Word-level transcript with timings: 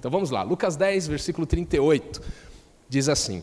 Então 0.00 0.10
vamos 0.10 0.30
lá, 0.30 0.42
Lucas 0.42 0.76
10, 0.76 1.08
versículo 1.08 1.46
38, 1.46 2.22
diz 2.88 3.06
assim: 3.06 3.42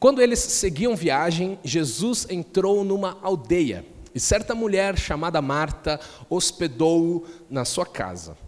Quando 0.00 0.22
eles 0.22 0.38
seguiam 0.38 0.96
viagem, 0.96 1.58
Jesus 1.62 2.26
entrou 2.30 2.82
numa 2.82 3.18
aldeia 3.20 3.84
e 4.14 4.18
certa 4.18 4.54
mulher 4.54 4.98
chamada 4.98 5.42
Marta 5.42 6.00
hospedou-o 6.30 7.26
na 7.50 7.66
sua 7.66 7.84
casa. 7.84 8.38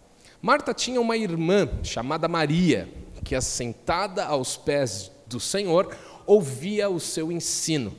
Marta 0.40 0.72
tinha 0.72 0.98
uma 0.98 1.18
irmã 1.18 1.68
chamada 1.82 2.26
Maria, 2.26 2.88
que 3.22 3.34
assentada 3.34 4.24
aos 4.24 4.56
pés 4.56 5.12
do 5.26 5.38
Senhor, 5.38 5.94
ouvia 6.26 6.88
o 6.88 6.98
seu 6.98 7.30
ensino. 7.30 7.92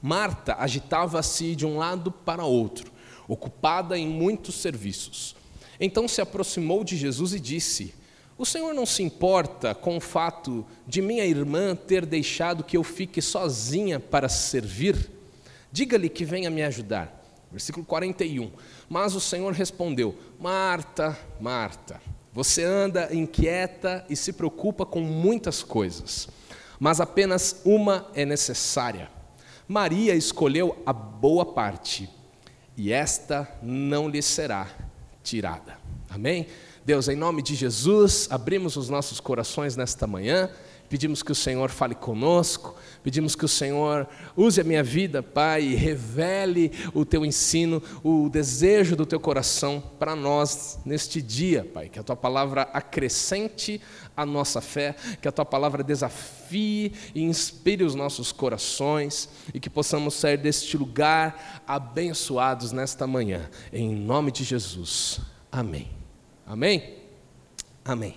Marta 0.00 0.56
agitava-se 0.58 1.54
de 1.54 1.66
um 1.66 1.76
lado 1.76 2.10
para 2.10 2.46
outro, 2.46 2.90
ocupada 3.28 3.98
em 3.98 4.08
muitos 4.08 4.54
serviços. 4.54 5.36
Então 5.78 6.08
se 6.08 6.22
aproximou 6.22 6.82
de 6.82 6.96
Jesus 6.96 7.34
e 7.34 7.40
disse: 7.40 7.99
O 8.40 8.46
Senhor 8.46 8.72
não 8.72 8.86
se 8.86 9.02
importa 9.02 9.74
com 9.74 9.98
o 9.98 10.00
fato 10.00 10.64
de 10.86 11.02
minha 11.02 11.26
irmã 11.26 11.76
ter 11.76 12.06
deixado 12.06 12.64
que 12.64 12.74
eu 12.74 12.82
fique 12.82 13.20
sozinha 13.20 14.00
para 14.00 14.30
servir? 14.30 15.10
Diga-lhe 15.70 16.08
que 16.08 16.24
venha 16.24 16.48
me 16.48 16.62
ajudar. 16.62 17.22
Versículo 17.52 17.84
41. 17.84 18.50
Mas 18.88 19.14
o 19.14 19.20
Senhor 19.20 19.52
respondeu: 19.52 20.16
Marta, 20.38 21.18
Marta, 21.38 22.00
você 22.32 22.64
anda 22.64 23.14
inquieta 23.14 24.06
e 24.08 24.16
se 24.16 24.32
preocupa 24.32 24.86
com 24.86 25.02
muitas 25.02 25.62
coisas, 25.62 26.26
mas 26.78 26.98
apenas 26.98 27.60
uma 27.62 28.08
é 28.14 28.24
necessária. 28.24 29.10
Maria 29.68 30.14
escolheu 30.14 30.82
a 30.86 30.94
boa 30.94 31.44
parte, 31.44 32.08
e 32.74 32.90
esta 32.90 33.46
não 33.62 34.08
lhe 34.08 34.22
será 34.22 34.66
tirada. 35.22 35.76
Amém? 36.08 36.46
Deus, 36.84 37.08
em 37.08 37.16
nome 37.16 37.42
de 37.42 37.54
Jesus, 37.54 38.26
abrimos 38.30 38.76
os 38.76 38.88
nossos 38.88 39.20
corações 39.20 39.76
nesta 39.76 40.06
manhã 40.06 40.50
Pedimos 40.90 41.22
que 41.22 41.30
o 41.30 41.36
Senhor 41.36 41.70
fale 41.70 41.94
conosco, 41.94 42.74
pedimos 43.00 43.36
que 43.36 43.44
o 43.44 43.48
Senhor 43.48 44.08
use 44.36 44.60
a 44.60 44.64
minha 44.64 44.82
vida, 44.82 45.22
Pai, 45.22 45.62
e 45.62 45.76
revele 45.76 46.72
o 46.92 47.04
teu 47.04 47.24
ensino, 47.24 47.80
o 48.02 48.28
desejo 48.28 48.96
do 48.96 49.06
teu 49.06 49.20
coração 49.20 49.80
para 50.00 50.16
nós 50.16 50.80
neste 50.84 51.22
dia, 51.22 51.64
Pai. 51.72 51.88
Que 51.88 52.00
a 52.00 52.02
tua 52.02 52.16
palavra 52.16 52.62
acrescente 52.72 53.80
a 54.16 54.26
nossa 54.26 54.60
fé, 54.60 54.96
que 55.22 55.28
a 55.28 55.32
tua 55.32 55.44
palavra 55.44 55.84
desafie 55.84 56.92
e 57.14 57.22
inspire 57.22 57.84
os 57.84 57.94
nossos 57.94 58.32
corações 58.32 59.28
e 59.54 59.60
que 59.60 59.70
possamos 59.70 60.14
sair 60.14 60.38
deste 60.38 60.76
lugar 60.76 61.62
abençoados 61.68 62.72
nesta 62.72 63.06
manhã. 63.06 63.48
Em 63.72 63.94
nome 63.94 64.32
de 64.32 64.42
Jesus. 64.42 65.20
Amém. 65.52 65.99
Amém? 66.50 66.96
Amém. 67.84 68.16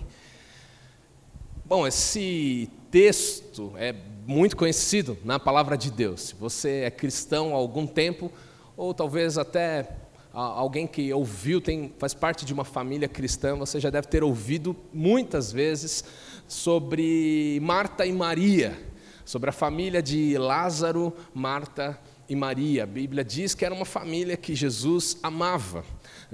Bom, 1.64 1.86
esse 1.86 2.68
texto 2.90 3.72
é 3.76 3.94
muito 4.26 4.56
conhecido 4.56 5.16
na 5.24 5.38
palavra 5.38 5.78
de 5.78 5.88
Deus. 5.88 6.20
Se 6.20 6.34
você 6.34 6.80
é 6.80 6.90
cristão 6.90 7.54
há 7.54 7.56
algum 7.56 7.86
tempo, 7.86 8.32
ou 8.76 8.92
talvez 8.92 9.38
até 9.38 9.88
alguém 10.32 10.84
que 10.84 11.12
ouviu, 11.12 11.60
tem, 11.60 11.94
faz 11.96 12.12
parte 12.12 12.44
de 12.44 12.52
uma 12.52 12.64
família 12.64 13.06
cristã, 13.06 13.54
você 13.54 13.78
já 13.78 13.88
deve 13.88 14.08
ter 14.08 14.24
ouvido 14.24 14.74
muitas 14.92 15.52
vezes 15.52 16.02
sobre 16.48 17.60
Marta 17.62 18.04
e 18.04 18.12
Maria, 18.12 18.76
sobre 19.24 19.50
a 19.50 19.52
família 19.52 20.02
de 20.02 20.36
Lázaro, 20.36 21.12
Marta 21.32 21.96
e 22.02 22.13
Maria. 22.30 22.84
A 22.84 22.86
Bíblia 22.86 23.24
diz 23.24 23.54
que 23.54 23.64
era 23.64 23.74
uma 23.74 23.84
família 23.84 24.36
que 24.36 24.54
Jesus 24.54 25.18
amava 25.22 25.84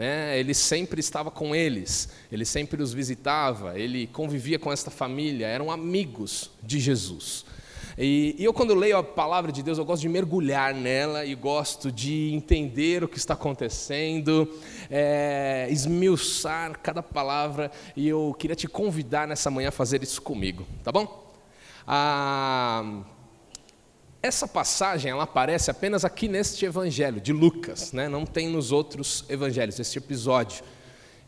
né? 0.00 0.38
ele 0.38 0.54
sempre 0.54 0.98
estava 0.98 1.30
com 1.30 1.54
eles, 1.54 2.08
ele 2.32 2.46
sempre 2.46 2.82
os 2.82 2.94
visitava, 2.94 3.78
ele 3.78 4.06
convivia 4.06 4.58
com 4.58 4.72
esta 4.72 4.90
família, 4.90 5.46
eram 5.46 5.70
amigos 5.70 6.50
de 6.62 6.80
Jesus. 6.80 7.44
E, 7.98 8.34
e, 8.38 8.44
eu, 8.44 8.54
quando 8.54 8.74
leio 8.74 8.96
a 8.96 9.02
palavra 9.02 9.52
de 9.52 9.62
Deus, 9.62 9.76
eu 9.76 9.84
gosto 9.84 10.00
de 10.00 10.08
mergulhar 10.08 10.72
nela 10.72 11.26
e 11.26 11.34
gosto 11.34 11.92
de 11.92 12.32
entender 12.32 13.04
o 13.04 13.08
que 13.08 13.18
está 13.18 13.34
acontecendo, 13.34 14.48
é, 14.90 15.68
esmiuçar 15.70 16.78
cada 16.78 17.02
palavra, 17.02 17.70
e 17.94 18.08
eu 18.08 18.34
queria 18.38 18.56
te 18.56 18.66
convidar 18.66 19.28
nessa 19.28 19.50
manhã 19.50 19.68
a 19.68 19.72
fazer 19.72 20.02
isso 20.02 20.22
comigo, 20.22 20.66
tá 20.82 20.90
bom? 20.90 21.30
Ah, 21.86 23.02
essa 24.22 24.46
passagem 24.46 25.10
ela 25.10 25.24
aparece 25.24 25.70
apenas 25.70 26.04
aqui 26.04 26.28
neste 26.28 26.64
evangelho 26.66 27.20
de 27.20 27.32
Lucas, 27.32 27.92
né? 27.92 28.08
não 28.08 28.26
tem 28.26 28.48
nos 28.48 28.70
outros 28.70 29.24
evangelhos, 29.28 29.78
este 29.80 29.98
episódio. 29.98 30.62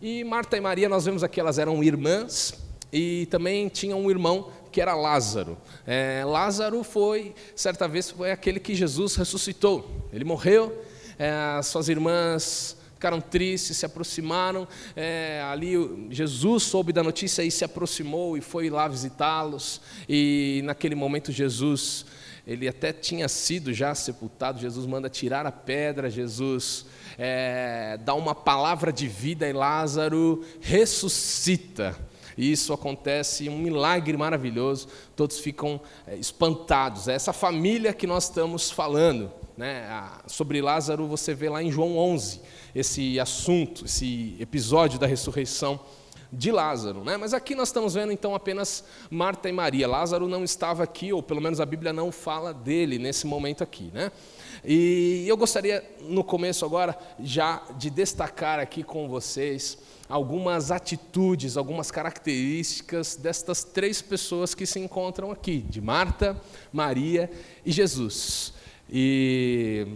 E 0.01 0.23
Marta 0.25 0.57
e 0.57 0.61
Maria, 0.61 0.89
nós 0.89 1.07
vemos 1.07 1.23
aqui, 1.23 1.41
elas 1.41 1.59
eram 1.59 1.83
irmãs 1.83 2.55
e 2.93 3.27
também 3.31 3.69
tinham 3.69 3.99
um 4.01 4.11
irmão 4.11 4.51
que 4.71 4.81
era 4.81 4.95
Lázaro. 4.95 5.57
É, 5.87 6.23
Lázaro 6.27 6.85
foi, 6.85 7.35
certa 7.57 7.89
vez, 7.89 8.11
foi 8.11 8.31
aquele 8.31 8.61
que 8.61 8.75
Jesus 8.75 9.15
ressuscitou. 9.17 10.09
Ele 10.13 10.25
morreu, 10.25 10.85
é, 11.19 11.63
suas 11.63 11.89
irmãs 11.89 12.77
ficaram 12.95 13.21
tristes, 13.21 13.79
se 13.79 13.87
aproximaram. 13.87 14.69
É, 14.95 15.43
ali 15.51 16.09
Jesus 16.11 16.65
soube 16.65 16.93
da 16.93 17.03
notícia 17.03 17.43
e 17.43 17.51
se 17.51 17.65
aproximou 17.65 18.37
e 18.37 18.41
foi 18.41 18.69
lá 18.69 18.87
visitá-los. 18.87 19.81
E 20.09 20.61
naquele 20.65 20.95
momento 20.95 21.33
Jesus 21.33 22.05
ele 22.47 22.69
até 22.69 22.93
tinha 22.93 23.29
sido 23.29 23.73
já 23.73 23.95
sepultado. 23.95 24.61
Jesus 24.61 24.87
manda 24.87 25.09
tirar 25.09 25.47
a 25.47 25.53
pedra, 25.53 26.11
Jesus 26.11 26.87
é, 27.19 27.99
dá 28.05 28.15
uma 28.15 28.35
palavra 28.35 28.93
de 28.93 29.07
vida 29.07 29.49
e 29.49 29.53
Lázaro 29.53 30.45
ressuscita. 30.61 31.97
E 32.37 32.51
isso 32.51 32.73
acontece, 32.73 33.49
um 33.49 33.59
milagre 33.59 34.17
maravilhoso, 34.17 34.89
todos 35.15 35.39
ficam 35.39 35.81
é, 36.07 36.17
espantados. 36.17 37.07
É 37.07 37.15
essa 37.15 37.33
família 37.33 37.93
que 37.93 38.07
nós 38.07 38.25
estamos 38.25 38.71
falando. 38.71 39.31
Né? 39.57 39.87
Sobre 40.27 40.63
Lázaro, 40.63 41.07
você 41.07 41.35
vê 41.35 41.49
lá 41.49 41.63
em 41.63 41.71
João 41.71 41.97
11 41.97 42.41
esse 42.75 43.21
assunto, 43.21 43.85
esse 43.85 44.35
episódio 44.41 44.99
da 44.99 45.07
ressurreição 45.07 45.79
de 46.33 46.51
Lázaro. 46.51 47.05
Né? 47.05 47.17
Mas 47.17 47.35
aqui 47.35 47.55
nós 47.55 47.69
estamos 47.69 47.95
vendo 47.95 48.13
então 48.13 48.35
apenas 48.35 48.85
Marta 49.11 49.49
e 49.49 49.53
Maria. 49.53 49.87
Lázaro 49.87 50.27
não 50.27 50.43
estava 50.43 50.83
aqui, 50.83 51.13
ou 51.13 51.23
pelo 51.23 51.41
menos 51.41 51.61
a 51.61 51.67
Bíblia 51.67 51.93
não 51.93 52.11
fala 52.11 52.55
dele 52.55 52.99
nesse 52.99 53.27
momento 53.27 53.63
aqui. 53.63 53.91
Né? 53.93 54.11
E 54.65 55.25
eu 55.29 55.37
gostaria, 55.37 55.85
no 56.01 56.25
começo 56.25 56.65
agora, 56.65 56.97
já 57.21 57.63
de 57.77 57.91
destacar 57.91 58.59
aqui 58.59 58.83
com 58.83 59.09
vocês 59.09 59.79
algumas 60.09 60.71
atitudes, 60.71 61.57
algumas 61.57 61.91
características 61.91 63.17
destas 63.17 63.65
três 63.65 64.03
pessoas 64.03 64.55
que 64.55 64.67
se 64.67 64.79
encontram 64.79 65.31
aqui, 65.31 65.59
de 65.59 65.81
Marta, 65.81 66.41
Maria 66.71 67.31
e 67.65 67.73
Jesus. 67.73 68.53
E 68.91 69.87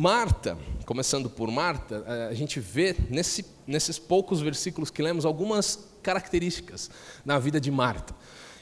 Marta, 0.00 0.56
começando 0.86 1.28
por 1.28 1.50
Marta, 1.50 2.02
a 2.30 2.32
gente 2.32 2.58
vê 2.58 2.96
nesse, 3.10 3.44
nesses 3.66 3.98
poucos 3.98 4.40
versículos 4.40 4.88
que 4.88 5.02
lemos 5.02 5.26
algumas 5.26 5.90
características 6.02 6.90
na 7.22 7.38
vida 7.38 7.60
de 7.60 7.70
Marta. 7.70 8.14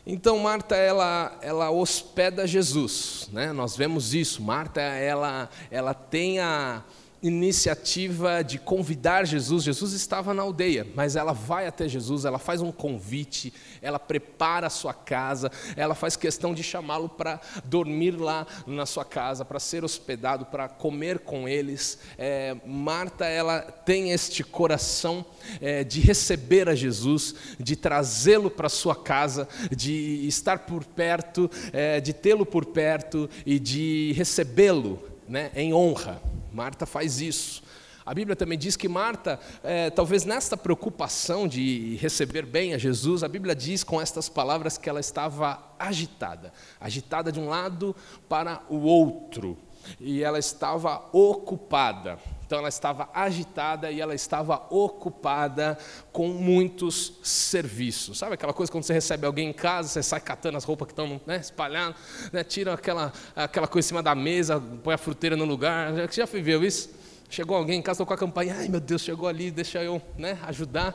Então 0.04 0.36
Marta 0.40 0.74
ela 0.74 1.38
ela 1.40 1.70
hospeda 1.70 2.44
Jesus, 2.44 3.28
né? 3.32 3.52
Nós 3.52 3.76
vemos 3.76 4.14
isso. 4.14 4.42
Marta 4.42 4.80
ela 4.80 5.48
ela 5.70 5.94
tem 5.94 6.40
a 6.40 6.82
iniciativa 7.22 8.42
de 8.42 8.58
convidar 8.58 9.26
Jesus. 9.26 9.64
Jesus 9.64 9.92
estava 9.92 10.32
na 10.32 10.42
aldeia, 10.42 10.86
mas 10.94 11.16
ela 11.16 11.32
vai 11.32 11.66
até 11.66 11.88
Jesus, 11.88 12.24
ela 12.24 12.38
faz 12.38 12.60
um 12.60 12.70
convite, 12.70 13.52
ela 13.82 13.98
prepara 13.98 14.66
a 14.68 14.70
sua 14.70 14.94
casa, 14.94 15.50
ela 15.76 15.94
faz 15.94 16.16
questão 16.16 16.54
de 16.54 16.62
chamá-lo 16.62 17.08
para 17.08 17.40
dormir 17.64 18.12
lá 18.12 18.46
na 18.66 18.86
sua 18.86 19.04
casa, 19.04 19.44
para 19.44 19.58
ser 19.58 19.84
hospedado, 19.84 20.46
para 20.46 20.68
comer 20.68 21.18
com 21.20 21.48
eles. 21.48 21.98
É, 22.16 22.56
Marta, 22.64 23.24
ela 23.26 23.60
tem 23.60 24.12
este 24.12 24.44
coração 24.44 25.24
é, 25.60 25.82
de 25.82 26.00
receber 26.00 26.68
a 26.68 26.74
Jesus, 26.74 27.34
de 27.58 27.74
trazê-lo 27.74 28.50
para 28.50 28.68
sua 28.68 28.94
casa, 28.94 29.48
de 29.74 30.26
estar 30.26 30.60
por 30.60 30.84
perto, 30.84 31.50
é, 31.72 32.00
de 32.00 32.12
tê-lo 32.12 32.46
por 32.46 32.64
perto 32.66 33.28
e 33.44 33.58
de 33.58 34.12
recebê-lo 34.16 35.02
né, 35.28 35.50
em 35.54 35.74
honra. 35.74 36.20
Marta 36.58 36.84
faz 36.84 37.20
isso. 37.20 37.62
A 38.04 38.12
Bíblia 38.12 38.34
também 38.34 38.58
diz 38.58 38.74
que 38.74 38.88
Marta, 38.88 39.38
é, 39.62 39.90
talvez 39.90 40.24
nesta 40.24 40.56
preocupação 40.56 41.46
de 41.46 41.94
receber 42.00 42.44
bem 42.44 42.74
a 42.74 42.78
Jesus, 42.78 43.22
a 43.22 43.28
Bíblia 43.28 43.54
diz 43.54 43.84
com 43.84 44.00
estas 44.00 44.28
palavras 44.28 44.76
que 44.76 44.88
ela 44.88 44.98
estava 44.98 45.62
agitada 45.78 46.52
agitada 46.80 47.30
de 47.30 47.38
um 47.38 47.48
lado 47.48 47.94
para 48.28 48.60
o 48.68 48.78
outro, 48.78 49.56
e 50.00 50.22
ela 50.22 50.38
estava 50.38 51.08
ocupada. 51.12 52.18
Então 52.46 52.60
ela 52.60 52.68
estava 52.70 53.10
agitada 53.12 53.90
e 53.90 54.00
ela 54.00 54.14
estava 54.14 54.66
ocupada 54.70 55.76
com 56.10 56.28
muitos 56.28 57.18
serviços. 57.22 58.18
Sabe 58.18 58.34
aquela 58.34 58.54
coisa 58.54 58.72
quando 58.72 58.84
você 58.84 58.94
recebe 58.94 59.26
alguém 59.26 59.50
em 59.50 59.52
casa, 59.52 59.88
você 59.88 60.02
sai 60.02 60.20
catando 60.20 60.56
as 60.56 60.64
roupas 60.64 60.86
que 60.86 60.92
estão 60.92 61.20
né, 61.26 61.36
espalhadas, 61.36 61.96
né, 62.32 62.42
tira 62.42 62.72
aquela, 62.72 63.12
aquela 63.36 63.66
coisa 63.66 63.86
em 63.86 63.88
cima 63.88 64.02
da 64.02 64.14
mesa, 64.14 64.62
põe 64.82 64.94
a 64.94 64.98
fruteira 64.98 65.36
no 65.36 65.44
lugar. 65.44 65.92
Você 65.92 66.22
já 66.22 66.24
viveu 66.24 66.64
isso? 66.64 66.90
Chegou 67.28 67.54
alguém 67.54 67.80
em 67.80 67.82
casa, 67.82 67.96
estou 67.96 68.06
com 68.06 68.14
a 68.14 68.16
campanha, 68.16 68.56
ai 68.58 68.68
meu 68.68 68.80
Deus, 68.80 69.02
chegou 69.02 69.28
ali, 69.28 69.50
deixa 69.50 69.82
eu 69.82 70.00
né, 70.16 70.38
ajudar. 70.46 70.94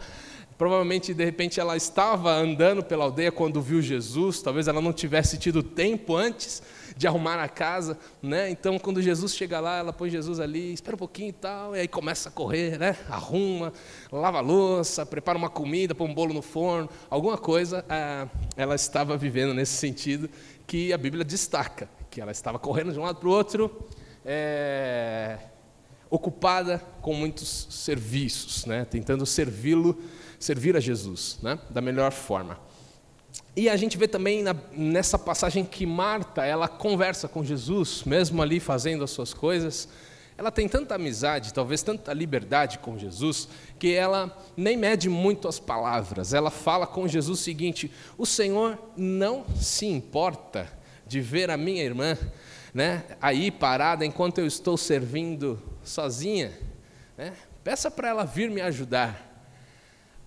Provavelmente, 0.58 1.14
de 1.14 1.26
repente, 1.26 1.60
ela 1.60 1.76
estava 1.76 2.32
andando 2.32 2.84
pela 2.84 3.06
aldeia 3.06 3.32
quando 3.32 3.62
viu 3.62 3.82
Jesus, 3.82 4.42
talvez 4.42 4.68
ela 4.68 4.82
não 4.82 4.94
tivesse 4.94 5.38
tido 5.38 5.64
tempo 5.64 6.16
antes 6.16 6.62
de 6.96 7.08
arrumar 7.08 7.42
a 7.44 7.50
casa, 7.50 7.98
né? 8.22 8.50
Então, 8.50 8.78
quando 8.78 9.02
Jesus 9.02 9.36
chega 9.36 9.60
lá, 9.60 9.78
ela 9.78 9.92
põe 9.92 10.10
Jesus 10.10 10.40
ali, 10.40 10.74
espera 10.74 10.96
um 10.96 11.00
pouquinho 11.00 11.30
e 11.30 11.34
tal, 11.34 11.76
e 11.76 11.80
aí 11.80 11.88
começa 11.88 12.30
a 12.30 12.32
correr, 12.32 12.78
né? 12.78 12.96
Arruma, 13.10 13.74
lava 14.12 14.38
a 14.38 14.42
louça, 14.42 15.06
prepara 15.06 15.38
uma 15.38 15.50
comida, 15.50 15.96
põe 15.96 16.08
um 16.10 16.14
bolo 16.14 16.34
no 16.34 16.42
forno, 16.42 16.90
alguma 17.10 17.38
coisa, 17.38 17.84
ah, 17.90 18.28
ela 18.56 18.76
estava 18.76 19.18
vivendo 19.18 19.54
nesse 19.54 19.74
sentido 19.74 20.30
que 20.68 20.94
a 20.94 20.98
Bíblia 20.98 21.24
destaca, 21.24 21.90
que 22.10 22.22
ela 22.22 22.32
estava 22.32 22.60
correndo 22.60 22.94
de 22.94 23.00
um 23.00 23.04
lado 23.04 23.20
para 23.20 23.28
o 23.28 23.32
outro, 23.32 23.86
é, 24.24 25.38
ocupada 26.10 26.80
com 27.02 27.14
muitos 27.14 27.68
serviços, 27.72 28.66
né? 28.66 28.86
Tentando 28.86 29.26
servi-lo 29.26 29.98
servir 30.44 30.75
a 30.75 30.80
Jesus 30.80 31.40
né, 31.42 31.57
da 31.69 31.81
melhor 31.81 32.12
forma. 32.12 32.60
E 33.56 33.69
a 33.69 33.78
gente 33.78 33.98
vê 33.98 34.07
também 34.07 34.44
na, 34.44 34.56
nessa 34.74 35.18
passagem 35.18 35.63
que 35.63 35.86
Marta, 35.86 36.45
ela 36.45 36.68
conversa 36.68 37.28
com 37.28 37.44
Jesus, 37.44 38.04
mesmo 38.04 38.42
ali 38.42 38.60
fazendo 38.60 39.04
as 39.04 39.12
suas 39.12 39.34
coisas, 39.34 39.88
ela 40.38 40.51
tem 40.51 40.68
tanta 40.68 40.95
amizade, 40.95 41.54
talvez 41.54 41.81
tanta 41.81 42.12
liberdade 42.12 42.80
com 42.80 42.98
Jesus, 42.98 43.48
que 43.80 43.94
ela 43.94 44.36
nem 44.57 44.75
mede 44.75 45.07
muito 45.07 45.48
as 45.48 45.60
palavras. 45.60 46.34
Ela 46.34 46.50
fala 46.50 46.86
com 46.86 47.07
Jesus 47.07 47.39
o 47.39 47.44
seguinte: 47.44 47.92
O 48.18 48.25
Senhor 48.25 48.78
não 48.98 49.46
se 49.56 49.86
importa 49.86 50.68
de 51.07 51.22
ver 51.22 51.50
a 51.51 51.57
minha 51.57 51.84
irmã 51.84 52.18
né, 52.74 53.04
aí 53.22 53.51
parada 53.51 54.06
enquanto 54.06 54.39
eu 54.39 54.48
estou 54.48 54.75
servindo 54.75 55.62
sozinha. 55.84 56.51
Né? 57.16 57.34
Peça 57.63 57.89
para 57.89 58.10
ela 58.10 58.25
vir 58.25 58.50
me 58.50 58.60
ajudar 58.60 59.33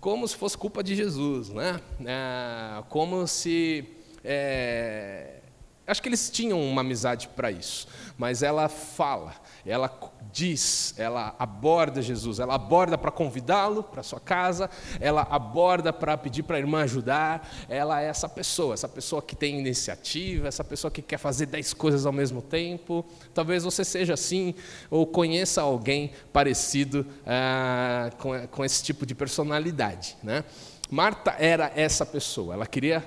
como 0.06 0.28
se 0.28 0.36
fosse 0.36 0.56
culpa 0.56 0.84
de 0.84 0.94
Jesus, 0.94 1.48
né? 1.48 1.80
É, 2.04 2.80
como 2.88 3.26
se 3.26 3.84
é, 4.22 5.40
acho 5.86 6.02
que 6.02 6.08
eles 6.08 6.30
tinham 6.30 6.60
uma 6.60 6.80
amizade 6.80 7.28
para 7.28 7.50
isso, 7.50 7.86
mas 8.18 8.42
ela 8.42 8.68
fala, 8.68 9.34
ela 9.64 9.88
diz, 10.32 10.94
ela 10.98 11.34
aborda 11.38 12.02
Jesus, 12.02 12.38
ela 12.38 12.54
aborda 12.54 12.98
para 12.98 13.10
convidá-lo 13.10 13.82
para 13.82 14.02
sua 14.02 14.20
casa, 14.20 14.68
ela 15.00 15.22
aborda 15.30 15.92
para 15.92 16.16
pedir 16.16 16.42
para 16.42 16.56
a 16.56 16.58
irmã 16.58 16.82
ajudar, 16.82 17.48
ela 17.68 18.02
é 18.02 18.06
essa 18.06 18.28
pessoa, 18.28 18.74
essa 18.74 18.88
pessoa 18.88 19.22
que 19.22 19.36
tem 19.36 19.58
iniciativa, 19.58 20.48
essa 20.48 20.64
pessoa 20.64 20.90
que 20.90 21.00
quer 21.00 21.18
fazer 21.18 21.46
dez 21.46 21.72
coisas 21.72 22.04
ao 22.04 22.12
mesmo 22.12 22.42
tempo. 22.42 23.04
Talvez 23.32 23.64
você 23.64 23.84
seja 23.84 24.14
assim, 24.14 24.54
ou 24.90 25.06
conheça 25.06 25.62
alguém 25.62 26.12
parecido 26.32 27.06
ah, 27.26 28.10
com, 28.18 28.46
com 28.48 28.64
esse 28.64 28.82
tipo 28.82 29.06
de 29.06 29.14
personalidade. 29.14 30.16
Né? 30.22 30.44
Marta 30.90 31.34
era 31.38 31.72
essa 31.74 32.04
pessoa, 32.04 32.54
ela 32.54 32.66
queria 32.66 33.02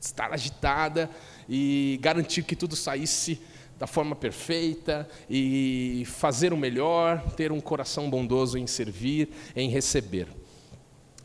estar 0.00 0.32
agitada 0.32 1.10
e 1.50 1.98
garantir 2.00 2.44
que 2.44 2.54
tudo 2.54 2.76
saísse 2.76 3.40
da 3.76 3.86
forma 3.86 4.14
perfeita 4.14 5.08
e 5.28 6.04
fazer 6.06 6.52
o 6.52 6.56
melhor, 6.56 7.20
ter 7.34 7.50
um 7.50 7.60
coração 7.60 8.08
bondoso 8.08 8.56
em 8.56 8.68
servir, 8.68 9.30
em 9.56 9.68
receber. 9.68 10.28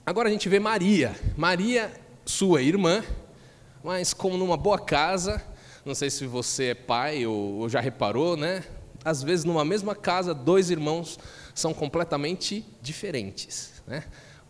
Agora 0.04 0.28
a 0.28 0.32
gente 0.32 0.50
vê 0.50 0.60
Maria. 0.60 1.16
Maria, 1.38 1.94
sua 2.26 2.64
irmã, 2.64 3.04
mas 3.84 4.14
como 4.14 4.36
numa 4.36 4.58
boa 4.58 4.80
casa, 4.80 5.44
não 5.86 5.94
sei 5.94 6.10
se 6.10 6.26
você 6.26 6.66
é 6.68 6.74
pai 6.74 7.26
ou, 7.28 7.70
já 7.70 7.80
reparou, 7.80 8.36
né? 8.36 8.64
Às 9.04 9.22
vezes 9.22 9.46
numa 9.46 9.64
mesma 9.64 9.94
casa, 9.94 10.34
dois 10.34 10.72
irmãos 10.72 11.20
são 11.54 11.72
completamente 11.72 12.66
diferentes, 12.82 13.74
né? 13.86 14.04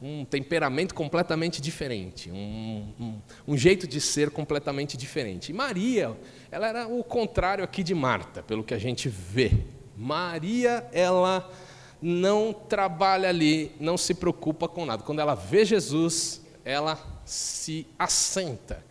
Um 0.05 0.23
temperamento 0.23 0.93
completamente 0.93 1.59
diferente, 1.59 2.29
um, 2.29 2.93
um, 2.99 3.21
um, 3.47 3.57
jeito 3.57 3.87
de 3.87 3.99
ser 3.99 4.29
completamente 4.29 4.95
diferente. 4.95 5.51
E 5.51 5.53
Maria, 5.53 6.15
ela 6.51 6.67
era 6.67 6.87
o 6.87 7.03
contrário 7.03 7.63
aqui 7.63 7.81
de 7.81 7.95
Marta, 7.95 8.43
pelo 8.43 8.63
que 8.63 8.75
a 8.75 8.77
gente 8.77 9.09
vê. 9.09 9.51
Maria, 9.97 10.87
ela 10.93 11.51
não 11.99 12.53
trabalha 12.53 13.29
ali, 13.29 13.71
não 13.79 13.97
se 13.97 14.13
preocupa 14.13 14.67
com 14.67 14.85
nada. 14.85 15.01
Quando 15.01 15.21
ela 15.21 15.33
vê 15.33 15.65
Jesus, 15.65 16.39
ela 16.63 16.99
se 17.25 17.87
assenta, 17.97 18.85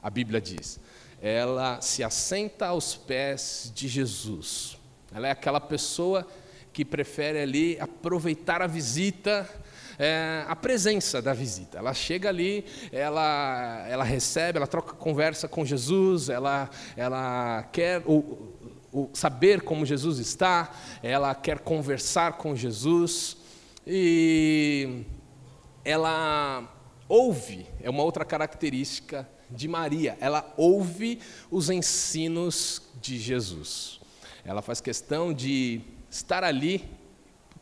a 0.00 0.08
Bíblia 0.08 0.40
diz. 0.40 0.78
Ela 1.20 1.80
se 1.80 2.04
assenta 2.04 2.68
aos 2.68 2.94
pés 2.94 3.72
de 3.74 3.88
Jesus. 3.88 4.78
Ela 5.12 5.26
é 5.26 5.32
aquela 5.32 5.60
pessoa 5.60 6.24
que 6.72 6.84
prefere 6.84 7.40
ali 7.40 7.76
aproveitar 7.80 8.62
a 8.62 8.68
visita 8.68 9.48
é, 9.98 10.44
a 10.46 10.56
presença 10.56 11.20
da 11.20 11.32
visita. 11.32 11.78
Ela 11.78 11.94
chega 11.94 12.28
ali, 12.28 12.64
ela, 12.90 13.86
ela 13.88 14.04
recebe, 14.04 14.58
ela 14.58 14.66
troca 14.66 14.94
conversa 14.94 15.48
com 15.48 15.64
Jesus, 15.64 16.28
ela, 16.28 16.70
ela 16.96 17.68
quer 17.72 18.02
o, 18.06 18.52
o, 18.92 19.10
saber 19.12 19.62
como 19.62 19.86
Jesus 19.86 20.18
está, 20.18 20.70
ela 21.02 21.34
quer 21.34 21.58
conversar 21.58 22.34
com 22.34 22.54
Jesus 22.54 23.36
e 23.86 25.04
ela 25.84 26.68
ouve, 27.08 27.66
é 27.82 27.90
uma 27.90 28.02
outra 28.02 28.24
característica 28.24 29.28
de 29.50 29.68
Maria, 29.68 30.16
ela 30.20 30.52
ouve 30.56 31.20
os 31.50 31.68
ensinos 31.68 32.82
de 33.00 33.18
Jesus. 33.18 34.00
Ela 34.44 34.62
faz 34.62 34.80
questão 34.80 35.32
de 35.32 35.80
estar 36.10 36.42
ali 36.42 36.84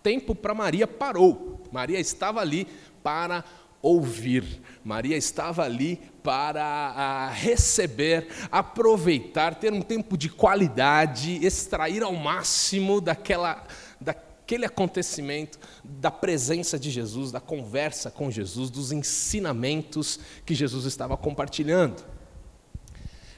tempo 0.02 0.34
para 0.34 0.54
Maria 0.54 0.86
parou. 0.86 1.62
Maria 1.72 1.98
estava 1.98 2.40
ali 2.40 2.66
para 3.02 3.44
ouvir. 3.82 4.60
Maria 4.84 5.16
estava 5.16 5.62
ali 5.64 6.00
para 6.22 6.64
ah, 6.64 7.30
receber, 7.30 8.28
aproveitar, 8.50 9.54
ter 9.54 9.72
um 9.72 9.82
tempo 9.82 10.16
de 10.16 10.28
qualidade, 10.28 11.44
extrair 11.44 12.02
ao 12.02 12.14
máximo 12.14 13.00
daquela, 13.00 13.66
daquele 14.00 14.66
acontecimento, 14.66 15.58
da 15.82 16.10
presença 16.10 16.78
de 16.78 16.90
Jesus, 16.90 17.32
da 17.32 17.40
conversa 17.40 18.10
com 18.10 18.30
Jesus, 18.30 18.70
dos 18.70 18.92
ensinamentos 18.92 20.20
que 20.44 20.54
Jesus 20.54 20.84
estava 20.84 21.16
compartilhando. 21.16 22.04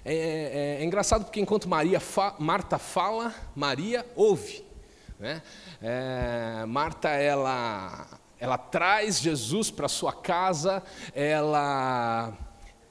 É, 0.04 0.78
é, 0.78 0.82
é 0.82 0.84
engraçado 0.84 1.24
porque 1.24 1.40
enquanto 1.40 1.68
Maria 1.68 2.00
fa, 2.00 2.34
Marta 2.38 2.78
fala, 2.78 3.32
Maria 3.54 4.04
ouve. 4.16 4.64
Né? 5.22 5.40
É, 5.80 6.64
Marta, 6.66 7.10
ela, 7.10 8.08
ela 8.40 8.58
traz 8.58 9.20
Jesus 9.20 9.70
para 9.70 9.86
sua 9.86 10.12
casa, 10.12 10.82
ela 11.14 12.36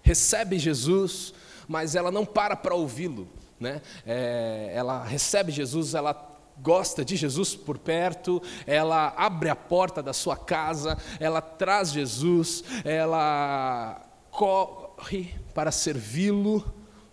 recebe 0.01 0.57
Jesus, 0.57 1.33
mas 1.67 1.93
ela 1.93 2.09
não 2.09 2.25
para 2.25 2.55
para 2.55 2.73
ouvi-lo. 2.73 3.27
Né? 3.59 3.81
É, 4.07 4.71
ela 4.73 5.03
recebe 5.03 5.51
Jesus, 5.51 5.93
ela 5.93 6.13
gosta 6.57 7.03
de 7.03 7.17
Jesus 7.17 7.53
por 7.53 7.77
perto, 7.77 8.41
ela 8.65 9.13
abre 9.17 9.49
a 9.49 9.55
porta 9.55 10.01
da 10.01 10.13
sua 10.13 10.37
casa, 10.37 10.97
ela 11.19 11.41
traz 11.41 11.91
Jesus, 11.91 12.63
ela 12.85 14.01
corre 14.29 15.35
para 15.53 15.69
servi-lo, 15.69 16.63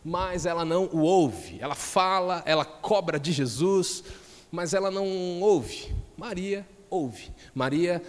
mas 0.04 0.46
ela 0.46 0.64
não 0.64 0.84
o 0.92 1.00
ouve. 1.00 1.58
Ela 1.60 1.74
fala, 1.74 2.40
ela 2.46 2.64
cobra 2.64 3.18
de 3.18 3.32
Jesus, 3.32 4.04
mas 4.50 4.74
ela 4.74 4.90
não 4.90 5.40
ouve. 5.40 5.94
Maria 6.16 6.66
ouve. 6.90 7.30
Maria 7.54 8.02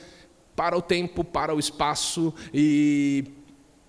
para 0.55 0.77
o 0.77 0.81
tempo, 0.81 1.23
para 1.23 1.53
o 1.55 1.59
espaço 1.59 2.33
e 2.53 3.25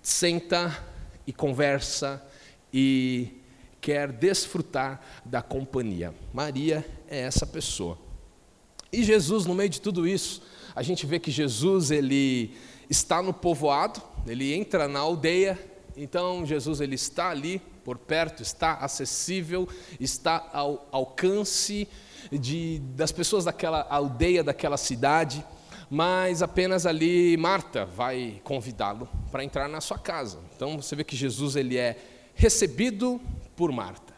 senta 0.01 0.85
e 1.27 1.33
conversa 1.33 2.25
e 2.73 3.41
quer 3.79 4.11
desfrutar 4.11 5.01
da 5.25 5.41
companhia. 5.41 6.13
Maria 6.33 6.85
é 7.09 7.21
essa 7.21 7.45
pessoa. 7.45 7.97
E 8.91 9.03
Jesus, 9.03 9.45
no 9.45 9.55
meio 9.55 9.69
de 9.69 9.81
tudo 9.81 10.07
isso, 10.07 10.41
a 10.75 10.83
gente 10.83 11.05
vê 11.05 11.19
que 11.19 11.31
Jesus 11.31 11.91
ele 11.91 12.53
está 12.89 13.21
no 13.21 13.33
povoado, 13.33 14.01
ele 14.27 14.53
entra 14.53 14.87
na 14.87 14.99
aldeia, 14.99 15.57
então 15.95 16.45
Jesus 16.45 16.81
ele 16.81 16.95
está 16.95 17.29
ali 17.29 17.61
por 17.83 17.97
perto, 17.97 18.43
está 18.43 18.75
acessível, 18.75 19.67
está 19.99 20.49
ao 20.53 20.87
alcance 20.91 21.87
de, 22.31 22.79
das 22.95 23.11
pessoas 23.11 23.45
daquela 23.45 23.85
aldeia, 23.89 24.43
daquela 24.43 24.77
cidade, 24.77 25.43
mas 25.89 26.41
apenas 26.41 26.85
ali 26.85 27.35
Marta 27.35 27.85
vai 27.85 28.39
convidá-lo 28.43 29.09
para 29.31 29.43
entrar 29.43 29.67
na 29.67 29.81
sua 29.81 29.99
casa. 29.99 30.39
Então 30.55 30.81
você 30.81 30.95
vê 30.95 31.03
que 31.03 31.15
Jesus 31.15 31.55
ele 31.55 31.77
é 31.77 31.97
recebido 32.33 33.19
por 33.55 33.71
Marta. 33.71 34.13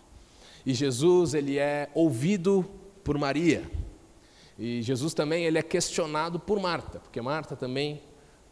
E 0.65 0.73
Jesus 0.73 1.33
ele 1.33 1.57
é 1.57 1.89
ouvido 1.93 2.63
por 3.03 3.17
Maria. 3.17 3.69
E 4.57 4.81
Jesus 4.83 5.13
também 5.13 5.45
ele 5.45 5.57
é 5.57 5.63
questionado 5.63 6.39
por 6.39 6.59
Marta, 6.59 6.99
porque 6.99 7.19
Marta 7.19 7.55
também 7.55 8.01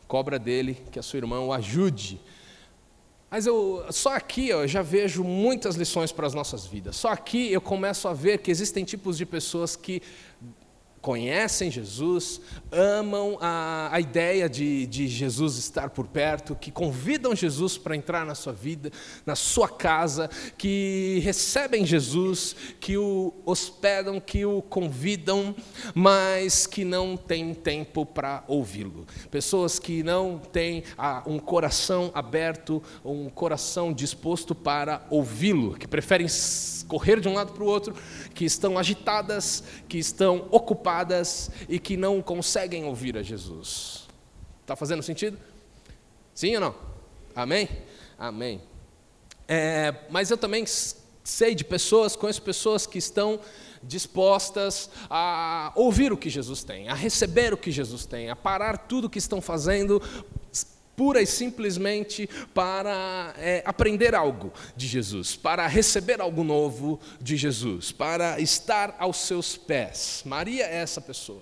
cobra 0.07 0.39
dele 0.39 0.83
que 0.91 0.97
a 0.97 1.03
sua 1.03 1.17
irmã 1.17 1.39
o 1.39 1.53
ajude 1.53 2.19
mas 3.31 3.45
eu, 3.45 3.85
só 3.91 4.13
aqui 4.13 4.49
eu 4.49 4.67
já 4.67 4.81
vejo 4.81 5.23
muitas 5.23 5.75
lições 5.75 6.11
para 6.11 6.27
as 6.27 6.33
nossas 6.33 6.65
vidas. 6.65 6.97
Só 6.97 7.07
aqui 7.07 7.49
eu 7.49 7.61
começo 7.61 8.09
a 8.09 8.13
ver 8.13 8.39
que 8.39 8.51
existem 8.51 8.83
tipos 8.83 9.17
de 9.17 9.25
pessoas 9.25 9.77
que 9.77 10.01
conhecem 11.01 11.71
Jesus, 11.71 12.39
amam 12.71 13.37
a, 13.41 13.89
a 13.91 13.99
ideia 13.99 14.47
de, 14.47 14.85
de 14.85 15.07
Jesus 15.07 15.57
estar 15.57 15.89
por 15.89 16.07
perto, 16.07 16.55
que 16.55 16.71
convidam 16.71 17.35
Jesus 17.35 17.77
para 17.77 17.95
entrar 17.95 18.25
na 18.25 18.35
sua 18.35 18.53
vida, 18.53 18.91
na 19.25 19.35
sua 19.35 19.67
casa, 19.67 20.29
que 20.57 21.19
recebem 21.23 21.85
Jesus, 21.85 22.55
que 22.79 22.97
o 22.97 23.33
hospedam, 23.45 24.19
que 24.19 24.45
o 24.45 24.61
convidam, 24.61 25.55
mas 25.95 26.67
que 26.67 26.85
não 26.85 27.17
têm 27.17 27.53
tempo 27.53 28.05
para 28.05 28.43
ouvi-lo. 28.47 29.07
Pessoas 29.31 29.79
que 29.79 30.03
não 30.03 30.37
têm 30.37 30.83
ah, 30.97 31.23
um 31.25 31.39
coração 31.39 32.11
aberto, 32.13 32.81
um 33.03 33.27
coração 33.29 33.91
disposto 33.91 34.53
para 34.53 35.05
ouvi-lo, 35.09 35.73
que 35.77 35.87
preferem 35.87 36.27
correr 36.91 37.21
de 37.21 37.29
um 37.29 37.33
lado 37.33 37.53
para 37.53 37.63
o 37.63 37.67
outro, 37.67 37.95
que 38.35 38.43
estão 38.43 38.77
agitadas, 38.77 39.63
que 39.87 39.97
estão 39.97 40.45
ocupadas 40.51 41.49
e 41.69 41.79
que 41.79 41.95
não 41.95 42.21
conseguem 42.21 42.83
ouvir 42.83 43.15
a 43.15 43.23
Jesus. 43.23 44.09
Está 44.59 44.75
fazendo 44.75 45.01
sentido? 45.01 45.37
Sim 46.35 46.55
ou 46.55 46.59
não? 46.59 46.75
Amém? 47.33 47.69
Amém. 48.19 48.61
É, 49.47 49.95
mas 50.09 50.29
eu 50.29 50.37
também 50.37 50.65
sei 51.23 51.55
de 51.55 51.63
pessoas, 51.63 52.13
conheço 52.17 52.41
pessoas 52.41 52.85
que 52.85 52.97
estão 52.97 53.39
dispostas 53.81 54.89
a 55.09 55.71
ouvir 55.73 56.11
o 56.11 56.17
que 56.17 56.29
Jesus 56.29 56.61
tem, 56.61 56.89
a 56.89 56.93
receber 56.93 57.53
o 57.53 57.57
que 57.57 57.71
Jesus 57.71 58.05
tem, 58.05 58.29
a 58.29 58.35
parar 58.35 58.77
tudo 58.77 59.05
o 59.05 59.09
que 59.09 59.17
estão 59.17 59.39
fazendo 59.39 60.01
pura 60.95 61.21
e 61.21 61.25
simplesmente 61.25 62.29
para 62.53 63.33
é, 63.37 63.63
aprender 63.65 64.13
algo 64.13 64.51
de 64.75 64.87
Jesus, 64.87 65.35
para 65.35 65.65
receber 65.67 66.21
algo 66.21 66.43
novo 66.43 66.99
de 67.19 67.35
Jesus, 67.37 67.91
para 67.91 68.39
estar 68.39 68.95
aos 68.99 69.17
seus 69.17 69.57
pés. 69.57 70.23
Maria 70.25 70.65
é 70.65 70.75
essa 70.77 71.01
pessoa. 71.01 71.41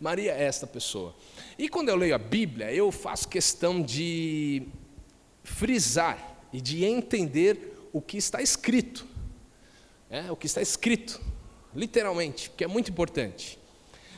Maria 0.00 0.32
é 0.32 0.44
esta 0.44 0.66
pessoa. 0.66 1.14
E 1.58 1.68
quando 1.68 1.90
eu 1.90 1.96
leio 1.96 2.14
a 2.14 2.18
Bíblia, 2.18 2.72
eu 2.72 2.90
faço 2.90 3.28
questão 3.28 3.82
de 3.82 4.62
frisar 5.44 6.38
e 6.52 6.60
de 6.60 6.84
entender 6.84 7.76
o 7.92 8.00
que 8.00 8.16
está 8.16 8.40
escrito. 8.40 9.06
É, 10.08 10.32
o 10.32 10.36
que 10.36 10.46
está 10.46 10.60
escrito, 10.60 11.20
literalmente, 11.74 12.50
porque 12.50 12.64
é 12.64 12.66
muito 12.66 12.90
importante. 12.90 13.59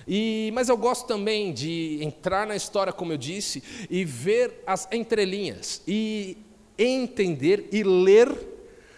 E, 0.06 0.50
mas 0.54 0.68
eu 0.68 0.76
gosto 0.76 1.06
também 1.06 1.52
de 1.52 1.99
entrar 2.02 2.47
na 2.47 2.56
história, 2.56 2.92
como 2.92 3.12
eu 3.12 3.18
disse, 3.18 3.62
e 3.90 4.04
ver 4.04 4.62
as 4.66 4.88
entrelinhas, 4.92 5.82
e 5.87 6.37
entender 6.78 7.68
e 7.73 7.82
ler 7.82 8.30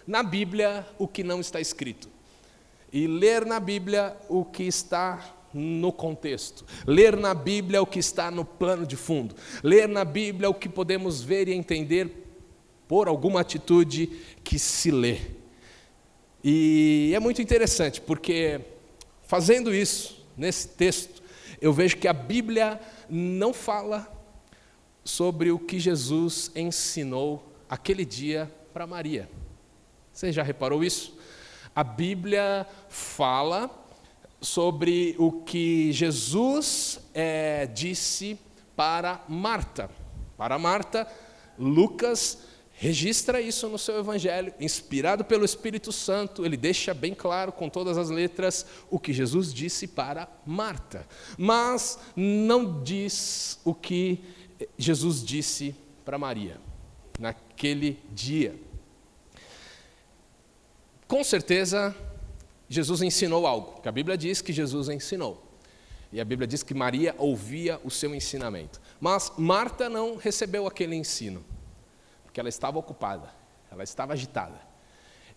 na 0.06 0.22
Bíblia 0.22 0.86
o 0.98 1.08
que 1.08 1.22
não 1.22 1.40
está 1.40 1.60
escrito. 1.60 2.08
E 2.92 3.06
ler 3.06 3.44
na 3.44 3.58
Bíblia 3.58 4.16
o 4.28 4.44
que 4.44 4.62
está 4.62 5.34
no 5.52 5.92
contexto. 5.92 6.64
Ler 6.86 7.16
na 7.16 7.32
Bíblia 7.32 7.80
o 7.80 7.86
que 7.86 7.98
está 7.98 8.30
no 8.30 8.44
plano 8.44 8.86
de 8.86 8.96
fundo. 8.96 9.34
Ler 9.62 9.88
na 9.88 10.04
Bíblia 10.04 10.50
o 10.50 10.54
que 10.54 10.68
podemos 10.68 11.22
ver 11.22 11.48
e 11.48 11.54
entender 11.54 12.10
por 12.86 13.08
alguma 13.08 13.40
atitude 13.40 14.06
que 14.42 14.58
se 14.58 14.90
lê. 14.90 15.18
E 16.42 17.12
é 17.14 17.20
muito 17.20 17.40
interessante, 17.40 18.00
porque 18.00 18.60
fazendo 19.22 19.74
isso, 19.74 20.23
nesse 20.36 20.68
texto, 20.68 21.22
eu 21.60 21.72
vejo 21.72 21.96
que 21.96 22.08
a 22.08 22.12
Bíblia 22.12 22.80
não 23.08 23.52
fala 23.52 24.10
sobre 25.04 25.50
o 25.50 25.58
que 25.58 25.78
Jesus 25.78 26.50
ensinou 26.54 27.42
aquele 27.68 28.04
dia 28.04 28.50
para 28.72 28.86
Maria. 28.86 29.28
Você 30.12 30.32
já 30.32 30.42
reparou 30.42 30.82
isso? 30.82 31.16
A 31.74 31.82
Bíblia 31.82 32.66
fala 32.88 33.70
sobre 34.40 35.14
o 35.18 35.32
que 35.32 35.92
Jesus 35.92 37.00
é, 37.12 37.66
disse 37.66 38.38
para 38.76 39.24
Marta. 39.28 39.90
Para 40.36 40.58
Marta, 40.58 41.08
Lucas 41.58 42.38
registra 42.76 43.40
isso 43.40 43.68
no 43.68 43.78
seu 43.78 43.98
evangelho, 43.98 44.52
inspirado 44.58 45.24
pelo 45.24 45.44
Espírito 45.44 45.92
Santo, 45.92 46.44
ele 46.44 46.56
deixa 46.56 46.92
bem 46.92 47.14
claro 47.14 47.52
com 47.52 47.68
todas 47.68 47.96
as 47.96 48.10
letras 48.10 48.66
o 48.90 48.98
que 48.98 49.12
Jesus 49.12 49.54
disse 49.54 49.86
para 49.86 50.28
Marta, 50.44 51.06
mas 51.38 51.98
não 52.16 52.82
diz 52.82 53.60
o 53.64 53.74
que 53.74 54.20
Jesus 54.76 55.24
disse 55.24 55.74
para 56.04 56.18
Maria 56.18 56.60
naquele 57.18 57.98
dia. 58.12 58.56
Com 61.06 61.22
certeza, 61.22 61.94
Jesus 62.68 63.02
ensinou 63.02 63.46
algo, 63.46 63.80
que 63.80 63.88
a 63.88 63.92
Bíblia 63.92 64.18
diz 64.18 64.42
que 64.42 64.52
Jesus 64.52 64.88
ensinou. 64.88 65.42
E 66.12 66.20
a 66.20 66.24
Bíblia 66.24 66.46
diz 66.46 66.62
que 66.62 66.74
Maria 66.74 67.14
ouvia 67.18 67.80
o 67.84 67.90
seu 67.90 68.14
ensinamento. 68.14 68.80
Mas 69.00 69.32
Marta 69.36 69.88
não 69.88 70.16
recebeu 70.16 70.66
aquele 70.66 70.94
ensino 70.94 71.44
porque 72.34 72.40
ela 72.40 72.48
estava 72.48 72.80
ocupada, 72.80 73.32
ela 73.70 73.84
estava 73.84 74.12
agitada. 74.12 74.60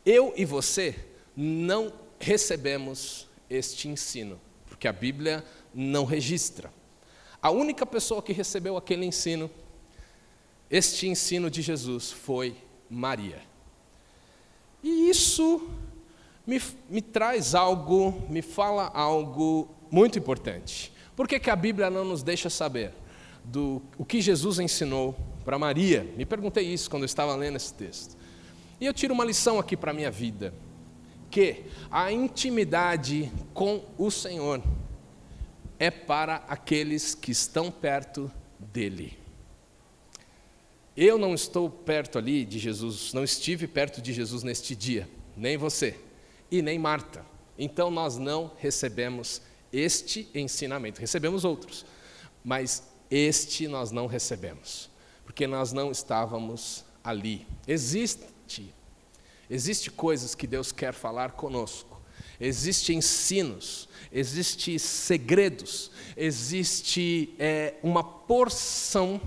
Eu 0.03 0.33
e 0.35 0.43
você 0.43 0.95
não 1.35 1.93
recebemos 2.19 3.29
este 3.47 3.87
ensino, 3.87 4.41
porque 4.65 4.87
a 4.87 4.91
Bíblia 4.91 5.45
não 5.71 6.05
registra. 6.05 6.73
A 7.39 7.51
única 7.51 7.85
pessoa 7.85 8.19
que 8.23 8.33
recebeu 8.33 8.75
aquele 8.75 9.05
ensino, 9.05 9.47
este 10.71 11.07
ensino 11.07 11.51
de 11.51 11.61
Jesus, 11.61 12.11
foi 12.11 12.57
Maria. 12.89 13.43
E 14.81 15.07
isso 15.07 15.69
me, 16.47 16.59
me 16.89 17.03
traz 17.03 17.53
algo, 17.53 18.25
me 18.27 18.41
fala 18.41 18.87
algo 18.87 19.69
muito 19.91 20.17
importante. 20.17 20.91
Por 21.15 21.27
que, 21.27 21.39
que 21.39 21.51
a 21.51 21.55
Bíblia 21.55 21.91
não 21.91 22.03
nos 22.03 22.23
deixa 22.23 22.49
saber 22.49 22.91
do 23.43 23.83
o 23.99 24.03
que 24.03 24.19
Jesus 24.19 24.57
ensinou 24.57 25.15
para 25.47 25.57
Maria. 25.57 26.05
Me 26.17 26.25
perguntei 26.25 26.65
isso 26.65 26.89
quando 26.89 27.03
eu 27.03 27.05
estava 27.05 27.33
lendo 27.33 27.55
esse 27.55 27.73
texto. 27.73 28.17
E 28.81 28.85
eu 28.85 28.93
tiro 28.93 29.13
uma 29.13 29.23
lição 29.23 29.57
aqui 29.57 29.77
para 29.77 29.91
a 29.91 29.93
minha 29.93 30.11
vida: 30.11 30.53
que 31.31 31.63
a 31.89 32.11
intimidade 32.11 33.31
com 33.53 33.81
o 33.97 34.11
Senhor 34.11 34.61
é 35.79 35.89
para 35.89 36.43
aqueles 36.49 37.15
que 37.15 37.31
estão 37.31 37.71
perto 37.71 38.29
dEle. 38.59 39.17
Eu 40.97 41.17
não 41.17 41.33
estou 41.33 41.69
perto 41.69 42.17
ali 42.17 42.43
de 42.43 42.59
Jesus, 42.59 43.13
não 43.13 43.23
estive 43.23 43.67
perto 43.67 44.01
de 44.01 44.11
Jesus 44.11 44.43
neste 44.43 44.75
dia, 44.75 45.07
nem 45.37 45.55
você, 45.55 45.97
e 46.51 46.61
nem 46.61 46.77
Marta. 46.77 47.25
Então 47.57 47.89
nós 47.89 48.17
não 48.17 48.51
recebemos 48.57 49.41
este 49.71 50.27
ensinamento. 50.35 50.99
Recebemos 50.99 51.45
outros, 51.45 51.85
mas 52.43 52.83
este 53.09 53.65
nós 53.69 53.91
não 53.91 54.07
recebemos 54.07 54.89
porque 55.37 55.45
nós 55.45 55.71
não 55.71 55.91
estávamos 55.91 56.83
ali. 57.03 57.45
Existe, 57.67 58.73
existe 59.47 59.91
coisas 59.91 60.33
que 60.33 60.47
Deus 60.47 60.71
quer 60.71 60.95
falar 60.95 61.33
conosco. 61.33 62.01
Existem 62.39 62.97
ensinos, 62.97 63.87
existem 64.11 64.79
segredos, 64.79 65.91
existe 66.15 67.35
é, 67.37 67.75
uma 67.83 68.03
porção 68.03 69.21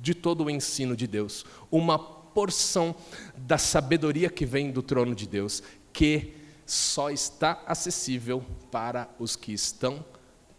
de 0.00 0.14
todo 0.14 0.44
o 0.44 0.48
ensino 0.48 0.96
de 0.96 1.06
Deus, 1.06 1.44
uma 1.70 1.98
porção 1.98 2.96
da 3.36 3.58
sabedoria 3.58 4.30
que 4.30 4.46
vem 4.46 4.70
do 4.70 4.82
trono 4.82 5.14
de 5.14 5.26
Deus, 5.26 5.62
que 5.92 6.32
só 6.64 7.10
está 7.10 7.62
acessível 7.66 8.42
para 8.70 9.06
os 9.18 9.36
que 9.36 9.52
estão 9.52 10.02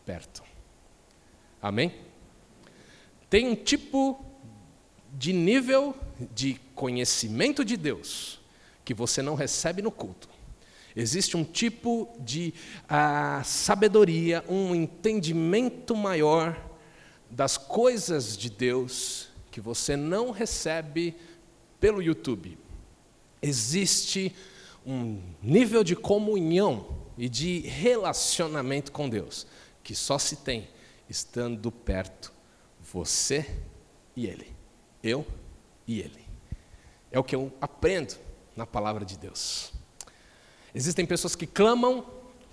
perto. 0.05 0.43
Amém? 1.59 1.95
Tem 3.27 3.47
um 3.47 3.55
tipo 3.55 4.32
de 5.13 5.31
nível 5.31 5.95
de 6.33 6.59
conhecimento 6.75 7.63
de 7.63 7.77
Deus 7.77 8.39
que 8.83 8.93
você 8.93 9.21
não 9.21 9.35
recebe 9.35 9.81
no 9.81 9.91
culto. 9.91 10.27
Existe 10.95 11.37
um 11.37 11.43
tipo 11.43 12.13
de 12.19 12.53
uh, 12.83 13.43
sabedoria, 13.43 14.43
um 14.47 14.75
entendimento 14.75 15.95
maior 15.95 16.59
das 17.29 17.57
coisas 17.57 18.37
de 18.37 18.49
Deus 18.49 19.29
que 19.49 19.59
você 19.59 19.95
não 19.95 20.31
recebe 20.31 21.15
pelo 21.79 22.01
YouTube. 22.01 22.57
Existe 23.41 24.35
um 24.85 25.21
nível 25.41 25.83
de 25.83 25.95
comunhão 25.95 26.87
e 27.17 27.29
de 27.29 27.59
relacionamento 27.59 28.91
com 28.91 29.09
Deus 29.09 29.47
que 29.83 29.95
só 29.95 30.17
se 30.17 30.37
tem 30.37 30.67
estando 31.09 31.71
perto 31.71 32.31
você 32.81 33.45
e 34.15 34.27
Ele 34.27 34.52
eu 35.03 35.25
e 35.85 35.99
ele. 35.99 36.23
É 37.11 37.19
o 37.19 37.23
que 37.23 37.35
eu 37.35 37.51
aprendo 37.59 38.15
na 38.55 38.65
palavra 38.65 39.03
de 39.05 39.17
Deus. 39.17 39.71
Existem 40.73 41.05
pessoas 41.05 41.35
que 41.35 41.45
clamam 41.45 42.05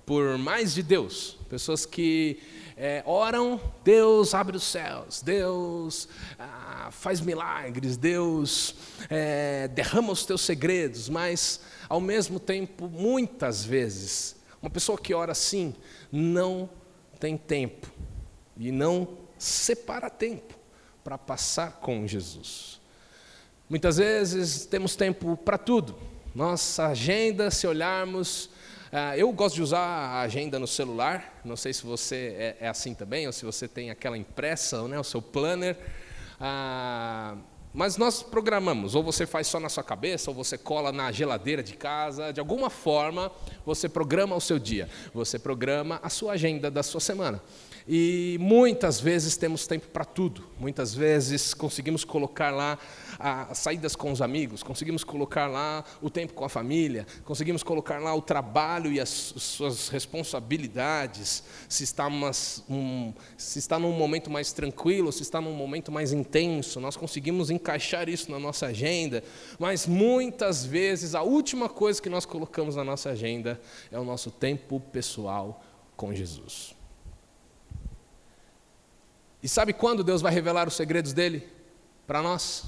por 0.04 0.36
mais 0.36 0.74
de 0.74 0.82
Deus, 0.82 1.38
pessoas 1.48 1.86
que 1.86 2.42
é, 2.76 3.02
oram, 3.06 3.60
Deus 3.84 4.34
abre 4.34 4.56
os 4.56 4.64
céus, 4.64 5.22
Deus 5.22 6.08
ah, 6.38 6.88
faz 6.90 7.20
milagres, 7.20 7.96
Deus 7.96 8.74
é, 9.08 9.68
derrama 9.68 10.12
os 10.12 10.26
teus 10.26 10.40
segredos, 10.40 11.08
mas 11.08 11.60
ao 11.88 12.00
mesmo 12.00 12.40
tempo, 12.40 12.88
muitas 12.88 13.64
vezes, 13.64 14.36
uma 14.60 14.70
pessoa 14.70 14.98
que 14.98 15.14
ora 15.14 15.32
assim 15.32 15.74
não 16.10 16.68
tem 17.20 17.36
tempo 17.36 17.86
e 18.56 18.72
não 18.72 19.16
separa 19.38 20.10
tempo 20.10 20.59
para 21.02 21.16
passar 21.18 21.72
com 21.80 22.06
Jesus. 22.06 22.80
Muitas 23.68 23.98
vezes 23.98 24.66
temos 24.66 24.96
tempo 24.96 25.36
para 25.36 25.56
tudo. 25.56 25.96
Nossa 26.34 26.88
agenda, 26.88 27.50
se 27.50 27.66
olharmos, 27.66 28.50
ah, 28.92 29.16
eu 29.16 29.30
gosto 29.32 29.54
de 29.54 29.62
usar 29.62 29.78
a 29.78 30.20
agenda 30.22 30.58
no 30.58 30.66
celular. 30.66 31.40
Não 31.44 31.56
sei 31.56 31.72
se 31.72 31.84
você 31.84 32.34
é, 32.36 32.66
é 32.66 32.68
assim 32.68 32.94
também, 32.94 33.26
ou 33.26 33.32
se 33.32 33.44
você 33.44 33.68
tem 33.68 33.90
aquela 33.90 34.18
impressa, 34.18 34.86
né, 34.88 34.98
o 34.98 35.04
seu 35.04 35.22
planner. 35.22 35.76
Ah, 36.40 37.36
mas 37.72 37.96
nós 37.96 38.20
programamos, 38.20 38.96
ou 38.96 39.02
você 39.02 39.24
faz 39.24 39.46
só 39.46 39.60
na 39.60 39.68
sua 39.68 39.84
cabeça, 39.84 40.28
ou 40.28 40.34
você 40.34 40.58
cola 40.58 40.90
na 40.90 41.12
geladeira 41.12 41.62
de 41.62 41.74
casa, 41.74 42.32
de 42.32 42.40
alguma 42.40 42.68
forma 42.68 43.30
você 43.64 43.88
programa 43.88 44.34
o 44.34 44.40
seu 44.40 44.58
dia, 44.58 44.88
você 45.14 45.38
programa 45.38 46.00
a 46.02 46.08
sua 46.08 46.32
agenda 46.32 46.68
da 46.68 46.82
sua 46.82 47.00
semana. 47.00 47.40
E 47.92 48.38
muitas 48.40 49.00
vezes 49.00 49.36
temos 49.36 49.66
tempo 49.66 49.88
para 49.88 50.04
tudo. 50.04 50.44
Muitas 50.60 50.94
vezes 50.94 51.52
conseguimos 51.52 52.04
colocar 52.04 52.52
lá 52.52 52.78
as 53.18 53.58
saídas 53.58 53.96
com 53.96 54.12
os 54.12 54.22
amigos, 54.22 54.62
conseguimos 54.62 55.02
colocar 55.02 55.48
lá 55.48 55.84
o 56.00 56.08
tempo 56.08 56.32
com 56.32 56.44
a 56.44 56.48
família, 56.48 57.04
conseguimos 57.24 57.64
colocar 57.64 57.98
lá 57.98 58.14
o 58.14 58.22
trabalho 58.22 58.92
e 58.92 59.00
as 59.00 59.08
suas 59.08 59.88
responsabilidades, 59.88 61.42
se 61.68 61.82
está, 61.82 62.06
umas, 62.06 62.62
um, 62.70 63.12
se 63.36 63.58
está 63.58 63.76
num 63.76 63.90
momento 63.90 64.30
mais 64.30 64.52
tranquilo, 64.52 65.10
se 65.10 65.22
está 65.22 65.40
num 65.40 65.52
momento 65.52 65.90
mais 65.90 66.12
intenso, 66.12 66.78
nós 66.78 66.96
conseguimos 66.96 67.50
encaixar 67.50 68.08
isso 68.08 68.30
na 68.30 68.38
nossa 68.38 68.66
agenda, 68.66 69.24
mas 69.58 69.84
muitas 69.84 70.64
vezes 70.64 71.16
a 71.16 71.22
última 71.22 71.68
coisa 71.68 72.00
que 72.00 72.08
nós 72.08 72.24
colocamos 72.24 72.76
na 72.76 72.84
nossa 72.84 73.10
agenda 73.10 73.60
é 73.90 73.98
o 73.98 74.04
nosso 74.04 74.30
tempo 74.30 74.78
pessoal 74.78 75.60
com 75.96 76.14
Jesus. 76.14 76.78
E 79.42 79.48
sabe 79.48 79.72
quando 79.72 80.04
Deus 80.04 80.20
vai 80.20 80.32
revelar 80.32 80.68
os 80.68 80.74
segredos 80.74 81.12
dele 81.12 81.48
para 82.06 82.22
nós? 82.22 82.64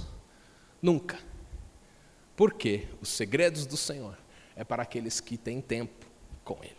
Nunca. 0.80 1.18
Por 2.34 2.54
quê? 2.54 2.88
Os 3.00 3.08
segredos 3.08 3.66
do 3.66 3.76
Senhor 3.76 4.16
é 4.56 4.64
para 4.64 4.82
aqueles 4.82 5.20
que 5.20 5.36
têm 5.36 5.60
tempo 5.60 6.06
com 6.44 6.58
Ele. 6.62 6.76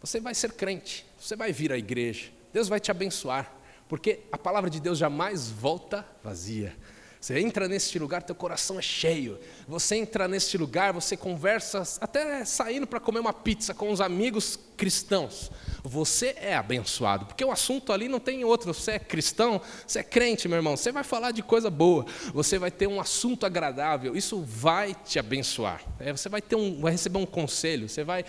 Você 0.00 0.18
vai 0.18 0.34
ser 0.34 0.52
crente, 0.52 1.06
você 1.18 1.36
vai 1.36 1.52
vir 1.52 1.72
à 1.72 1.78
igreja, 1.78 2.30
Deus 2.52 2.68
vai 2.68 2.80
te 2.80 2.90
abençoar, 2.90 3.52
porque 3.88 4.20
a 4.32 4.38
palavra 4.38 4.70
de 4.70 4.80
Deus 4.80 4.98
jamais 4.98 5.50
volta 5.50 6.06
vazia. 6.22 6.76
Você 7.20 7.38
entra 7.38 7.68
neste 7.68 7.98
lugar, 7.98 8.22
teu 8.22 8.34
coração 8.34 8.78
é 8.78 8.82
cheio. 8.82 9.38
Você 9.68 9.96
entra 9.96 10.26
neste 10.26 10.56
lugar, 10.56 10.94
você 10.94 11.18
conversa, 11.18 11.82
até 12.00 12.42
saindo 12.46 12.86
para 12.86 12.98
comer 12.98 13.20
uma 13.20 13.32
pizza 13.32 13.74
com 13.74 13.92
os 13.92 14.00
amigos 14.00 14.58
cristãos. 14.74 15.50
Você 15.84 16.34
é 16.40 16.54
abençoado, 16.54 17.26
porque 17.26 17.44
o 17.44 17.52
assunto 17.52 17.92
ali 17.92 18.08
não 18.08 18.18
tem 18.18 18.42
outro. 18.42 18.72
Você 18.72 18.92
é 18.92 18.98
cristão, 18.98 19.60
você 19.86 19.98
é 19.98 20.02
crente, 20.02 20.48
meu 20.48 20.56
irmão. 20.56 20.78
Você 20.78 20.90
vai 20.90 21.04
falar 21.04 21.32
de 21.32 21.42
coisa 21.42 21.68
boa. 21.68 22.06
Você 22.32 22.58
vai 22.58 22.70
ter 22.70 22.86
um 22.86 22.98
assunto 22.98 23.44
agradável. 23.44 24.16
Isso 24.16 24.40
vai 24.40 24.94
te 24.94 25.18
abençoar. 25.18 25.82
É, 25.98 26.12
você 26.12 26.30
vai 26.30 26.40
ter 26.40 26.56
um, 26.56 26.80
vai 26.80 26.92
receber 26.92 27.18
um 27.18 27.26
conselho. 27.26 27.86
Você 27.86 28.02
vai 28.02 28.24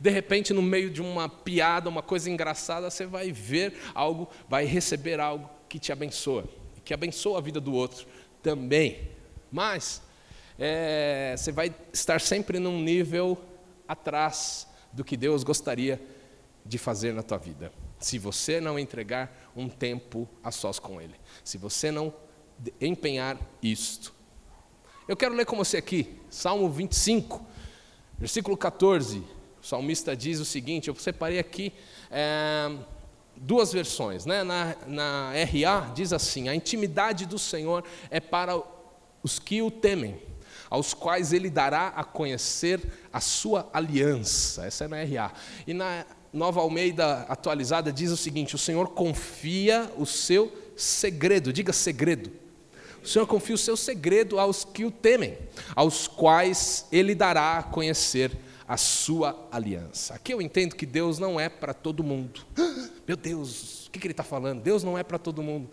de 0.00 0.10
repente, 0.10 0.52
no 0.52 0.62
meio 0.62 0.90
de 0.90 1.00
uma 1.00 1.28
piada, 1.28 1.88
uma 1.88 2.02
coisa 2.02 2.28
engraçada, 2.28 2.90
você 2.90 3.06
vai 3.06 3.30
ver 3.30 3.74
algo, 3.94 4.28
vai 4.48 4.64
receber 4.64 5.20
algo 5.20 5.48
que 5.68 5.78
te 5.78 5.92
abençoa, 5.92 6.44
que 6.84 6.92
abençoa 6.92 7.38
a 7.38 7.40
vida 7.40 7.60
do 7.60 7.72
outro 7.72 8.04
também. 8.42 9.10
Mas 9.50 10.02
é, 10.58 11.34
você 11.36 11.52
vai 11.52 11.74
estar 11.92 12.20
sempre 12.20 12.58
num 12.58 12.80
nível 12.80 13.38
atrás 13.86 14.66
do 14.92 15.04
que 15.04 15.16
Deus 15.16 15.42
gostaria 15.42 16.00
de 16.64 16.78
fazer 16.78 17.12
na 17.12 17.22
tua 17.22 17.38
vida. 17.38 17.72
Se 17.98 18.18
você 18.18 18.60
não 18.60 18.78
entregar 18.78 19.50
um 19.56 19.68
tempo 19.68 20.28
a 20.42 20.50
sós 20.50 20.78
com 20.78 21.00
Ele. 21.00 21.14
Se 21.44 21.58
você 21.58 21.90
não 21.90 22.12
empenhar 22.80 23.38
isto. 23.62 24.12
Eu 25.08 25.16
quero 25.16 25.34
ler 25.34 25.44
com 25.44 25.56
você 25.56 25.76
aqui, 25.76 26.16
Salmo 26.30 26.68
25, 26.70 27.44
versículo 28.18 28.56
14. 28.56 29.18
O 29.60 29.66
salmista 29.66 30.16
diz 30.16 30.40
o 30.40 30.44
seguinte: 30.44 30.88
eu 30.88 30.94
separei 30.94 31.38
aqui 31.38 31.72
é, 32.10 32.70
duas 33.36 33.72
versões. 33.72 34.26
Né? 34.26 34.42
Na, 34.42 34.76
na 34.86 35.32
RA 35.32 35.92
diz 35.94 36.12
assim: 36.12 36.48
A 36.48 36.54
intimidade 36.54 37.26
do 37.26 37.38
Senhor 37.38 37.84
é 38.10 38.20
para 38.20 38.60
os 39.22 39.38
que 39.38 39.62
o 39.62 39.70
temem, 39.70 40.20
aos 40.68 40.94
quais 40.94 41.32
ele 41.32 41.50
dará 41.50 41.88
a 41.88 42.04
conhecer 42.04 42.80
a 43.12 43.20
sua 43.20 43.68
aliança. 43.72 44.66
Essa 44.66 44.84
é 44.84 44.88
na 44.88 45.02
RA. 45.02 45.32
E 45.66 45.74
na 45.74 46.04
Nova 46.32 46.60
Almeida 46.60 47.26
atualizada 47.28 47.92
diz 47.92 48.10
o 48.10 48.16
seguinte: 48.16 48.54
O 48.54 48.58
Senhor 48.58 48.90
confia 48.90 49.90
o 49.96 50.06
seu 50.06 50.52
segredo, 50.76 51.52
diga 51.52 51.72
segredo. 51.72 52.30
O 53.02 53.08
Senhor 53.08 53.26
confia 53.26 53.56
o 53.56 53.58
seu 53.58 53.76
segredo 53.76 54.38
aos 54.38 54.64
que 54.64 54.84
o 54.84 54.90
temem, 54.90 55.36
aos 55.74 56.06
quais 56.06 56.86
ele 56.92 57.16
dará 57.16 57.58
a 57.58 57.62
conhecer 57.62 58.30
a 58.72 58.76
sua 58.78 59.46
aliança. 59.52 60.14
Aqui 60.14 60.32
eu 60.32 60.40
entendo 60.40 60.74
que 60.74 60.86
Deus 60.86 61.18
não 61.18 61.38
é 61.38 61.46
para 61.46 61.74
todo 61.74 62.02
mundo. 62.02 62.40
Meu 63.06 63.18
Deus, 63.18 63.86
o 63.86 63.90
que, 63.90 63.98
ele 63.98 64.12
está 64.12 64.22
falando? 64.22 64.62
Deus 64.62 64.82
não 64.82 64.96
é 64.96 65.02
para 65.02 65.18
todo 65.18 65.42
mundo. 65.42 65.68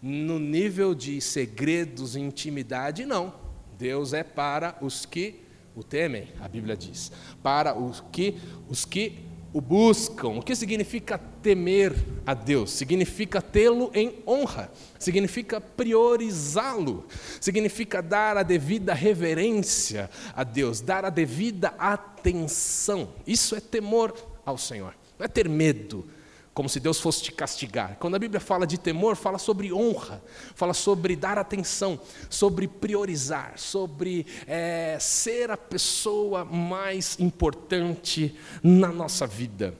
No 0.00 0.38
nível 0.38 0.94
de 0.94 1.20
segredos 1.20 2.14
e 2.14 2.20
intimidade, 2.20 3.04
não. 3.04 3.34
Deus 3.76 4.12
é 4.12 4.22
para 4.22 4.78
os 4.80 5.04
que 5.04 5.40
o 5.74 5.82
temem, 5.82 6.28
a 6.40 6.46
Bíblia 6.46 6.76
diz. 6.76 7.10
Para 7.42 7.76
os 7.76 8.00
que, 8.12 8.38
os 8.68 8.84
que 8.84 9.18
o 9.52 9.60
buscam. 9.60 10.38
O 10.38 10.42
que 10.42 10.56
significa 10.56 11.18
temer 11.18 11.94
a 12.26 12.34
Deus? 12.34 12.70
Significa 12.70 13.42
tê-lo 13.42 13.90
em 13.94 14.22
honra, 14.26 14.70
significa 14.98 15.60
priorizá-lo, 15.60 17.06
significa 17.40 18.00
dar 18.00 18.36
a 18.36 18.42
devida 18.42 18.94
reverência 18.94 20.08
a 20.34 20.44
Deus, 20.44 20.80
dar 20.80 21.04
a 21.04 21.10
devida 21.10 21.74
atenção. 21.78 23.10
Isso 23.26 23.54
é 23.54 23.60
temor 23.60 24.14
ao 24.44 24.56
Senhor, 24.56 24.94
não 25.18 25.24
é 25.24 25.28
ter 25.28 25.48
medo 25.48 26.06
como 26.54 26.68
se 26.68 26.78
Deus 26.78 27.00
fosse 27.00 27.22
te 27.22 27.32
castigar. 27.32 27.96
Quando 27.98 28.14
a 28.14 28.18
Bíblia 28.18 28.40
fala 28.40 28.66
de 28.66 28.78
temor, 28.78 29.16
fala 29.16 29.38
sobre 29.38 29.72
honra, 29.72 30.22
fala 30.54 30.74
sobre 30.74 31.16
dar 31.16 31.38
atenção, 31.38 31.98
sobre 32.28 32.68
priorizar, 32.68 33.54
sobre 33.56 34.26
é, 34.46 34.98
ser 35.00 35.50
a 35.50 35.56
pessoa 35.56 36.44
mais 36.44 37.18
importante 37.18 38.36
na 38.62 38.88
nossa 38.88 39.26
vida. 39.26 39.74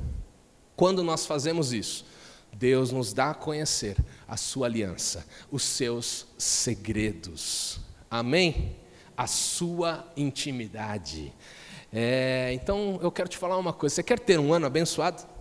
Quando 0.75 1.03
nós 1.03 1.27
fazemos 1.27 1.73
isso, 1.73 2.07
Deus 2.55 2.91
nos 2.91 3.13
dá 3.13 3.31
a 3.31 3.35
conhecer 3.35 3.97
a 4.27 4.37
sua 4.37 4.67
aliança, 4.67 5.27
os 5.51 5.63
seus 5.63 6.27
segredos. 6.39 7.81
Amém? 8.11 8.77
A 9.15 9.27
sua 9.27 10.11
intimidade. 10.17 11.33
É, 11.93 12.51
então 12.55 12.99
eu 13.03 13.13
quero 13.13 13.29
te 13.29 13.37
falar 13.37 13.59
uma 13.59 13.73
coisa: 13.73 13.97
você 13.97 14.03
quer 14.03 14.19
ter 14.19 14.39
um 14.39 14.55
ano 14.55 14.67
abençoado? 14.67 15.32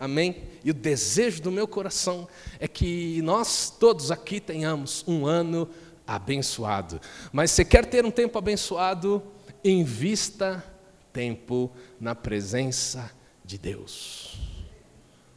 Amém? 0.00 0.44
E 0.64 0.70
o 0.70 0.74
desejo 0.74 1.42
do 1.42 1.52
meu 1.52 1.68
coração 1.68 2.26
é 2.58 2.66
que 2.66 3.20
nós 3.20 3.68
todos 3.68 4.10
aqui 4.10 4.40
tenhamos 4.40 5.04
um 5.06 5.26
ano 5.26 5.68
abençoado. 6.06 6.98
Mas 7.30 7.50
se 7.50 7.66
quer 7.66 7.84
ter 7.84 8.06
um 8.06 8.10
tempo 8.10 8.38
abençoado, 8.38 9.22
invista 9.62 10.64
tempo 11.12 11.70
na 12.00 12.14
presença 12.14 13.10
de 13.44 13.58
Deus. 13.58 14.38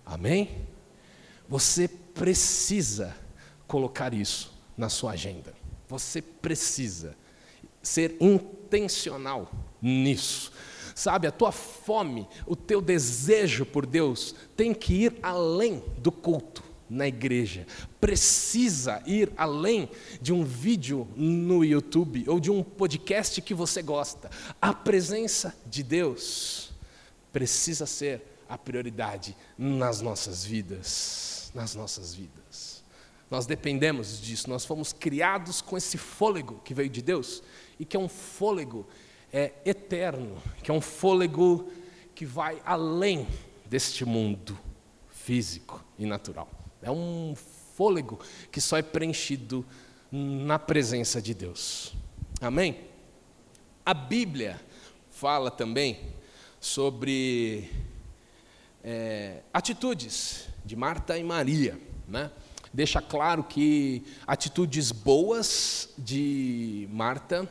Amém? 0.05 0.65
Você 1.49 1.89
precisa 1.89 3.13
colocar 3.67 4.13
isso 4.13 4.53
na 4.77 4.87
sua 4.87 5.11
agenda. 5.11 5.53
Você 5.89 6.21
precisa 6.21 7.17
ser 7.81 8.15
intencional 8.21 9.51
nisso. 9.81 10.53
Sabe, 10.95 11.27
a 11.27 11.31
tua 11.31 11.51
fome, 11.51 12.27
o 12.45 12.55
teu 12.55 12.81
desejo 12.81 13.65
por 13.65 13.85
Deus 13.85 14.35
tem 14.55 14.73
que 14.73 14.93
ir 14.93 15.19
além 15.21 15.83
do 15.97 16.11
culto 16.11 16.63
na 16.89 17.07
igreja. 17.07 17.65
Precisa 17.99 19.01
ir 19.05 19.31
além 19.35 19.89
de 20.21 20.31
um 20.31 20.43
vídeo 20.43 21.07
no 21.15 21.65
YouTube 21.65 22.25
ou 22.27 22.39
de 22.39 22.51
um 22.51 22.63
podcast 22.63 23.41
que 23.41 23.53
você 23.53 23.81
gosta. 23.81 24.29
A 24.61 24.73
presença 24.73 25.55
de 25.65 25.81
Deus 25.81 26.71
precisa 27.31 27.85
ser 27.85 28.21
a 28.47 28.57
prioridade 28.57 29.35
nas 29.57 30.01
nossas 30.01 30.45
vidas, 30.45 31.51
nas 31.55 31.73
nossas 31.73 32.13
vidas. 32.13 32.83
Nós 33.31 33.47
dependemos 33.47 34.21
disso, 34.21 34.47
nós 34.47 34.63
fomos 34.63 34.93
criados 34.93 35.59
com 35.59 35.75
esse 35.75 35.97
fôlego 35.97 36.61
que 36.63 36.75
veio 36.75 36.89
de 36.89 37.01
Deus 37.01 37.41
e 37.79 37.85
que 37.85 37.97
é 37.97 37.99
um 37.99 38.07
fôlego 38.07 38.85
é 39.33 39.51
eterno, 39.65 40.37
que 40.61 40.69
é 40.69 40.73
um 40.73 40.79
fôlego 40.79 41.71
que 42.13 42.23
vai 42.23 42.61
além 42.63 43.27
deste 43.65 44.05
mundo 44.05 44.57
físico 45.09 45.83
e 45.97 46.05
natural. 46.05 46.47
É 46.83 46.91
um 46.91 47.33
fôlego 47.75 48.19
que 48.51 48.61
só 48.61 48.77
é 48.77 48.83
preenchido 48.83 49.65
na 50.11 50.59
presença 50.59 51.19
de 51.19 51.33
Deus. 51.33 51.93
Amém? 52.39 52.81
A 53.83 53.95
Bíblia 53.95 54.61
fala 55.09 55.49
também 55.49 55.99
sobre 56.59 57.71
é, 58.83 59.41
atitudes 59.51 60.47
de 60.63 60.75
Marta 60.75 61.17
e 61.17 61.23
Maria. 61.23 61.79
Né? 62.07 62.29
Deixa 62.71 63.01
claro 63.01 63.43
que 63.43 64.03
atitudes 64.27 64.91
boas 64.91 65.89
de 65.97 66.87
Marta 66.91 67.49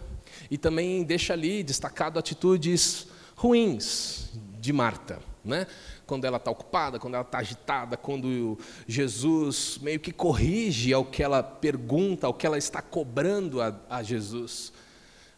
e 0.53 0.59
também 0.59 1.03
deixa 1.03 1.33
ali 1.33 1.63
destacado 1.63 2.19
atitudes 2.19 3.07
ruins 3.35 4.29
de 4.61 4.71
Marta. 4.71 5.19
Né? 5.43 5.67
Quando 6.07 6.27
ela 6.27 6.37
está 6.37 6.51
ocupada, 6.51 6.99
quando 6.99 7.15
ela 7.15 7.25
está 7.25 7.39
agitada, 7.39 7.97
quando 7.97 8.59
Jesus 8.87 9.79
meio 9.81 9.99
que 9.99 10.13
corrige 10.13 10.93
ao 10.93 11.07
que 11.07 11.23
ela 11.23 11.43
pergunta, 11.43 12.27
ao 12.27 12.35
que 12.35 12.47
ela 12.47 12.59
está 12.59 12.83
cobrando 12.83 13.63
a, 13.63 13.75
a 13.89 14.03
Jesus. 14.03 14.75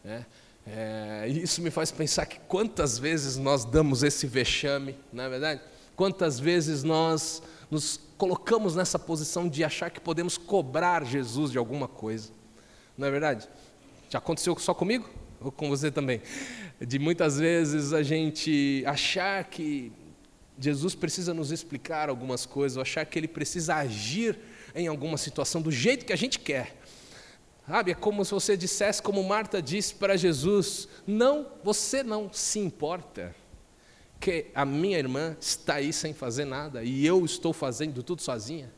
Né? 0.03 0.25
É, 0.67 1.29
isso 1.29 1.61
me 1.61 1.71
faz 1.71 1.93
pensar 1.93 2.25
que 2.25 2.37
quantas 2.41 2.99
vezes 2.99 3.37
nós 3.37 3.63
damos 3.63 4.03
esse 4.03 4.27
vexame, 4.27 4.97
não 5.13 5.23
é 5.23 5.29
verdade? 5.29 5.61
Quantas 5.95 6.41
vezes 6.41 6.83
nós 6.83 7.41
nos 7.71 8.01
colocamos 8.17 8.75
nessa 8.75 8.99
posição 8.99 9.47
de 9.47 9.63
achar 9.63 9.89
que 9.89 10.01
podemos 10.01 10.37
cobrar 10.37 11.05
Jesus 11.05 11.53
de 11.53 11.57
alguma 11.57 11.87
coisa, 11.87 12.33
não 12.97 13.07
é 13.07 13.11
verdade? 13.11 13.47
Já 14.15 14.19
aconteceu 14.19 14.57
só 14.57 14.73
comigo? 14.73 15.09
Ou 15.41 15.51
com 15.51 15.67
você 15.67 15.91
também? 15.91 16.21
De 16.79 16.97
muitas 16.97 17.37
vezes 17.37 17.91
a 17.91 18.01
gente 18.01 18.81
achar 18.87 19.43
que 19.43 19.91
Jesus 20.57 20.95
precisa 20.95 21.33
nos 21.33 21.51
explicar 21.51 22.07
algumas 22.07 22.45
coisas, 22.45 22.77
ou 22.77 22.81
achar 22.81 23.05
que 23.05 23.19
ele 23.19 23.27
precisa 23.27 23.75
agir 23.75 24.39
em 24.73 24.87
alguma 24.87 25.17
situação 25.17 25.61
do 25.61 25.69
jeito 25.69 26.05
que 26.05 26.13
a 26.13 26.15
gente 26.15 26.39
quer. 26.39 26.77
Sabe, 27.67 27.91
é 27.91 27.93
como 27.93 28.23
se 28.23 28.31
você 28.31 28.55
dissesse, 28.55 29.01
como 29.01 29.21
Marta 29.21 29.61
disse 29.61 29.93
para 29.93 30.15
Jesus: 30.15 30.87
Não, 31.05 31.47
você 31.61 32.01
não 32.01 32.31
se 32.31 32.59
importa 32.59 33.35
que 34.17 34.45
a 34.55 34.63
minha 34.63 34.97
irmã 34.97 35.35
está 35.41 35.73
aí 35.73 35.91
sem 35.91 36.13
fazer 36.13 36.45
nada 36.45 36.85
e 36.85 37.05
eu 37.05 37.25
estou 37.25 37.51
fazendo 37.51 38.01
tudo 38.01 38.21
sozinha. 38.21 38.71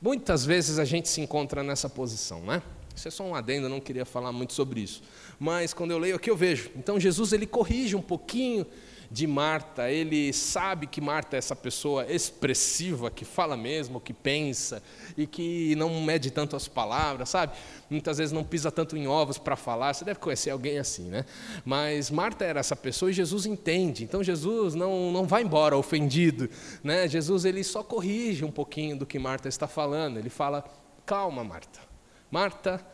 Muitas 0.00 0.46
vezes 0.46 0.78
a 0.78 0.86
gente 0.86 1.06
se 1.06 1.20
encontra 1.20 1.62
nessa 1.62 1.90
posição, 1.90 2.40
né? 2.40 2.62
Isso 2.98 3.06
é 3.06 3.10
só 3.12 3.22
um 3.22 3.32
adendo, 3.32 3.66
eu 3.66 3.70
não 3.70 3.78
queria 3.78 4.04
falar 4.04 4.32
muito 4.32 4.52
sobre 4.52 4.80
isso. 4.80 5.02
Mas 5.38 5.72
quando 5.72 5.92
eu 5.92 5.98
leio 5.98 6.16
aqui 6.16 6.28
eu 6.28 6.36
vejo. 6.36 6.68
Então 6.74 6.98
Jesus 6.98 7.32
ele 7.32 7.46
corrige 7.46 7.94
um 7.94 8.02
pouquinho 8.02 8.66
de 9.08 9.24
Marta, 9.24 9.88
ele 9.88 10.32
sabe 10.32 10.86
que 10.88 11.00
Marta 11.00 11.36
é 11.36 11.38
essa 11.38 11.54
pessoa 11.54 12.04
expressiva, 12.12 13.08
que 13.08 13.24
fala 13.24 13.56
mesmo, 13.56 14.00
que 14.00 14.12
pensa 14.12 14.82
e 15.16 15.28
que 15.28 15.76
não 15.76 16.02
mede 16.02 16.30
tanto 16.32 16.56
as 16.56 16.66
palavras, 16.66 17.28
sabe? 17.28 17.56
Muitas 17.88 18.18
vezes 18.18 18.32
não 18.32 18.42
pisa 18.42 18.70
tanto 18.70 18.96
em 18.96 19.06
ovos 19.06 19.38
para 19.38 19.54
falar. 19.54 19.94
Você 19.94 20.04
deve 20.04 20.18
conhecer 20.18 20.50
alguém 20.50 20.78
assim, 20.78 21.04
né? 21.04 21.24
Mas 21.64 22.10
Marta 22.10 22.44
era 22.44 22.58
essa 22.58 22.74
pessoa 22.74 23.10
e 23.10 23.14
Jesus 23.14 23.46
entende. 23.46 24.02
Então 24.02 24.24
Jesus 24.24 24.74
não, 24.74 25.12
não 25.12 25.24
vai 25.24 25.42
embora 25.42 25.76
ofendido, 25.76 26.50
né? 26.82 27.06
Jesus 27.06 27.44
ele 27.44 27.62
só 27.62 27.84
corrige 27.84 28.44
um 28.44 28.50
pouquinho 28.50 28.98
do 28.98 29.06
que 29.06 29.20
Marta 29.20 29.48
está 29.48 29.68
falando. 29.68 30.18
Ele 30.18 30.28
fala: 30.28 30.64
calma, 31.06 31.44
Marta. 31.44 31.87
Marta, 32.30 32.84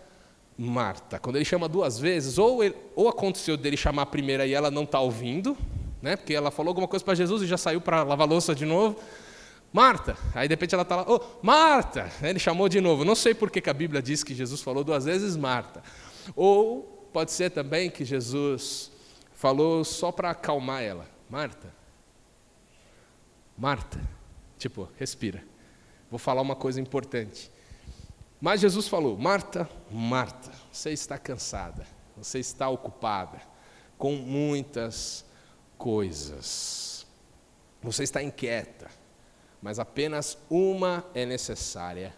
Marta. 0.57 1.19
Quando 1.19 1.37
ele 1.37 1.45
chama 1.45 1.69
duas 1.69 1.99
vezes, 1.99 2.39
ou, 2.39 2.63
ele, 2.63 2.77
ou 2.95 3.09
aconteceu 3.09 3.57
dele 3.57 3.77
chamar 3.77 4.03
a 4.03 4.07
primeira 4.07 4.47
e 4.47 4.55
ela 4.55 4.71
não 4.71 4.85
está 4.85 5.01
ouvindo, 5.01 5.57
né? 6.01 6.17
Porque 6.17 6.35
ela 6.35 6.51
falou 6.51 6.71
alguma 6.71 6.87
coisa 6.87 7.05
para 7.05 7.15
Jesus 7.15 7.43
e 7.43 7.47
já 7.47 7.57
saiu 7.57 7.81
para 7.81 8.03
lavar 8.03 8.29
louça 8.29 8.55
de 8.55 8.65
novo. 8.65 8.99
Marta, 9.73 10.17
aí 10.35 10.47
de 10.47 10.53
repente 10.53 10.73
ela 10.73 10.83
está 10.83 10.97
lá, 10.97 11.05
oh, 11.09 11.21
Marta, 11.43 12.09
ele 12.23 12.39
chamou 12.39 12.69
de 12.69 12.81
novo. 12.81 13.05
Não 13.05 13.17
sei 13.17 13.35
por 13.35 13.51
que, 13.51 13.61
que 13.61 13.69
a 13.69 13.75
Bíblia 13.75 14.01
diz 14.01 14.23
que 14.23 14.35
Jesus 14.35 14.63
falou 14.63 14.85
duas 14.85 15.05
vezes 15.05 15.37
Marta. 15.37 15.83
Ou 16.37 17.09
pode 17.13 17.33
ser 17.33 17.51
também 17.51 17.91
que 17.91 18.05
Jesus 18.05 18.93
falou 19.33 19.85
só 19.85 20.13
para 20.13 20.31
acalmar 20.31 20.83
ela. 20.83 21.09
Marta, 21.29 21.75
Marta, 23.59 24.01
tipo, 24.59 24.89
respira. 24.99 25.43
Vou 26.11 26.19
falar 26.19 26.43
uma 26.43 26.55
coisa 26.55 26.81
importante. 26.81 27.51
Mas 28.45 28.61
Jesus 28.61 28.87
falou: 28.89 29.17
Marta, 29.17 29.67
Marta, 29.91 30.53
você 30.71 30.91
está 30.91 31.17
cansada, 31.17 31.87
você 32.15 32.39
está 32.39 32.69
ocupada 32.69 33.41
com 33.97 34.17
muitas 34.17 35.25
coisas. 35.79 37.07
Você 37.83 38.03
está 38.03 38.23
inquieta, 38.23 38.91
mas 39.63 39.79
apenas 39.79 40.37
uma 40.51 41.07
é 41.15 41.25
necessária. 41.25 42.15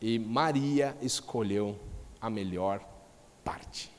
E 0.00 0.16
Maria 0.16 0.96
escolheu 1.02 1.76
a 2.20 2.30
melhor 2.30 2.80
parte. 3.42 3.90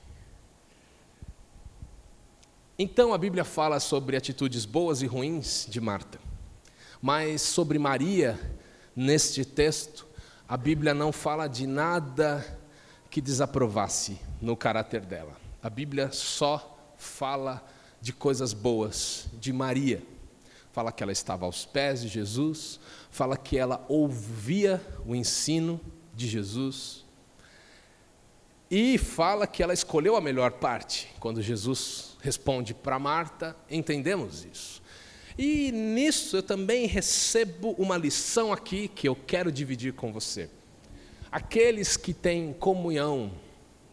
Então 2.80 3.14
a 3.14 3.18
Bíblia 3.18 3.44
fala 3.44 3.82
sobre 3.82 4.16
atitudes 4.16 4.64
boas 4.64 5.02
e 5.02 5.08
ruins 5.08 5.68
de 5.70 5.82
Marta. 5.82 6.22
Mas 7.02 7.42
sobre 7.42 7.78
Maria, 7.78 8.40
neste 8.96 9.44
texto, 9.44 10.13
a 10.54 10.58
Bíblia 10.58 10.94
não 10.94 11.12
fala 11.12 11.48
de 11.48 11.66
nada 11.66 12.46
que 13.10 13.20
desaprovasse 13.20 14.20
no 14.40 14.56
caráter 14.56 15.02
dela. 15.02 15.36
A 15.64 15.68
Bíblia 15.68 16.12
só 16.12 16.94
fala 16.96 17.66
de 18.00 18.14
coisas 18.14 18.54
boas 18.54 19.26
de 19.34 19.52
Maria. 19.52 20.04
Fala 20.72 20.92
que 20.92 21.02
ela 21.02 21.12
estava 21.12 21.48
aos 21.48 21.66
pés 21.66 22.04
de 22.04 22.08
Jesus, 22.08 22.80
fala 23.10 23.36
que 23.36 23.58
ela 23.58 23.84
ouvia 23.90 24.80
o 25.08 25.16
ensino 25.16 25.82
de 26.14 26.28
Jesus, 26.28 27.04
e 28.70 29.00
fala 29.00 29.48
que 29.48 29.64
ela 29.64 29.74
escolheu 29.74 30.16
a 30.16 30.22
melhor 30.22 30.52
parte. 30.52 31.12
Quando 31.20 31.42
Jesus 31.42 32.16
responde 32.22 32.76
para 32.76 33.00
Marta, 33.00 33.58
entendemos 33.72 34.46
isso. 34.46 34.83
E 35.38 35.72
nisso 35.72 36.38
eu 36.38 36.44
também 36.44 36.86
recebo 36.86 37.72
uma 37.78 37.98
lição 37.98 38.54
aqui 38.54 38.88
que 38.88 39.08
eu 39.08 39.16
quero 39.16 39.52
dividir 39.52 39.94
com 39.94 40.12
você. 40.12 40.50
Aqueles 41.32 41.98
que 41.98 42.14
têm 42.14 42.54
comunhão, 42.54 43.32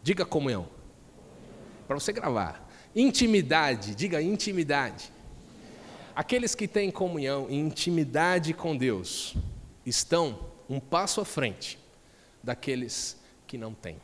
diga 0.03 0.25
comunhão, 0.25 0.67
para 1.87 1.99
você 1.99 2.13
gravar. 2.13 2.69
Intimidade, 2.95 3.95
diga 3.95 4.21
intimidade. 4.21 5.11
Aqueles 6.15 6.53
que 6.53 6.67
têm 6.67 6.91
comunhão 6.91 7.47
e 7.49 7.55
intimidade 7.55 8.53
com 8.53 8.77
Deus 8.77 9.35
estão 9.85 10.51
um 10.69 10.79
passo 10.79 11.21
à 11.21 11.25
frente 11.25 11.79
daqueles 12.43 13.17
que 13.47 13.57
não 13.57 13.73
têm. 13.73 13.99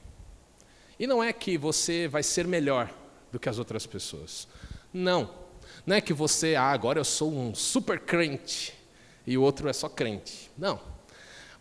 E 0.99 1.05
não 1.05 1.23
é 1.23 1.31
que 1.31 1.57
você 1.57 2.07
vai 2.07 2.23
ser 2.23 2.47
melhor 2.47 2.91
do 3.31 3.39
que 3.39 3.47
as 3.47 3.59
outras 3.59 3.85
pessoas. 3.85 4.47
Não. 4.91 5.46
Não 5.87 5.95
é 5.95 6.01
que 6.01 6.13
você, 6.13 6.55
ah, 6.55 6.65
agora 6.65 6.99
eu 6.99 7.05
sou 7.05 7.33
um 7.33 7.55
super 7.55 7.99
crente 7.99 8.73
e 9.25 9.35
o 9.35 9.41
outro 9.41 9.67
é 9.67 9.73
só 9.73 9.89
crente. 9.89 10.51
Não 10.55 10.79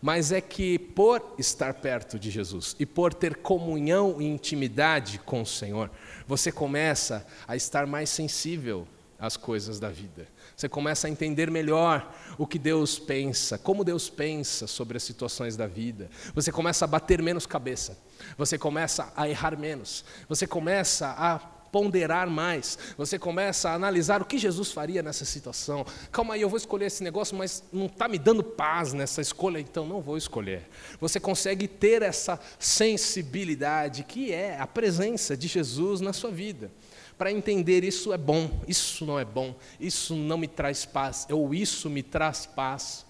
mas 0.01 0.31
é 0.31 0.39
que 0.39 0.77
por 0.77 1.35
estar 1.37 1.73
perto 1.75 2.19
de 2.19 2.29
Jesus 2.29 2.75
e 2.79 2.85
por 2.85 3.13
ter 3.13 3.37
comunhão 3.37 4.21
e 4.21 4.25
intimidade 4.25 5.19
com 5.19 5.41
o 5.41 5.45
Senhor, 5.45 5.89
você 6.27 6.51
começa 6.51 7.25
a 7.47 7.55
estar 7.55 7.87
mais 7.87 8.09
sensível 8.09 8.87
às 9.19 9.35
coisas 9.35 9.79
da 9.79 9.89
vida. 9.89 10.27
Você 10.55 10.69
começa 10.69 11.07
a 11.07 11.09
entender 11.09 11.49
melhor 11.49 12.13
o 12.37 12.45
que 12.45 12.59
Deus 12.59 12.99
pensa, 12.99 13.57
como 13.57 13.83
Deus 13.83 14.09
pensa 14.09 14.67
sobre 14.67 14.97
as 14.97 15.03
situações 15.03 15.57
da 15.57 15.65
vida. 15.65 16.09
Você 16.35 16.51
começa 16.51 16.85
a 16.85 16.87
bater 16.87 17.21
menos 17.21 17.45
cabeça. 17.45 17.97
Você 18.37 18.57
começa 18.57 19.11
a 19.15 19.27
errar 19.27 19.57
menos. 19.57 20.05
Você 20.29 20.45
começa 20.45 21.15
a 21.17 21.39
ponderar 21.77 22.27
mais, 22.27 22.75
você 22.97 23.19
começa 23.19 23.69
a 23.69 23.75
analisar 23.75 24.19
o 24.19 24.25
que 24.25 24.39
Jesus 24.39 24.71
faria 24.71 25.03
nessa 25.03 25.23
situação. 25.23 25.85
Calma 26.11 26.33
aí, 26.33 26.41
eu 26.41 26.49
vou 26.49 26.57
escolher 26.57 26.87
esse 26.87 27.03
negócio, 27.03 27.37
mas 27.37 27.63
não 27.71 27.85
está 27.85 28.07
me 28.07 28.17
dando 28.17 28.43
paz 28.43 28.93
nessa 28.93 29.21
escolha, 29.21 29.59
então 29.59 29.85
não 29.85 30.01
vou 30.01 30.17
escolher. 30.17 30.67
Você 30.99 31.19
consegue 31.19 31.67
ter 31.67 32.01
essa 32.01 32.39
sensibilidade 32.57 34.03
que 34.05 34.33
é 34.33 34.59
a 34.59 34.65
presença 34.65 35.37
de 35.37 35.47
Jesus 35.47 36.01
na 36.01 36.13
sua 36.13 36.31
vida. 36.31 36.71
Para 37.15 37.31
entender 37.31 37.83
isso 37.83 38.11
é 38.11 38.17
bom, 38.17 38.49
isso 38.67 39.05
não 39.05 39.19
é 39.19 39.25
bom, 39.25 39.55
isso 39.79 40.15
não 40.15 40.39
me 40.39 40.47
traz 40.47 40.83
paz, 40.83 41.27
ou 41.29 41.53
isso 41.53 41.91
me 41.91 42.01
traz 42.01 42.47
paz. 42.47 43.05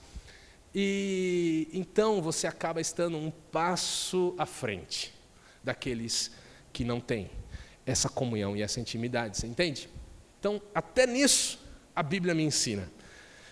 E 0.75 1.69
então 1.71 2.21
você 2.21 2.45
acaba 2.47 2.81
estando 2.81 3.15
um 3.15 3.31
passo 3.31 4.35
à 4.37 4.45
frente 4.45 5.13
daqueles 5.63 6.31
que 6.73 6.83
não 6.83 6.99
têm 6.99 7.29
essa 7.87 8.09
comunhão 8.09 8.55
e 8.55 8.61
essa 8.61 8.81
intimidade, 8.81 9.37
você 9.37 9.47
entende? 9.47 9.89
Então, 10.39 10.61
até 10.75 11.07
nisso, 11.07 11.57
a 11.95 12.03
Bíblia 12.03 12.35
me 12.35 12.43
ensina. 12.43 12.91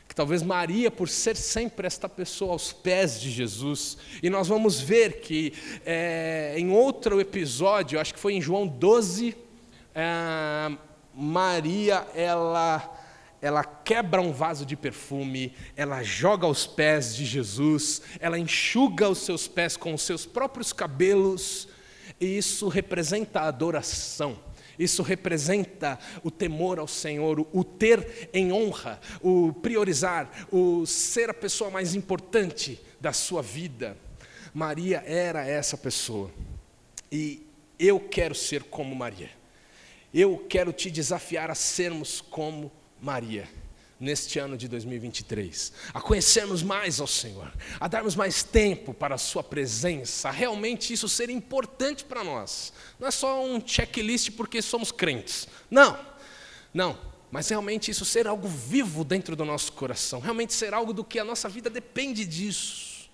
Que 0.07 0.13
talvez 0.13 0.43
Maria, 0.43 0.91
por 0.91 1.07
ser 1.09 1.35
sempre 1.35 1.87
esta 1.87 2.07
pessoa 2.07 2.51
aos 2.51 2.71
pés 2.71 3.19
de 3.19 3.31
Jesus, 3.31 3.97
e 4.21 4.29
nós 4.29 4.47
vamos 4.47 4.79
ver 4.79 5.21
que 5.21 5.53
é, 5.85 6.53
em 6.57 6.69
outro 6.69 7.19
episódio, 7.19 7.99
acho 7.99 8.13
que 8.13 8.19
foi 8.19 8.33
em 8.33 8.41
João 8.41 8.67
12, 8.67 9.35
é, 9.95 10.77
Maria, 11.13 12.05
ela 12.13 12.91
ela 13.41 13.63
quebra 13.63 14.19
um 14.21 14.31
vaso 14.31 14.65
de 14.65 14.75
perfume, 14.75 15.53
ela 15.75 16.01
joga 16.01 16.47
aos 16.47 16.65
pés 16.65 17.15
de 17.15 17.23
Jesus, 17.25 18.01
ela 18.19 18.39
enxuga 18.39 19.07
os 19.07 19.19
seus 19.19 19.47
pés 19.47 19.77
com 19.77 19.93
os 19.93 20.01
seus 20.01 20.25
próprios 20.25 20.73
cabelos, 20.73 21.67
e 22.19 22.37
isso 22.37 22.67
representa 22.67 23.41
a 23.41 23.47
adoração. 23.47 24.39
Isso 24.77 25.01
representa 25.01 25.97
o 26.21 26.29
temor 26.29 26.79
ao 26.79 26.87
Senhor, 26.87 27.47
o 27.53 27.63
ter 27.63 28.29
em 28.33 28.51
honra, 28.51 28.99
o 29.21 29.53
priorizar, 29.53 30.29
o 30.51 30.85
ser 30.85 31.29
a 31.29 31.33
pessoa 31.33 31.69
mais 31.69 31.95
importante 31.95 32.79
da 32.99 33.13
sua 33.13 33.41
vida. 33.41 33.97
Maria 34.53 35.01
era 35.05 35.47
essa 35.47 35.77
pessoa. 35.77 36.29
E 37.09 37.45
eu 37.79 37.99
quero 37.99 38.35
ser 38.35 38.63
como 38.63 38.93
Maria. 38.93 39.29
Eu 40.13 40.45
quero 40.49 40.73
te 40.73 40.91
desafiar 40.91 41.49
a 41.49 41.55
sermos 41.55 42.19
como 42.19 42.71
Maria 43.01 43.47
neste 43.99 44.39
ano 44.39 44.57
de 44.57 44.67
2023, 44.67 45.71
a 45.93 46.01
conhecermos 46.01 46.61
mais 46.61 46.99
ao 46.99 47.07
Senhor, 47.07 47.51
a 47.79 47.87
darmos 47.87 48.15
mais 48.15 48.43
tempo 48.43 48.93
para 48.93 49.15
a 49.15 49.17
Sua 49.17 49.43
presença, 49.43 50.29
a 50.29 50.31
realmente 50.31 50.91
isso 50.91 51.07
ser 51.07 51.29
importante 51.29 52.03
para 52.03 52.23
nós. 52.23 52.73
Não 52.99 53.07
é 53.07 53.11
só 53.11 53.43
um 53.43 53.65
checklist 53.65 54.31
porque 54.31 54.61
somos 54.61 54.91
crentes. 54.91 55.47
Não, 55.69 55.97
não. 56.73 56.97
Mas 57.31 57.49
realmente 57.49 57.91
isso 57.91 58.05
ser 58.05 58.27
algo 58.27 58.47
vivo 58.47 59.03
dentro 59.03 59.35
do 59.35 59.43
nosso 59.43 59.71
coração, 59.73 60.19
realmente 60.19 60.53
ser 60.53 60.73
algo 60.73 60.93
do 60.93 61.03
que 61.03 61.19
a 61.19 61.23
nossa 61.25 61.49
vida 61.49 61.69
depende 61.69 62.25
disso. 62.25 63.09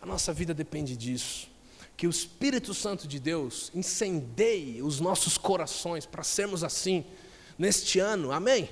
A 0.00 0.06
nossa 0.06 0.32
vida 0.32 0.52
depende 0.52 0.96
disso. 0.96 1.48
Que 1.96 2.06
o 2.06 2.10
Espírito 2.10 2.74
Santo 2.74 3.06
de 3.06 3.18
Deus 3.20 3.70
incendeie 3.74 4.82
os 4.82 5.00
nossos 5.00 5.38
corações 5.38 6.04
para 6.04 6.22
sermos 6.22 6.64
assim 6.64 7.06
neste 7.58 8.00
ano. 8.00 8.32
Amém? 8.32 8.68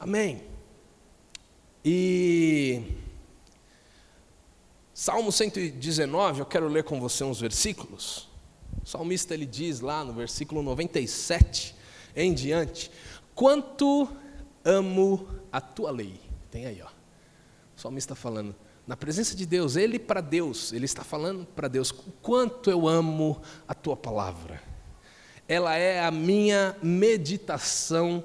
Amém. 0.00 0.42
E 1.84 2.82
Salmo 4.94 5.30
119, 5.30 6.40
eu 6.40 6.46
quero 6.46 6.68
ler 6.68 6.84
com 6.84 6.98
você 6.98 7.22
uns 7.22 7.38
versículos. 7.38 8.26
O 8.82 8.88
salmista 8.88 9.34
ele 9.34 9.44
diz 9.44 9.80
lá 9.80 10.02
no 10.02 10.14
versículo 10.14 10.62
97 10.62 11.76
em 12.16 12.32
diante: 12.32 12.90
Quanto 13.34 14.08
amo 14.64 15.28
a 15.52 15.60
tua 15.60 15.90
lei. 15.90 16.18
Tem 16.50 16.64
aí, 16.64 16.80
ó. 16.80 16.88
O 17.76 17.80
salmista 17.80 18.14
falando, 18.14 18.56
na 18.86 18.96
presença 18.96 19.36
de 19.36 19.44
Deus, 19.44 19.76
ele 19.76 19.98
para 19.98 20.22
Deus, 20.22 20.72
ele 20.72 20.86
está 20.86 21.04
falando 21.04 21.44
para 21.44 21.68
Deus: 21.68 21.92
Quanto 22.22 22.70
eu 22.70 22.88
amo 22.88 23.42
a 23.68 23.74
tua 23.74 23.98
palavra. 23.98 24.62
Ela 25.46 25.76
é 25.76 26.02
a 26.02 26.10
minha 26.10 26.74
meditação 26.82 28.24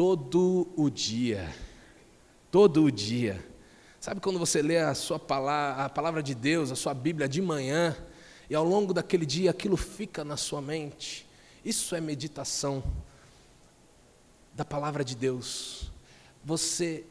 todo 0.00 0.66
o 0.78 0.88
dia. 0.88 1.54
Todo 2.50 2.84
o 2.84 2.90
dia. 2.90 3.38
Sabe 4.00 4.18
quando 4.18 4.38
você 4.38 4.62
lê 4.62 4.78
a 4.78 4.94
sua 4.94 5.18
palavra, 5.18 5.84
a 5.84 5.88
palavra 5.90 6.22
de 6.22 6.34
Deus, 6.34 6.72
a 6.72 6.74
sua 6.74 6.94
Bíblia 6.94 7.28
de 7.28 7.42
manhã, 7.42 7.94
e 8.48 8.54
ao 8.54 8.64
longo 8.64 8.94
daquele 8.94 9.26
dia 9.26 9.50
aquilo 9.50 9.76
fica 9.76 10.24
na 10.24 10.38
sua 10.38 10.62
mente? 10.62 11.28
Isso 11.62 11.94
é 11.94 12.00
meditação 12.00 12.82
da 14.54 14.64
palavra 14.64 15.04
de 15.04 15.14
Deus. 15.14 15.92
Você 16.42 17.04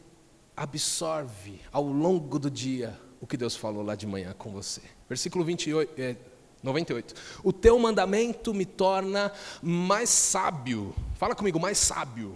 absorve 0.58 1.62
ao 1.71 1.84
longo 1.84 2.39
do 2.39 2.49
dia 2.49 2.99
o 3.21 3.28
que 3.28 3.38
Deus 3.38 3.56
falou 3.56 3.84
lá 3.84 3.93
de 3.93 4.08
manhã 4.08 4.34
com 4.36 4.49
você. 4.49 4.82
Versículo 5.08 5.45
28, 5.45 5.93
é, 6.02 6.15
98. 6.63 7.13
O 7.43 7.54
teu 7.54 7.78
mandamento 7.78 8.52
me 8.52 8.65
torna 8.65 9.32
mais 9.62 10.10
sábio. 10.10 10.95
Fala 11.19 11.36
comigo, 11.36 11.60
mais 11.60 11.78
sábio 11.78 12.36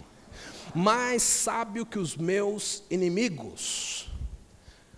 mais 0.74 1.22
sábio 1.22 1.86
que 1.86 1.98
os 1.98 2.16
meus 2.16 2.82
inimigos. 2.90 4.10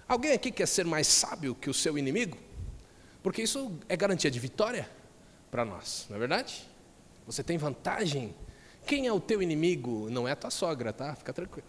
Alguém 0.09 0.33
aqui 0.33 0.51
quer 0.51 0.67
ser 0.67 0.85
mais 0.85 1.07
sábio 1.07 1.55
que 1.55 1.69
o 1.69 1.75
seu 1.75 1.99
inimigo? 1.99 2.39
Porque 3.23 3.43
isso 3.43 3.77
é 3.89 3.97
garantia 3.97 4.31
de 4.31 4.39
vitória 4.39 4.89
para 5.51 5.65
nós, 5.65 6.07
não 6.09 6.17
é 6.17 6.19
verdade? 6.19 6.67
Você 7.27 7.43
tem 7.43 7.59
vantagem. 7.59 8.35
Quem 8.87 9.07
é 9.07 9.13
o 9.13 9.21
teu 9.21 9.43
inimigo? 9.43 10.09
Não 10.11 10.27
é 10.27 10.33
a 10.33 10.37
tua 10.37 10.51
sogra, 10.51 10.93
tá? 10.93 11.15
Fica 11.15 11.33
tranquilo. 11.33 11.67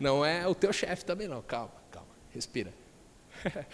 Não 0.00 0.24
é 0.24 0.46
o 0.48 0.54
teu 0.54 0.72
chefe 0.72 1.04
também, 1.04 1.28
não. 1.28 1.42
Calma, 1.42 1.74
calma, 1.90 2.08
respira. 2.30 2.72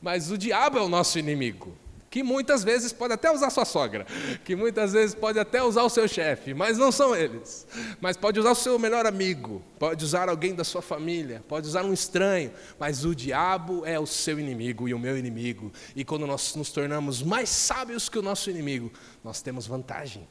Mas 0.00 0.30
o 0.30 0.38
diabo 0.38 0.78
é 0.78 0.82
o 0.82 0.88
nosso 0.88 1.18
inimigo 1.18 1.76
que 2.10 2.22
muitas 2.22 2.62
vezes 2.64 2.92
pode 2.92 3.12
até 3.12 3.30
usar 3.30 3.50
sua 3.50 3.64
sogra, 3.64 4.06
que 4.44 4.54
muitas 4.54 4.92
vezes 4.92 5.14
pode 5.14 5.38
até 5.38 5.62
usar 5.62 5.82
o 5.82 5.90
seu 5.90 6.06
chefe, 6.08 6.54
mas 6.54 6.78
não 6.78 6.92
são 6.92 7.14
eles. 7.14 7.66
Mas 8.00 8.16
pode 8.16 8.38
usar 8.38 8.52
o 8.52 8.54
seu 8.54 8.78
melhor 8.78 9.06
amigo, 9.06 9.62
pode 9.78 10.04
usar 10.04 10.28
alguém 10.28 10.54
da 10.54 10.64
sua 10.64 10.82
família, 10.82 11.42
pode 11.48 11.66
usar 11.66 11.84
um 11.84 11.92
estranho, 11.92 12.52
mas 12.78 13.04
o 13.04 13.14
diabo 13.14 13.84
é 13.84 13.98
o 13.98 14.06
seu 14.06 14.38
inimigo 14.38 14.88
e 14.88 14.94
o 14.94 14.98
meu 14.98 15.18
inimigo. 15.18 15.72
E 15.94 16.04
quando 16.04 16.26
nós 16.26 16.54
nos 16.54 16.70
tornamos 16.70 17.22
mais 17.22 17.48
sábios 17.48 18.08
que 18.08 18.18
o 18.18 18.22
nosso 18.22 18.50
inimigo, 18.50 18.90
nós 19.22 19.42
temos 19.42 19.66
vantagem 19.66 20.26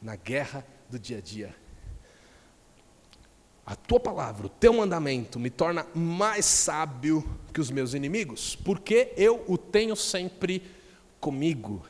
na 0.00 0.16
guerra 0.16 0.64
do 0.88 0.98
dia 0.98 1.18
a 1.18 1.20
dia. 1.20 1.54
A 3.66 3.74
tua 3.74 3.98
palavra, 3.98 4.46
o 4.46 4.48
teu 4.48 4.72
mandamento 4.72 5.40
me 5.40 5.50
torna 5.50 5.84
mais 5.92 6.44
sábio 6.44 7.28
que 7.52 7.60
os 7.60 7.68
meus 7.68 7.94
inimigos, 7.94 8.54
porque 8.54 9.12
eu 9.16 9.44
o 9.48 9.58
tenho 9.58 9.96
sempre 9.96 10.62
comigo. 11.26 11.84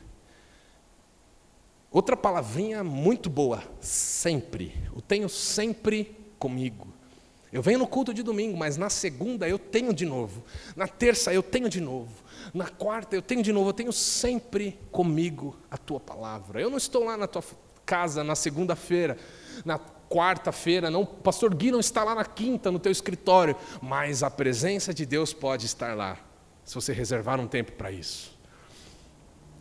Outra 1.91 2.17
palavrinha 2.17 2.83
muito 2.83 3.29
boa, 3.29 3.61
sempre. 3.79 4.73
O 4.95 4.99
tenho 4.99 5.29
sempre 5.29 6.17
comigo. 6.39 6.87
Eu 7.53 7.61
venho 7.61 7.77
no 7.77 7.85
culto 7.85 8.15
de 8.15 8.23
domingo, 8.23 8.57
mas 8.57 8.77
na 8.77 8.89
segunda 8.89 9.47
eu 9.47 9.59
tenho 9.59 9.93
de 9.93 10.07
novo. 10.07 10.43
Na 10.75 10.87
terça 10.87 11.31
eu 11.31 11.43
tenho 11.43 11.69
de 11.69 11.79
novo. 11.79 12.11
Na 12.51 12.67
quarta 12.67 13.15
eu 13.15 13.21
tenho 13.21 13.43
de 13.43 13.53
novo. 13.53 13.69
Eu 13.69 13.73
tenho 13.73 13.93
sempre 13.93 14.79
comigo 14.91 15.55
a 15.69 15.77
tua 15.77 15.99
palavra. 15.99 16.59
Eu 16.59 16.71
não 16.71 16.77
estou 16.77 17.03
lá 17.03 17.15
na 17.15 17.27
tua 17.27 17.43
casa 17.85 18.23
na 18.23 18.33
segunda-feira, 18.33 19.19
na 19.63 19.77
quarta-feira, 19.77 20.89
não, 20.89 21.05
pastor 21.05 21.53
Gui 21.53 21.69
não 21.69 21.79
está 21.79 22.03
lá 22.03 22.15
na 22.15 22.25
quinta 22.25 22.71
no 22.71 22.79
teu 22.79 22.91
escritório, 22.91 23.55
mas 23.81 24.23
a 24.23 24.31
presença 24.31 24.93
de 24.93 25.05
Deus 25.05 25.31
pode 25.31 25.65
estar 25.65 25.95
lá, 25.95 26.17
se 26.65 26.73
você 26.75 26.91
reservar 26.91 27.39
um 27.39 27.47
tempo 27.47 27.73
para 27.73 27.91
isso. 27.91 28.36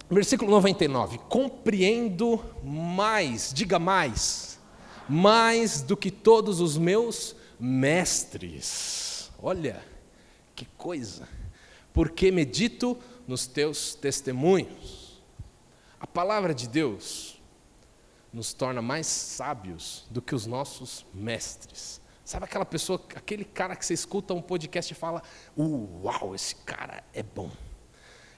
Versículo 0.09 0.51
99. 0.53 1.19
Compreendo 1.29 2.43
mais, 2.63 3.53
diga 3.53 3.79
mais, 3.79 4.59
mais 5.09 5.83
do 5.83 5.97
que 5.97 6.11
todos 6.11 6.61
os 6.61 6.79
meus 6.79 7.35
mestres. 7.59 9.31
Olha, 9.43 9.83
que 10.55 10.65
coisa. 10.77 11.29
Porque 11.93 12.31
medito 12.31 12.97
nos 13.27 13.47
teus 13.47 13.95
testemunhos. 13.95 15.23
A 15.99 16.07
palavra 16.07 16.55
de 16.55 16.69
Deus 16.69 17.43
nos 18.33 18.53
torna 18.53 18.81
mais 18.81 19.07
sábios 19.07 20.07
do 20.11 20.23
que 20.23 20.35
os 20.35 20.47
nossos 20.47 21.05
mestres. 21.13 22.01
Sabe 22.25 22.45
aquela 22.45 22.67
pessoa, 22.67 23.03
aquele 23.15 23.45
cara 23.45 23.75
que 23.75 23.85
você 23.85 23.95
escuta 23.95 24.35
um 24.35 24.43
podcast 24.43 24.93
e 24.93 24.97
fala: 24.97 25.23
Uau, 25.59 26.35
esse 26.35 26.55
cara 26.57 27.03
é 27.13 27.23
bom 27.23 27.51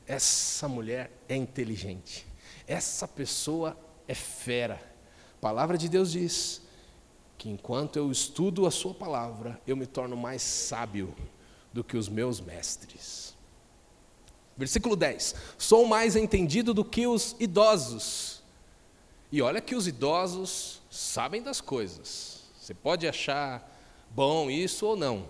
essa 0.09 0.67
mulher 0.67 1.11
é 1.29 1.37
inteligente, 1.37 2.27
essa 2.67 3.07
pessoa 3.07 3.79
é 4.09 4.15
fera. 4.15 4.81
A 5.37 5.41
palavra 5.41 5.77
de 5.77 5.87
Deus 5.87 6.11
diz 6.11 6.63
que 7.37 7.51
enquanto 7.51 7.97
eu 7.97 8.11
estudo 8.11 8.67
a 8.67 8.71
Sua 8.71 8.95
palavra, 8.95 9.61
eu 9.67 9.77
me 9.77 9.87
torno 9.87 10.17
mais 10.17 10.41
sábio 10.41 11.15
do 11.73 11.85
que 11.85 11.97
os 11.97 12.09
meus 12.09 12.41
mestres. 12.41 13.37
Versículo 14.57 14.97
10: 14.97 15.35
Sou 15.59 15.87
mais 15.87 16.17
entendido 16.17 16.73
do 16.73 16.85
que 16.85 17.07
os 17.07 17.37
idosos. 17.39 18.43
E 19.31 19.43
olha 19.43 19.61
que 19.61 19.75
os 19.75 19.87
idosos 19.87 20.81
sabem 20.91 21.43
das 21.43 21.61
coisas. 21.61 22.45
Você 22.59 22.73
pode 22.73 23.07
achar 23.07 23.71
bom 24.11 24.51
isso 24.51 24.87
ou 24.87 24.97
não. 24.97 25.29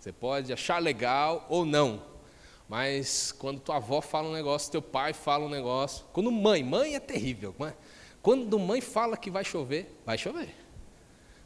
Você 0.00 0.10
pode 0.10 0.52
achar 0.54 0.80
legal 0.80 1.46
ou 1.50 1.66
não. 1.66 2.15
Mas 2.68 3.32
quando 3.32 3.60
tua 3.60 3.76
avó 3.76 4.00
fala 4.00 4.28
um 4.28 4.32
negócio, 4.32 4.72
teu 4.72 4.82
pai 4.82 5.12
fala 5.12 5.44
um 5.44 5.48
negócio, 5.48 6.04
quando 6.12 6.30
mãe, 6.32 6.64
mãe 6.64 6.96
é 6.96 7.00
terrível, 7.00 7.54
mãe, 7.58 7.72
quando 8.20 8.58
mãe 8.58 8.80
fala 8.80 9.16
que 9.16 9.30
vai 9.30 9.44
chover, 9.44 10.00
vai 10.04 10.18
chover. 10.18 10.52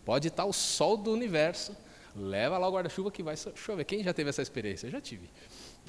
Pode 0.04 0.28
estar 0.28 0.46
o 0.46 0.52
sol 0.52 0.96
do 0.96 1.12
universo, 1.12 1.76
leva 2.16 2.56
lá 2.56 2.66
o 2.66 2.72
guarda-chuva 2.72 3.10
que 3.10 3.22
vai 3.22 3.36
chover. 3.36 3.84
Quem 3.84 4.02
já 4.02 4.14
teve 4.14 4.30
essa 4.30 4.40
experiência? 4.40 4.86
Eu 4.86 4.90
já 4.90 5.00
tive. 5.00 5.28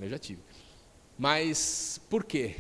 Eu 0.02 0.10
já 0.10 0.20
tive. 0.20 0.42
Mas 1.18 2.02
por 2.10 2.26
quê? 2.26 2.58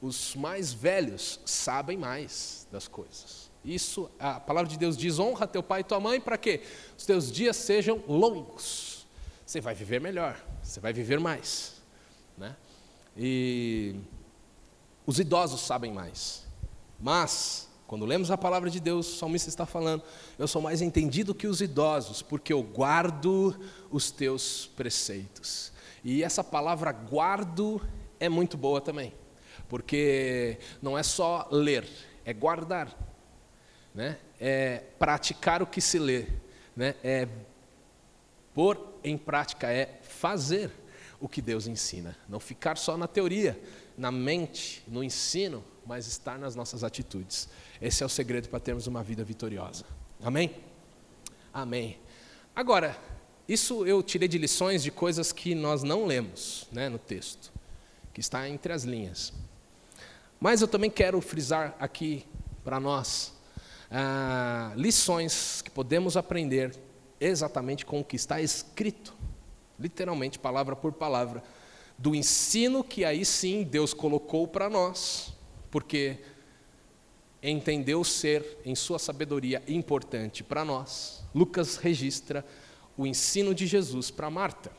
Os 0.00 0.34
mais 0.34 0.72
velhos 0.72 1.40
sabem 1.44 1.98
mais 1.98 2.66
das 2.72 2.88
coisas. 2.88 3.50
Isso, 3.64 4.10
a 4.18 4.38
palavra 4.38 4.70
de 4.70 4.78
Deus 4.78 4.96
diz: 4.96 5.18
honra 5.18 5.46
teu 5.46 5.62
pai 5.62 5.80
e 5.80 5.84
tua 5.84 6.00
mãe 6.00 6.20
para 6.20 6.38
que 6.38 6.62
os 6.96 7.04
teus 7.04 7.30
dias 7.30 7.56
sejam 7.56 8.02
longos. 8.06 9.06
Você 9.44 9.60
vai 9.60 9.74
viver 9.74 10.00
melhor, 10.00 10.40
você 10.62 10.80
vai 10.80 10.92
viver 10.92 11.20
mais. 11.20 11.75
Né? 12.36 12.56
E 13.16 13.96
os 15.06 15.18
idosos 15.18 15.60
sabem 15.60 15.92
mais. 15.92 16.44
Mas, 17.00 17.68
quando 17.86 18.04
lemos 18.04 18.30
a 18.30 18.38
palavra 18.38 18.70
de 18.70 18.80
Deus, 18.80 19.14
o 19.14 19.18
salmista 19.18 19.48
está 19.48 19.64
falando: 19.66 20.02
Eu 20.38 20.46
sou 20.46 20.60
mais 20.60 20.82
entendido 20.82 21.34
que 21.34 21.46
os 21.46 21.60
idosos, 21.60 22.22
porque 22.22 22.52
eu 22.52 22.62
guardo 22.62 23.58
os 23.90 24.10
teus 24.10 24.66
preceitos. 24.76 25.72
E 26.04 26.22
essa 26.22 26.44
palavra 26.44 26.92
guardo 26.92 27.80
é 28.20 28.28
muito 28.28 28.56
boa 28.56 28.80
também, 28.80 29.12
porque 29.68 30.58
não 30.80 30.96
é 30.96 31.02
só 31.02 31.48
ler, 31.50 31.88
é 32.24 32.32
guardar. 32.32 32.96
né? 33.94 34.18
é 34.40 34.82
praticar 34.98 35.62
o 35.62 35.66
que 35.66 35.80
se 35.80 35.98
lê, 35.98 36.26
né? 36.74 36.94
é 37.02 37.26
pôr 38.54 38.98
em 39.02 39.16
prática, 39.16 39.70
é 39.70 39.98
fazer 40.02 40.70
o 41.20 41.28
que 41.28 41.40
Deus 41.40 41.66
ensina. 41.66 42.16
Não 42.28 42.40
ficar 42.40 42.76
só 42.76 42.96
na 42.96 43.06
teoria, 43.06 43.60
na 43.96 44.10
mente, 44.10 44.82
no 44.86 45.02
ensino, 45.02 45.64
mas 45.86 46.06
estar 46.06 46.38
nas 46.38 46.54
nossas 46.54 46.84
atitudes. 46.84 47.48
Esse 47.80 48.02
é 48.02 48.06
o 48.06 48.08
segredo 48.08 48.48
para 48.48 48.60
termos 48.60 48.86
uma 48.86 49.02
vida 49.02 49.24
vitoriosa. 49.24 49.84
Amém? 50.22 50.54
Amém. 51.52 51.98
Agora, 52.54 52.96
isso 53.48 53.86
eu 53.86 54.02
tirei 54.02 54.28
de 54.28 54.38
lições 54.38 54.82
de 54.82 54.90
coisas 54.90 55.30
que 55.32 55.54
nós 55.54 55.82
não 55.82 56.04
lemos 56.04 56.66
né, 56.72 56.88
no 56.88 56.98
texto, 56.98 57.52
que 58.12 58.20
está 58.20 58.48
entre 58.48 58.72
as 58.72 58.82
linhas. 58.82 59.32
Mas 60.40 60.60
eu 60.60 60.68
também 60.68 60.90
quero 60.90 61.20
frisar 61.20 61.76
aqui 61.78 62.26
para 62.64 62.80
nós 62.80 63.32
ah, 63.90 64.72
lições 64.76 65.62
que 65.62 65.70
podemos 65.70 66.16
aprender 66.16 66.76
exatamente 67.20 67.86
com 67.86 68.00
o 68.00 68.04
que 68.04 68.16
está 68.16 68.40
escrito, 68.40 69.14
literalmente, 69.78 70.38
palavra 70.38 70.74
por 70.74 70.92
palavra, 70.92 71.42
do 71.98 72.14
ensino 72.14 72.84
que 72.84 73.04
aí 73.04 73.24
sim 73.24 73.62
Deus 73.62 73.94
colocou 73.94 74.46
para 74.46 74.68
nós, 74.68 75.32
porque 75.70 76.18
entendeu 77.42 78.02
ser, 78.04 78.58
em 78.64 78.74
sua 78.74 78.98
sabedoria, 78.98 79.62
importante 79.68 80.42
para 80.42 80.64
nós. 80.64 81.24
Lucas 81.34 81.76
registra 81.76 82.44
o 82.96 83.06
ensino 83.06 83.54
de 83.54 83.66
Jesus 83.66 84.10
para 84.10 84.30
Marta. 84.30 84.72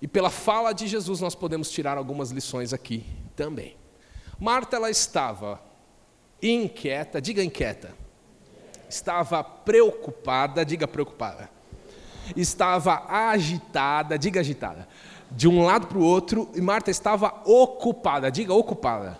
E 0.00 0.06
pela 0.06 0.30
fala 0.30 0.72
de 0.72 0.86
Jesus 0.86 1.20
nós 1.20 1.34
podemos 1.34 1.70
tirar 1.70 1.96
algumas 1.96 2.30
lições 2.30 2.72
aqui 2.72 3.04
também. 3.34 3.76
Marta 4.38 4.76
ela 4.76 4.90
estava 4.90 5.60
inquieta, 6.42 7.20
diga 7.20 7.42
inquieta. 7.42 7.94
Estava 8.88 9.42
preocupada, 9.42 10.64
diga 10.64 10.86
preocupada. 10.86 11.55
Estava 12.34 13.04
agitada, 13.08 14.18
diga 14.18 14.40
agitada. 14.40 14.88
De 15.30 15.46
um 15.46 15.64
lado 15.64 15.86
para 15.86 15.98
o 15.98 16.04
outro, 16.04 16.48
e 16.54 16.60
Marta 16.60 16.90
estava 16.90 17.42
ocupada, 17.44 18.30
diga 18.30 18.54
ocupada, 18.54 19.18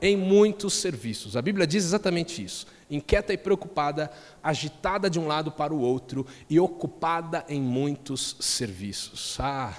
em 0.00 0.16
muitos 0.16 0.74
serviços. 0.74 1.36
A 1.36 1.42
Bíblia 1.42 1.66
diz 1.66 1.84
exatamente 1.84 2.42
isso 2.42 2.66
inquieta 2.90 3.32
e 3.32 3.36
preocupada, 3.36 4.10
agitada 4.42 5.10
de 5.10 5.18
um 5.18 5.26
lado 5.26 5.52
para 5.52 5.74
o 5.74 5.80
outro 5.80 6.26
e 6.48 6.58
ocupada 6.58 7.44
em 7.48 7.60
muitos 7.60 8.36
serviços. 8.40 9.36
Ah, 9.38 9.76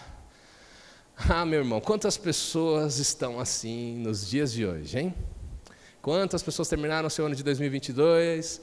ah, 1.17 1.45
meu 1.45 1.59
irmão, 1.59 1.81
quantas 1.81 2.17
pessoas 2.17 2.97
estão 2.97 3.39
assim 3.39 3.95
nos 3.97 4.29
dias 4.29 4.51
de 4.51 4.65
hoje, 4.65 4.99
hein? 4.99 5.15
Quantas 6.01 6.41
pessoas 6.41 6.69
terminaram 6.69 7.07
o 7.07 7.11
seu 7.11 7.25
ano 7.25 7.35
de 7.35 7.43
2022 7.43 8.61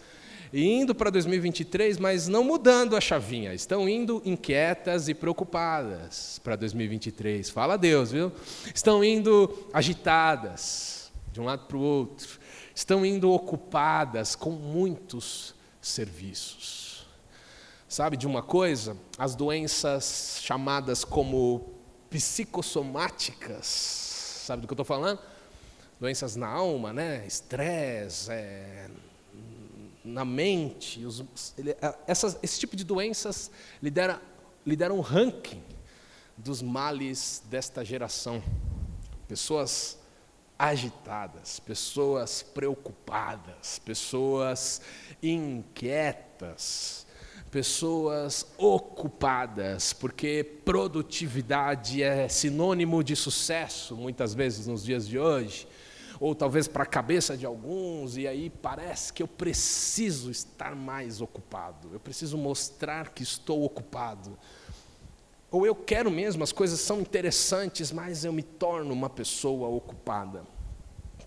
indo 0.52 0.94
para 0.94 1.10
2023, 1.10 1.98
mas 1.98 2.28
não 2.28 2.44
mudando 2.44 2.96
a 2.96 3.00
chavinha, 3.00 3.52
estão 3.54 3.88
indo 3.88 4.22
inquietas 4.24 5.08
e 5.08 5.14
preocupadas 5.14 6.40
para 6.42 6.56
2023. 6.56 7.50
Fala 7.50 7.74
a 7.74 7.76
Deus, 7.76 8.12
viu? 8.12 8.32
Estão 8.74 9.02
indo 9.02 9.68
agitadas 9.72 11.10
de 11.32 11.40
um 11.40 11.44
lado 11.44 11.66
para 11.66 11.76
o 11.76 11.80
outro 11.80 12.38
estão 12.76 13.06
indo 13.06 13.32
ocupadas 13.32 14.36
com 14.36 14.50
muitos 14.50 15.54
serviços. 15.80 17.06
Sabe 17.88 18.18
de 18.18 18.26
uma 18.26 18.42
coisa? 18.42 18.94
As 19.18 19.34
doenças 19.34 20.40
chamadas 20.42 21.02
como 21.02 21.72
psicossomáticas, 22.10 23.66
sabe 23.66 24.60
do 24.60 24.68
que 24.68 24.72
eu 24.72 24.74
estou 24.74 24.84
falando? 24.84 25.18
Doenças 25.98 26.36
na 26.36 26.48
alma, 26.48 26.92
né? 26.92 27.24
Estresse, 27.26 28.30
é, 28.30 28.90
na 30.06 30.24
mente. 30.24 31.04
Os, 31.04 31.24
ele, 31.58 31.76
essas, 32.06 32.38
esse 32.42 32.58
tipo 32.58 32.76
de 32.76 32.84
doenças 32.84 33.50
lidera, 33.82 34.20
lidera 34.64 34.94
um 34.94 35.00
ranking 35.00 35.62
dos 36.36 36.62
males 36.62 37.42
desta 37.50 37.84
geração. 37.84 38.42
Pessoas 39.28 39.98
agitadas, 40.58 41.60
pessoas 41.60 42.42
preocupadas, 42.42 43.78
pessoas 43.78 44.80
inquietas, 45.22 47.06
pessoas 47.50 48.46
ocupadas, 48.56 49.92
porque 49.92 50.44
produtividade 50.64 52.02
é 52.02 52.28
sinônimo 52.28 53.04
de 53.04 53.14
sucesso, 53.14 53.94
muitas 53.96 54.34
vezes 54.34 54.66
nos 54.66 54.84
dias 54.84 55.06
de 55.06 55.18
hoje, 55.18 55.68
ou 56.20 56.34
talvez 56.34 56.66
para 56.68 56.82
a 56.82 56.86
cabeça 56.86 57.36
de 57.36 57.46
alguns, 57.46 58.16
e 58.16 58.26
aí 58.26 58.50
parece 58.50 59.12
que 59.12 59.22
eu 59.22 59.28
preciso 59.28 60.30
estar 60.30 60.74
mais 60.74 61.20
ocupado, 61.20 61.90
eu 61.92 62.00
preciso 62.00 62.38
mostrar 62.38 63.10
que 63.10 63.22
estou 63.22 63.62
ocupado. 63.62 64.38
Ou 65.50 65.66
eu 65.66 65.74
quero 65.74 66.10
mesmo, 66.10 66.42
as 66.42 66.52
coisas 66.52 66.80
são 66.80 67.00
interessantes, 67.00 67.92
mas 67.92 68.24
eu 68.24 68.32
me 68.32 68.42
torno 68.42 68.92
uma 68.92 69.08
pessoa 69.08 69.68
ocupada. 69.68 70.44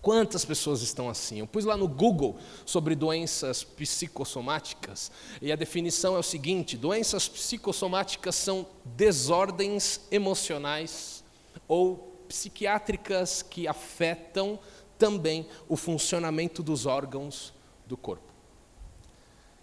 Quantas 0.02 0.44
pessoas 0.46 0.80
estão 0.80 1.10
assim? 1.10 1.40
Eu 1.40 1.46
pus 1.46 1.64
lá 1.64 1.76
no 1.76 1.86
Google 1.86 2.38
sobre 2.64 2.94
doenças 2.94 3.62
psicossomáticas 3.62 5.10
e 5.42 5.52
a 5.52 5.56
definição 5.56 6.16
é 6.16 6.18
o 6.18 6.22
seguinte: 6.22 6.76
doenças 6.76 7.28
psicossomáticas 7.28 8.34
são 8.34 8.66
desordens 8.84 10.00
emocionais 10.10 11.22
ou 11.68 12.10
psiquiátricas 12.28 13.42
que 13.42 13.68
afetam 13.68 14.58
também 15.00 15.48
o 15.66 15.76
funcionamento 15.76 16.62
dos 16.62 16.84
órgãos 16.84 17.54
do 17.86 17.96
corpo. 17.96 18.30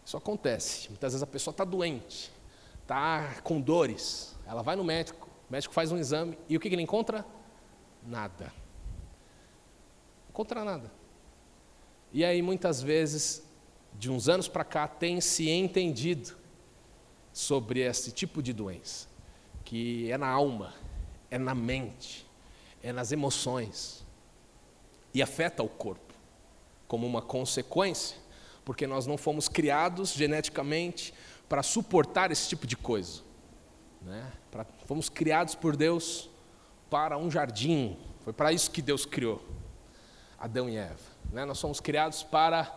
Isso 0.03 0.17
acontece. 0.17 0.89
Muitas 0.89 1.13
vezes 1.13 1.21
a 1.21 1.27
pessoa 1.27 1.51
está 1.51 1.63
doente, 1.63 2.31
está 2.81 3.35
com 3.43 3.61
dores, 3.61 4.35
ela 4.47 4.63
vai 4.63 4.75
no 4.75 4.83
médico, 4.83 5.29
o 5.47 5.53
médico 5.53 5.73
faz 5.73 5.91
um 5.91 5.97
exame 5.97 6.37
e 6.49 6.57
o 6.57 6.59
que 6.59 6.67
ele 6.67 6.81
encontra? 6.81 7.23
Nada. 8.03 8.51
Encontra 10.29 10.65
nada. 10.65 10.91
E 12.11 12.25
aí, 12.25 12.41
muitas 12.41 12.81
vezes, 12.81 13.43
de 13.93 14.09
uns 14.09 14.27
anos 14.27 14.47
para 14.47 14.63
cá, 14.63 14.87
tem 14.87 15.21
se 15.21 15.49
entendido 15.49 16.35
sobre 17.31 17.81
esse 17.81 18.11
tipo 18.11 18.41
de 18.41 18.53
doença, 18.53 19.07
que 19.63 20.11
é 20.11 20.17
na 20.17 20.29
alma, 20.29 20.73
é 21.29 21.37
na 21.37 21.53
mente, 21.53 22.25
é 22.81 22.91
nas 22.91 23.11
emoções 23.11 24.06
e 25.17 25.21
afeta 25.23 25.63
o 25.63 25.67
corpo 25.67 26.13
como 26.87 27.07
uma 27.07 27.23
consequência, 27.23 28.15
porque 28.63 28.85
nós 28.85 29.07
não 29.07 29.17
fomos 29.17 29.49
criados 29.49 30.13
geneticamente 30.13 31.11
para 31.49 31.63
suportar 31.63 32.31
esse 32.31 32.47
tipo 32.47 32.67
de 32.67 32.77
coisa. 32.77 33.23
Né? 33.99 34.31
Pra, 34.51 34.63
fomos 34.85 35.09
criados 35.09 35.55
por 35.55 35.75
Deus 35.75 36.29
para 36.87 37.17
um 37.17 37.31
jardim. 37.31 37.97
Foi 38.23 38.31
para 38.31 38.53
isso 38.53 38.69
que 38.69 38.79
Deus 38.79 39.07
criou 39.07 39.43
Adão 40.37 40.69
e 40.69 40.77
Eva. 40.77 40.99
Né? 41.31 41.45
Nós 41.45 41.57
somos 41.57 41.79
criados 41.79 42.21
para 42.21 42.71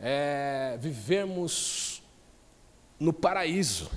é, 0.00 0.76
vivermos 0.80 2.02
no 2.98 3.12
paraíso. 3.12 3.88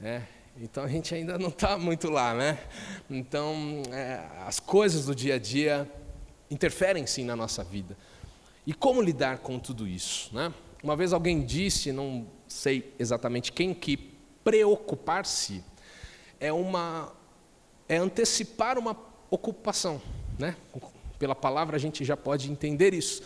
Né? 0.00 0.26
Então 0.56 0.82
a 0.82 0.88
gente 0.88 1.14
ainda 1.14 1.38
não 1.38 1.50
está 1.50 1.78
muito 1.78 2.10
lá, 2.10 2.34
né? 2.34 2.58
Então 3.08 3.82
é, 3.92 4.20
as 4.46 4.58
coisas 4.58 5.06
do 5.06 5.14
dia 5.14 5.36
a 5.36 5.38
dia 5.38 5.88
interferem 6.54 7.06
sim 7.06 7.24
na 7.24 7.34
nossa 7.34 7.62
vida. 7.62 7.96
E 8.66 8.72
como 8.72 9.02
lidar 9.02 9.38
com 9.38 9.58
tudo 9.58 9.86
isso, 9.86 10.34
né? 10.34 10.52
Uma 10.82 10.96
vez 10.96 11.12
alguém 11.12 11.44
disse, 11.44 11.92
não 11.92 12.26
sei 12.46 12.94
exatamente 12.98 13.52
quem, 13.52 13.74
que 13.74 13.96
preocupar-se 14.42 15.64
é 16.38 16.52
uma 16.52 17.12
é 17.88 17.96
antecipar 17.96 18.78
uma 18.78 18.96
ocupação, 19.30 20.00
né? 20.38 20.56
Pela 21.18 21.34
palavra 21.34 21.76
a 21.76 21.78
gente 21.78 22.04
já 22.04 22.16
pode 22.16 22.50
entender 22.50 22.94
isso. 22.94 23.22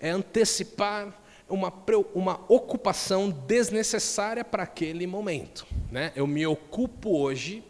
É 0.00 0.10
antecipar 0.10 1.14
uma, 1.48 1.72
uma 2.14 2.40
ocupação 2.48 3.30
desnecessária 3.30 4.44
para 4.44 4.64
aquele 4.64 5.06
momento. 5.06 5.66
Né? 5.90 6.12
Eu 6.16 6.26
me 6.26 6.46
ocupo 6.46 7.16
hoje 7.18 7.62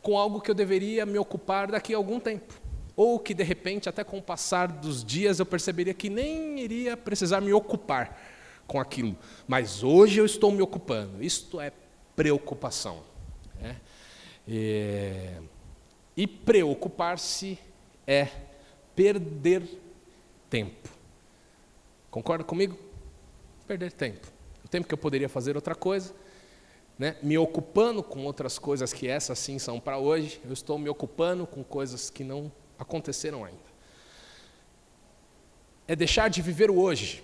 com 0.00 0.16
algo 0.16 0.40
que 0.40 0.50
eu 0.50 0.54
deveria 0.54 1.04
me 1.04 1.18
ocupar 1.18 1.70
daqui 1.70 1.92
a 1.92 1.96
algum 1.96 2.20
tempo. 2.20 2.65
Ou 2.96 3.20
que, 3.20 3.34
de 3.34 3.44
repente, 3.44 3.88
até 3.88 4.02
com 4.02 4.18
o 4.18 4.22
passar 4.22 4.68
dos 4.68 5.04
dias, 5.04 5.38
eu 5.38 5.44
perceberia 5.44 5.92
que 5.92 6.08
nem 6.08 6.58
iria 6.58 6.96
precisar 6.96 7.42
me 7.42 7.52
ocupar 7.52 8.18
com 8.66 8.80
aquilo. 8.80 9.16
Mas 9.46 9.82
hoje 9.84 10.18
eu 10.18 10.24
estou 10.24 10.50
me 10.50 10.62
ocupando. 10.62 11.22
Isto 11.22 11.60
é 11.60 11.70
preocupação. 12.16 13.02
Né? 13.60 13.76
E, 14.48 15.32
e 16.16 16.26
preocupar-se 16.26 17.58
é 18.06 18.28
perder 18.94 19.62
tempo. 20.48 20.88
Concorda 22.10 22.44
comigo? 22.44 22.78
Perder 23.66 23.92
tempo. 23.92 24.26
O 24.64 24.68
tempo 24.68 24.88
que 24.88 24.94
eu 24.94 24.98
poderia 24.98 25.28
fazer 25.28 25.54
outra 25.54 25.74
coisa, 25.74 26.14
né? 26.98 27.16
me 27.22 27.36
ocupando 27.36 28.02
com 28.02 28.24
outras 28.24 28.58
coisas 28.58 28.92
que 28.92 29.06
essas 29.06 29.38
sim 29.38 29.58
são 29.58 29.78
para 29.78 29.98
hoje, 29.98 30.40
eu 30.44 30.52
estou 30.52 30.78
me 30.78 30.88
ocupando 30.88 31.46
com 31.46 31.62
coisas 31.62 32.08
que 32.08 32.24
não 32.24 32.50
aconteceram 32.78 33.44
ainda. 33.44 33.66
É 35.88 35.94
deixar 35.94 36.28
de 36.28 36.42
viver 36.42 36.70
o 36.70 36.78
hoje 36.78 37.22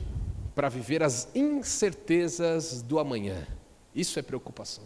para 0.54 0.68
viver 0.68 1.02
as 1.02 1.28
incertezas 1.34 2.82
do 2.82 2.98
amanhã. 2.98 3.46
Isso 3.94 4.18
é 4.18 4.22
preocupação. 4.22 4.84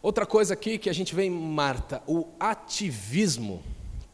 Outra 0.00 0.26
coisa 0.26 0.54
aqui 0.54 0.78
que 0.78 0.90
a 0.90 0.92
gente 0.92 1.14
vê 1.14 1.24
em 1.24 1.30
Marta, 1.30 2.02
o 2.06 2.26
ativismo 2.40 3.62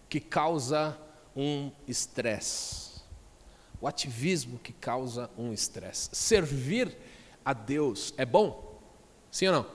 que 0.08 0.20
causa 0.20 0.98
um 1.34 1.70
estresse. 1.86 3.00
O 3.80 3.86
ativismo 3.86 4.58
que 4.58 4.72
causa 4.72 5.30
um 5.38 5.52
estresse. 5.52 6.10
Servir 6.12 6.96
a 7.44 7.52
Deus 7.52 8.12
é 8.16 8.26
bom? 8.26 8.78
Sim 9.30 9.46
ou 9.48 9.52
não? 9.52 9.66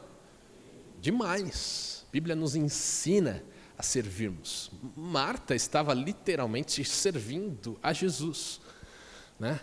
Demais. 0.99 2.05
A 2.07 2.11
Bíblia 2.11 2.35
nos 2.35 2.55
ensina 2.55 3.43
a 3.77 3.83
servirmos. 3.83 4.71
Marta 4.95 5.55
estava 5.55 5.93
literalmente 5.93 6.83
servindo 6.83 7.79
a 7.81 7.93
Jesus. 7.93 8.61
Né? 9.39 9.59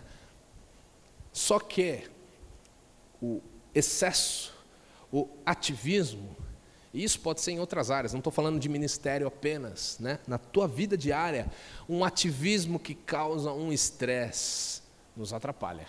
Só 1.31 1.59
que 1.59 2.09
o 3.21 3.41
excesso, 3.73 4.53
o 5.11 5.27
ativismo, 5.45 6.35
e 6.93 7.03
isso 7.03 7.19
pode 7.19 7.41
ser 7.41 7.51
em 7.51 7.59
outras 7.59 7.89
áreas, 7.89 8.11
não 8.11 8.19
estou 8.19 8.33
falando 8.33 8.59
de 8.59 8.67
ministério 8.67 9.25
apenas, 9.27 9.97
né? 9.99 10.19
na 10.27 10.37
tua 10.37 10.67
vida 10.67 10.97
diária, 10.97 11.49
um 11.87 12.03
ativismo 12.03 12.77
que 12.77 12.93
causa 12.93 13.51
um 13.53 13.71
estresse 13.71 14.81
nos 15.15 15.31
atrapalha. 15.31 15.87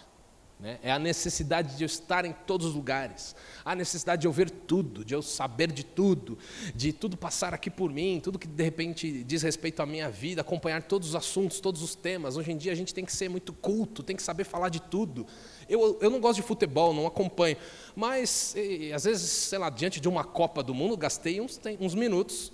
Né? 0.63 0.79
É 0.81 0.93
a 0.93 0.99
necessidade 0.99 1.77
de 1.77 1.83
eu 1.83 1.87
estar 1.87 2.25
em 2.25 2.33
todos 2.33 2.69
os 2.69 2.75
lugares, 2.75 3.35
a 3.65 3.75
necessidade 3.75 4.21
de 4.21 4.29
eu 4.29 4.33
ver 4.33 4.49
tudo, 4.49 5.05
de 5.05 5.13
eu 5.13 5.21
saber 5.21 5.73
de 5.73 5.83
tudo, 5.83 6.39
de 6.73 6.93
tudo 6.93 7.17
passar 7.17 7.53
aqui 7.53 7.69
por 7.69 7.91
mim, 7.91 8.21
tudo 8.23 8.39
que 8.39 8.47
de 8.47 8.63
repente 8.63 9.25
diz 9.25 9.43
respeito 9.43 9.83
à 9.83 9.87
minha 9.87 10.09
vida, 10.09 10.41
acompanhar 10.41 10.81
todos 10.85 11.09
os 11.09 11.15
assuntos, 11.17 11.59
todos 11.59 11.83
os 11.83 11.97
temas. 11.97 12.37
Hoje 12.37 12.53
em 12.53 12.57
dia 12.57 12.71
a 12.71 12.77
gente 12.77 12.95
tem 12.95 13.05
que 13.05 13.13
ser 13.13 13.29
muito 13.29 13.53
culto, 13.53 14.05
tem 14.05 14.15
que 14.15 14.23
saber 14.23 14.45
falar 14.45 14.69
de 14.69 14.81
tudo. 14.81 15.27
Eu, 15.69 15.99
eu 16.01 16.09
não 16.09 16.21
gosto 16.21 16.37
de 16.37 16.47
futebol, 16.47 16.95
não 16.95 17.09
acompanho, 17.09 17.57
mas 17.97 18.55
e, 18.55 18.93
às 18.93 19.03
vezes, 19.03 19.29
sei 19.29 19.59
lá, 19.59 19.69
diante 19.69 19.99
de 19.99 20.09
uma 20.09 20.23
Copa 20.23 20.63
do 20.63 20.73
Mundo, 20.73 20.97
gastei 20.97 21.41
uns, 21.41 21.57
tem, 21.57 21.77
uns 21.81 21.97
minutos 21.97 22.53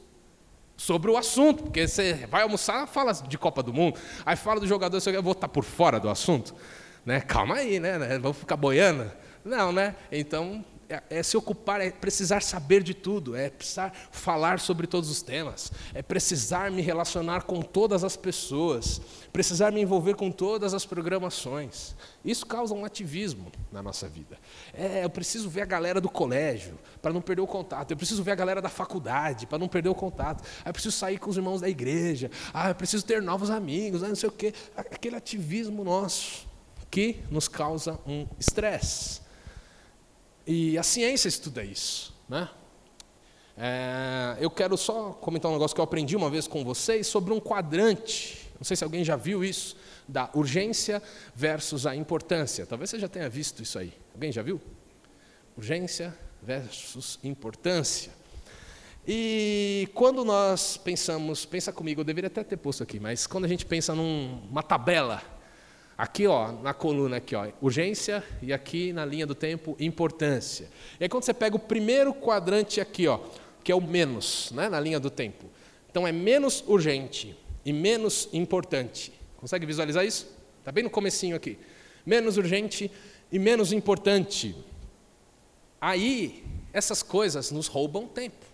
sobre 0.78 1.10
o 1.10 1.16
assunto, 1.18 1.64
porque 1.64 1.86
você 1.86 2.14
vai 2.30 2.40
almoçar, 2.40 2.86
fala 2.86 3.12
de 3.12 3.36
Copa 3.36 3.62
do 3.62 3.74
Mundo, 3.74 4.00
aí 4.24 4.34
fala 4.34 4.58
do 4.58 4.66
jogador, 4.66 4.98
eu 5.08 5.22
vou 5.22 5.32
estar 5.32 5.48
por 5.48 5.62
fora 5.62 6.00
do 6.00 6.08
assunto. 6.08 6.54
Né? 7.08 7.22
Calma 7.22 7.54
aí, 7.54 7.80
né? 7.80 8.18
Vamos 8.18 8.36
ficar 8.36 8.54
boiando? 8.54 9.10
Não, 9.42 9.72
né? 9.72 9.96
Então, 10.12 10.62
é, 10.90 11.02
é, 11.08 11.22
se 11.22 11.38
ocupar, 11.38 11.80
é 11.80 11.90
precisar 11.90 12.42
saber 12.42 12.82
de 12.82 12.92
tudo, 12.92 13.34
é 13.34 13.48
precisar 13.48 13.94
falar 14.10 14.60
sobre 14.60 14.86
todos 14.86 15.08
os 15.08 15.22
temas, 15.22 15.72
é 15.94 16.02
precisar 16.02 16.70
me 16.70 16.82
relacionar 16.82 17.44
com 17.44 17.62
todas 17.62 18.04
as 18.04 18.14
pessoas, 18.14 19.00
precisar 19.32 19.72
me 19.72 19.80
envolver 19.80 20.16
com 20.16 20.30
todas 20.30 20.74
as 20.74 20.84
programações. 20.84 21.96
Isso 22.22 22.44
causa 22.44 22.74
um 22.74 22.84
ativismo 22.84 23.50
na 23.72 23.82
nossa 23.82 24.06
vida. 24.06 24.36
É, 24.74 25.02
eu 25.02 25.08
preciso 25.08 25.48
ver 25.48 25.62
a 25.62 25.66
galera 25.66 26.02
do 26.02 26.10
colégio 26.10 26.78
para 27.00 27.10
não 27.10 27.22
perder 27.22 27.40
o 27.40 27.46
contato, 27.46 27.90
eu 27.90 27.96
preciso 27.96 28.22
ver 28.22 28.32
a 28.32 28.36
galera 28.36 28.60
da 28.60 28.68
faculdade 28.68 29.46
para 29.46 29.56
não 29.56 29.66
perder 29.66 29.88
o 29.88 29.94
contato, 29.94 30.44
eu 30.62 30.72
preciso 30.74 30.94
sair 30.94 31.16
com 31.16 31.30
os 31.30 31.38
irmãos 31.38 31.62
da 31.62 31.70
igreja, 31.70 32.30
ah, 32.52 32.68
eu 32.68 32.74
preciso 32.74 33.02
ter 33.06 33.22
novos 33.22 33.48
amigos, 33.48 34.02
ah, 34.02 34.08
não 34.08 34.14
sei 34.14 34.28
o 34.28 34.32
quê. 34.32 34.52
Aquele 34.76 35.16
ativismo 35.16 35.82
nosso 35.82 36.47
que 36.90 37.20
nos 37.30 37.48
causa 37.48 37.98
um 38.06 38.26
estresse. 38.38 39.20
E 40.46 40.78
a 40.78 40.82
ciência 40.82 41.28
estuda 41.28 41.62
isso. 41.62 42.14
Né? 42.28 42.48
É, 43.56 44.36
eu 44.40 44.50
quero 44.50 44.76
só 44.76 45.10
comentar 45.12 45.50
um 45.50 45.54
negócio 45.54 45.74
que 45.74 45.80
eu 45.80 45.84
aprendi 45.84 46.16
uma 46.16 46.30
vez 46.30 46.46
com 46.46 46.64
vocês 46.64 47.06
sobre 47.06 47.32
um 47.32 47.40
quadrante. 47.40 48.48
Não 48.58 48.64
sei 48.64 48.76
se 48.76 48.84
alguém 48.84 49.04
já 49.04 49.16
viu 49.16 49.44
isso, 49.44 49.76
da 50.06 50.30
urgência 50.34 51.02
versus 51.34 51.86
a 51.86 51.94
importância. 51.94 52.64
Talvez 52.64 52.90
você 52.90 52.98
já 52.98 53.08
tenha 53.08 53.28
visto 53.28 53.62
isso 53.62 53.78
aí. 53.78 53.92
Alguém 54.14 54.32
já 54.32 54.42
viu? 54.42 54.60
Urgência 55.56 56.16
versus 56.42 57.18
importância. 57.22 58.12
E 59.06 59.88
quando 59.94 60.24
nós 60.24 60.76
pensamos, 60.76 61.44
pensa 61.44 61.72
comigo, 61.72 62.00
eu 62.00 62.04
deveria 62.04 62.28
até 62.28 62.44
ter 62.44 62.56
posto 62.56 62.82
aqui, 62.82 63.00
mas 63.00 63.26
quando 63.26 63.44
a 63.44 63.48
gente 63.48 63.64
pensa 63.64 63.94
numa 63.94 64.62
tabela 64.62 65.22
Aqui, 65.98 66.28
ó, 66.28 66.52
na 66.52 66.72
coluna 66.72 67.16
aqui, 67.16 67.34
ó, 67.34 67.48
urgência 67.60 68.22
e 68.40 68.52
aqui 68.52 68.92
na 68.92 69.04
linha 69.04 69.26
do 69.26 69.34
tempo 69.34 69.76
importância. 69.80 70.68
E 71.00 71.02
aí 71.02 71.08
quando 71.08 71.24
você 71.24 71.34
pega 71.34 71.56
o 71.56 71.58
primeiro 71.58 72.14
quadrante 72.14 72.80
aqui, 72.80 73.08
ó, 73.08 73.18
que 73.64 73.72
é 73.72 73.74
o 73.74 73.80
menos, 73.80 74.52
né, 74.52 74.68
na 74.68 74.78
linha 74.78 75.00
do 75.00 75.10
tempo. 75.10 75.46
Então 75.90 76.06
é 76.06 76.12
menos 76.12 76.62
urgente 76.68 77.36
e 77.64 77.72
menos 77.72 78.28
importante. 78.32 79.12
Consegue 79.38 79.66
visualizar 79.66 80.06
isso? 80.06 80.32
Está 80.60 80.70
bem 80.70 80.84
no 80.84 80.90
comecinho 80.90 81.34
aqui. 81.34 81.58
Menos 82.06 82.36
urgente 82.36 82.88
e 83.32 83.38
menos 83.38 83.72
importante. 83.72 84.54
Aí 85.80 86.44
essas 86.72 87.02
coisas 87.02 87.50
nos 87.50 87.66
roubam 87.66 88.06
tempo. 88.06 88.46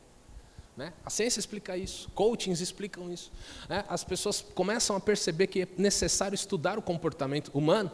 Né? 0.77 0.93
A 1.05 1.11
ciência 1.11 1.39
explica 1.39 1.77
isso, 1.77 2.09
coachings 2.15 2.61
explicam 2.61 3.13
isso. 3.13 3.31
Né? 3.69 3.85
As 3.89 4.03
pessoas 4.03 4.41
começam 4.41 4.97
a 4.97 5.01
perceber 5.01 5.47
que 5.47 5.63
é 5.63 5.69
necessário 5.79 6.35
estudar 6.35 6.79
o 6.79 6.83
comportamento 6.83 7.51
humano 7.55 7.93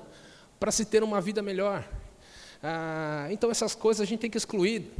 para 0.58 0.70
se 0.70 0.84
ter 0.84 1.02
uma 1.02 1.20
vida 1.20 1.42
melhor. 1.42 1.86
Ah, 2.62 3.28
então, 3.30 3.50
essas 3.50 3.74
coisas 3.74 4.00
a 4.00 4.04
gente 4.04 4.20
tem 4.20 4.30
que 4.30 4.38
excluir 4.38 4.90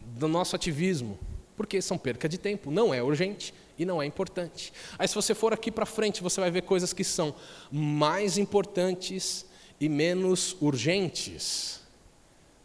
do 0.00 0.28
nosso 0.28 0.56
ativismo, 0.56 1.18
porque 1.56 1.80
são 1.82 1.98
perca 1.98 2.28
de 2.28 2.38
tempo, 2.38 2.70
não 2.70 2.92
é 2.92 3.02
urgente 3.02 3.52
e 3.78 3.84
não 3.84 4.02
é 4.02 4.06
importante. 4.06 4.72
Aí, 4.98 5.06
se 5.06 5.14
você 5.14 5.34
for 5.34 5.52
aqui 5.52 5.70
para 5.70 5.84
frente, 5.84 6.22
você 6.22 6.40
vai 6.40 6.50
ver 6.50 6.62
coisas 6.62 6.92
que 6.92 7.04
são 7.04 7.34
mais 7.70 8.38
importantes 8.38 9.44
e 9.78 9.88
menos 9.88 10.56
urgentes. 10.60 11.80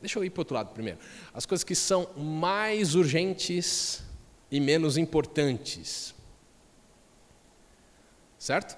Deixa 0.01 0.17
eu 0.17 0.23
ir 0.23 0.29
para 0.29 0.39
o 0.39 0.41
outro 0.41 0.55
lado 0.55 0.73
primeiro. 0.73 0.99
As 1.33 1.45
coisas 1.45 1.63
que 1.63 1.75
são 1.75 2.09
mais 2.15 2.95
urgentes 2.95 4.01
e 4.51 4.59
menos 4.59 4.97
importantes. 4.97 6.13
Certo? 8.37 8.77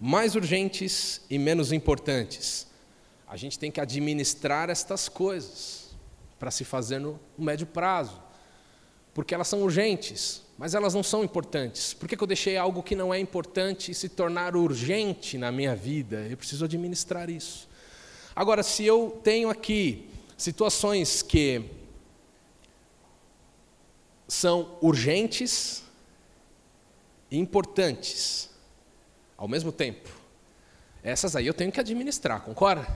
Mais 0.00 0.34
urgentes 0.34 1.20
e 1.30 1.38
menos 1.38 1.72
importantes. 1.72 2.66
A 3.26 3.36
gente 3.36 3.58
tem 3.58 3.70
que 3.70 3.80
administrar 3.80 4.70
estas 4.70 5.08
coisas 5.08 5.90
para 6.38 6.50
se 6.50 6.64
fazer 6.64 6.98
no 6.98 7.20
médio 7.38 7.66
prazo. 7.66 8.20
Porque 9.14 9.34
elas 9.34 9.48
são 9.48 9.62
urgentes, 9.62 10.42
mas 10.56 10.74
elas 10.74 10.94
não 10.94 11.02
são 11.02 11.22
importantes. 11.22 11.94
Por 11.94 12.08
que, 12.08 12.16
que 12.16 12.22
eu 12.22 12.26
deixei 12.26 12.56
algo 12.56 12.82
que 12.82 12.96
não 12.96 13.12
é 13.12 13.18
importante 13.18 13.92
se 13.92 14.08
tornar 14.08 14.56
urgente 14.56 15.36
na 15.36 15.52
minha 15.52 15.76
vida? 15.76 16.26
Eu 16.28 16.36
preciso 16.36 16.64
administrar 16.64 17.28
isso. 17.28 17.68
Agora, 18.34 18.62
se 18.62 18.84
eu 18.84 19.20
tenho 19.22 19.50
aqui 19.50 20.08
situações 20.36 21.22
que 21.22 21.62
são 24.30 24.78
urgentes 24.80 25.82
e 27.28 27.36
importantes 27.36 28.48
ao 29.36 29.48
mesmo 29.48 29.72
tempo. 29.72 30.08
Essas 31.02 31.34
aí 31.34 31.48
eu 31.48 31.54
tenho 31.54 31.72
que 31.72 31.80
administrar, 31.80 32.40
concorda? 32.42 32.86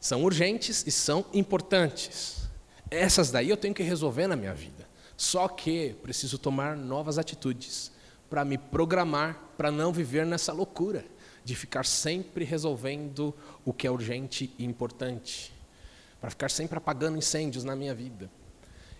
São 0.00 0.24
urgentes 0.24 0.84
e 0.84 0.90
são 0.90 1.24
importantes. 1.32 2.48
Essas 2.90 3.30
daí 3.30 3.50
eu 3.50 3.56
tenho 3.56 3.72
que 3.72 3.84
resolver 3.84 4.26
na 4.26 4.34
minha 4.34 4.52
vida. 4.52 4.88
Só 5.16 5.46
que 5.46 5.94
preciso 6.02 6.38
tomar 6.38 6.76
novas 6.76 7.18
atitudes 7.18 7.92
para 8.28 8.44
me 8.44 8.58
programar 8.58 9.40
para 9.56 9.70
não 9.70 9.92
viver 9.92 10.26
nessa 10.26 10.52
loucura 10.52 11.04
de 11.44 11.54
ficar 11.54 11.86
sempre 11.86 12.44
resolvendo 12.44 13.32
o 13.64 13.72
que 13.72 13.86
é 13.86 13.90
urgente 13.90 14.52
e 14.58 14.64
importante, 14.64 15.52
para 16.20 16.30
ficar 16.30 16.50
sempre 16.50 16.78
apagando 16.78 17.16
incêndios 17.16 17.62
na 17.62 17.76
minha 17.76 17.94
vida. 17.94 18.28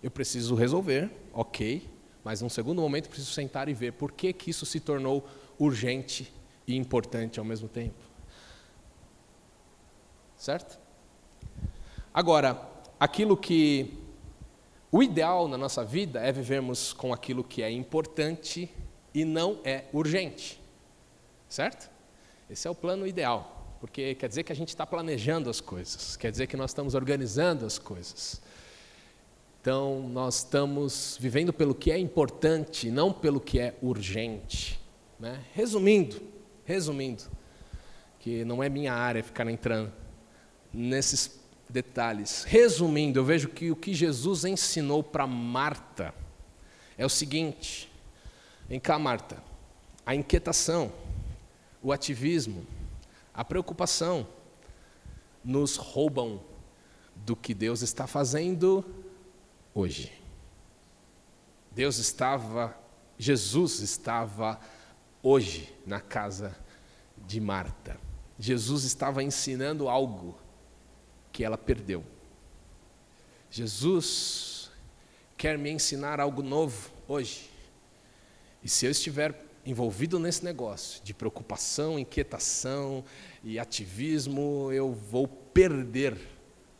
Eu 0.04 0.10
preciso 0.10 0.54
resolver, 0.54 1.10
ok, 1.32 1.88
mas 2.22 2.42
num 2.42 2.50
segundo 2.50 2.82
momento 2.82 3.08
preciso 3.08 3.32
sentar 3.32 3.70
e 3.70 3.72
ver 3.72 3.94
por 3.94 4.12
que, 4.12 4.34
que 4.34 4.50
isso 4.50 4.66
se 4.66 4.78
tornou 4.78 5.26
urgente 5.58 6.30
e 6.66 6.76
importante 6.76 7.38
ao 7.38 7.44
mesmo 7.44 7.70
tempo. 7.70 8.04
Certo? 10.36 10.78
Agora, 12.12 12.70
aquilo 13.00 13.34
que. 13.34 13.98
O 14.92 15.02
ideal 15.02 15.48
na 15.48 15.56
nossa 15.56 15.82
vida 15.82 16.20
é 16.20 16.30
vivermos 16.30 16.92
com 16.92 17.10
aquilo 17.10 17.42
que 17.42 17.62
é 17.62 17.70
importante 17.70 18.70
e 19.14 19.24
não 19.24 19.58
é 19.64 19.84
urgente. 19.90 20.60
Certo? 21.48 21.90
Esse 22.50 22.68
é 22.68 22.70
o 22.70 22.74
plano 22.74 23.06
ideal, 23.06 23.74
porque 23.80 24.14
quer 24.16 24.28
dizer 24.28 24.42
que 24.42 24.52
a 24.52 24.56
gente 24.56 24.68
está 24.68 24.86
planejando 24.86 25.48
as 25.48 25.62
coisas, 25.62 26.14
quer 26.14 26.30
dizer 26.30 26.46
que 26.46 26.58
nós 26.58 26.72
estamos 26.72 26.94
organizando 26.94 27.64
as 27.64 27.78
coisas. 27.78 28.42
Então, 29.64 30.06
nós 30.10 30.40
estamos 30.40 31.16
vivendo 31.18 31.50
pelo 31.50 31.74
que 31.74 31.90
é 31.90 31.98
importante, 31.98 32.90
não 32.90 33.10
pelo 33.10 33.40
que 33.40 33.58
é 33.58 33.74
urgente. 33.80 34.78
Né? 35.18 35.42
Resumindo, 35.54 36.20
resumindo, 36.66 37.24
que 38.20 38.44
não 38.44 38.62
é 38.62 38.68
minha 38.68 38.92
área 38.92 39.24
ficar 39.24 39.48
entrando 39.48 39.90
nesses 40.70 41.40
detalhes. 41.66 42.44
Resumindo, 42.44 43.18
eu 43.18 43.24
vejo 43.24 43.48
que 43.48 43.70
o 43.70 43.76
que 43.76 43.94
Jesus 43.94 44.44
ensinou 44.44 45.02
para 45.02 45.26
Marta 45.26 46.14
é 46.98 47.06
o 47.06 47.08
seguinte: 47.08 47.90
vem 48.68 48.78
cá, 48.78 48.98
Marta, 48.98 49.42
a 50.04 50.14
inquietação, 50.14 50.92
o 51.82 51.90
ativismo, 51.90 52.66
a 53.32 53.42
preocupação, 53.42 54.26
nos 55.42 55.76
roubam 55.76 56.38
do 57.16 57.34
que 57.34 57.54
Deus 57.54 57.80
está 57.80 58.06
fazendo 58.06 58.84
hoje. 59.74 60.12
Deus 61.72 61.98
estava, 61.98 62.78
Jesus 63.18 63.80
estava 63.80 64.60
hoje 65.22 65.74
na 65.84 66.00
casa 66.00 66.56
de 67.26 67.40
Marta. 67.40 67.98
Jesus 68.38 68.84
estava 68.84 69.22
ensinando 69.22 69.88
algo 69.88 70.38
que 71.32 71.42
ela 71.42 71.58
perdeu. 71.58 72.04
Jesus 73.50 74.70
quer 75.36 75.58
me 75.58 75.70
ensinar 75.70 76.20
algo 76.20 76.42
novo 76.42 76.90
hoje. 77.08 77.50
E 78.62 78.68
se 78.68 78.86
eu 78.86 78.90
estiver 78.90 79.44
envolvido 79.66 80.18
nesse 80.18 80.44
negócio 80.44 81.02
de 81.02 81.12
preocupação, 81.12 81.98
inquietação 81.98 83.04
e 83.42 83.58
ativismo, 83.58 84.70
eu 84.72 84.92
vou 84.92 85.26
perder 85.26 86.16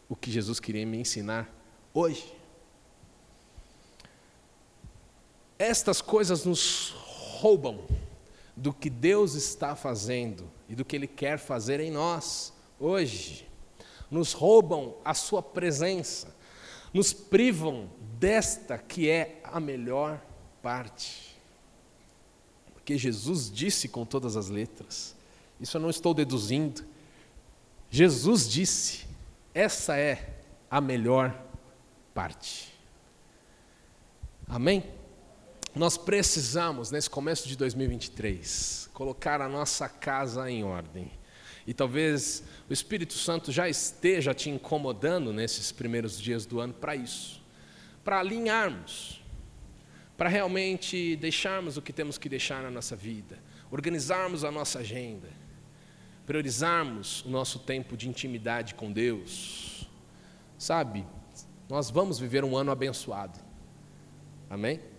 o 0.09 0.15
que 0.15 0.31
Jesus 0.31 0.61
queria 0.61 0.87
me 0.87 0.99
ensinar 0.99 1.53
hoje. 1.93 2.44
Estas 5.59 6.01
coisas 6.01 6.45
nos 6.45 6.91
roubam 6.91 7.85
do 8.57 8.73
que 8.73 8.89
Deus 8.89 9.35
está 9.35 9.75
fazendo 9.77 10.51
e 10.69 10.75
do 10.75 10.85
que 10.85 10.97
Ele 10.97 11.07
quer 11.07 11.39
fazer 11.39 11.81
em 11.81 11.91
nós 11.91 12.53
hoje. 12.79 13.49
Nos 14.11 14.33
roubam 14.33 14.97
a 15.05 15.15
Sua 15.15 15.43
presença, 15.43 16.35
nos 16.93 17.13
privam 17.13 17.91
desta 18.19 18.79
que 18.79 19.09
é 19.09 19.41
a 19.45 19.59
melhor 19.59 20.21
parte. 20.63 21.37
Porque 22.73 22.97
Jesus 22.97 23.51
disse 23.51 23.89
com 23.89 24.05
todas 24.05 24.37
as 24.37 24.49
letras, 24.49 25.15
isso 25.61 25.77
eu 25.77 25.81
não 25.81 25.91
estou 25.91 26.13
deduzindo, 26.13 26.85
Jesus 27.91 28.49
disse, 28.49 29.07
essa 29.53 29.97
é 29.97 30.37
a 30.71 30.81
melhor 30.81 31.41
parte. 32.13 32.73
Amém? 34.49 34.94
Nós 35.75 35.99
precisamos, 35.99 36.93
nesse 36.93 37.11
começo 37.11 37.49
de 37.49 37.57
2023, 37.57 38.89
colocar 38.95 39.41
a 39.41 39.49
nossa 39.49 39.89
casa 39.89 40.49
em 40.49 40.63
ordem. 40.63 41.11
E 41.67 41.75
talvez 41.75 42.45
o 42.71 42.73
Espírito 42.73 43.15
Santo 43.15 43.51
já 43.51 43.69
esteja 43.69 44.33
te 44.33 44.49
incomodando 44.49 45.33
nesses 45.33 45.73
primeiros 45.73 46.21
dias 46.21 46.47
do 46.47 46.61
ano 46.61 46.73
para 46.73 46.95
isso, 46.95 47.43
para 48.05 48.21
alinharmos, 48.21 49.21
para 50.17 50.29
realmente 50.29 51.17
deixarmos 51.17 51.77
o 51.77 51.83
que 51.83 51.93
temos 51.93 52.19
que 52.19 52.29
deixar 52.29 52.63
na 52.63 52.71
nossa 52.71 52.95
vida, 52.95 53.37
organizarmos 53.69 54.45
a 54.45 54.53
nossa 54.53 54.79
agenda, 54.79 55.29
priorizarmos 56.25 57.25
o 57.25 57.31
nosso 57.31 57.59
tempo 57.59 57.97
de 57.97 58.09
intimidade 58.09 58.77
com 58.77 58.93
Deus. 58.93 59.89
Sabe, 60.57 61.05
nós 61.69 61.91
vamos 61.91 62.21
viver 62.21 62.45
um 62.45 62.57
ano 62.57 62.71
abençoado. 62.71 63.41
Amém? 64.49 64.94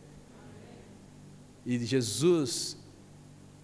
E 1.65 1.83
Jesus 1.83 2.77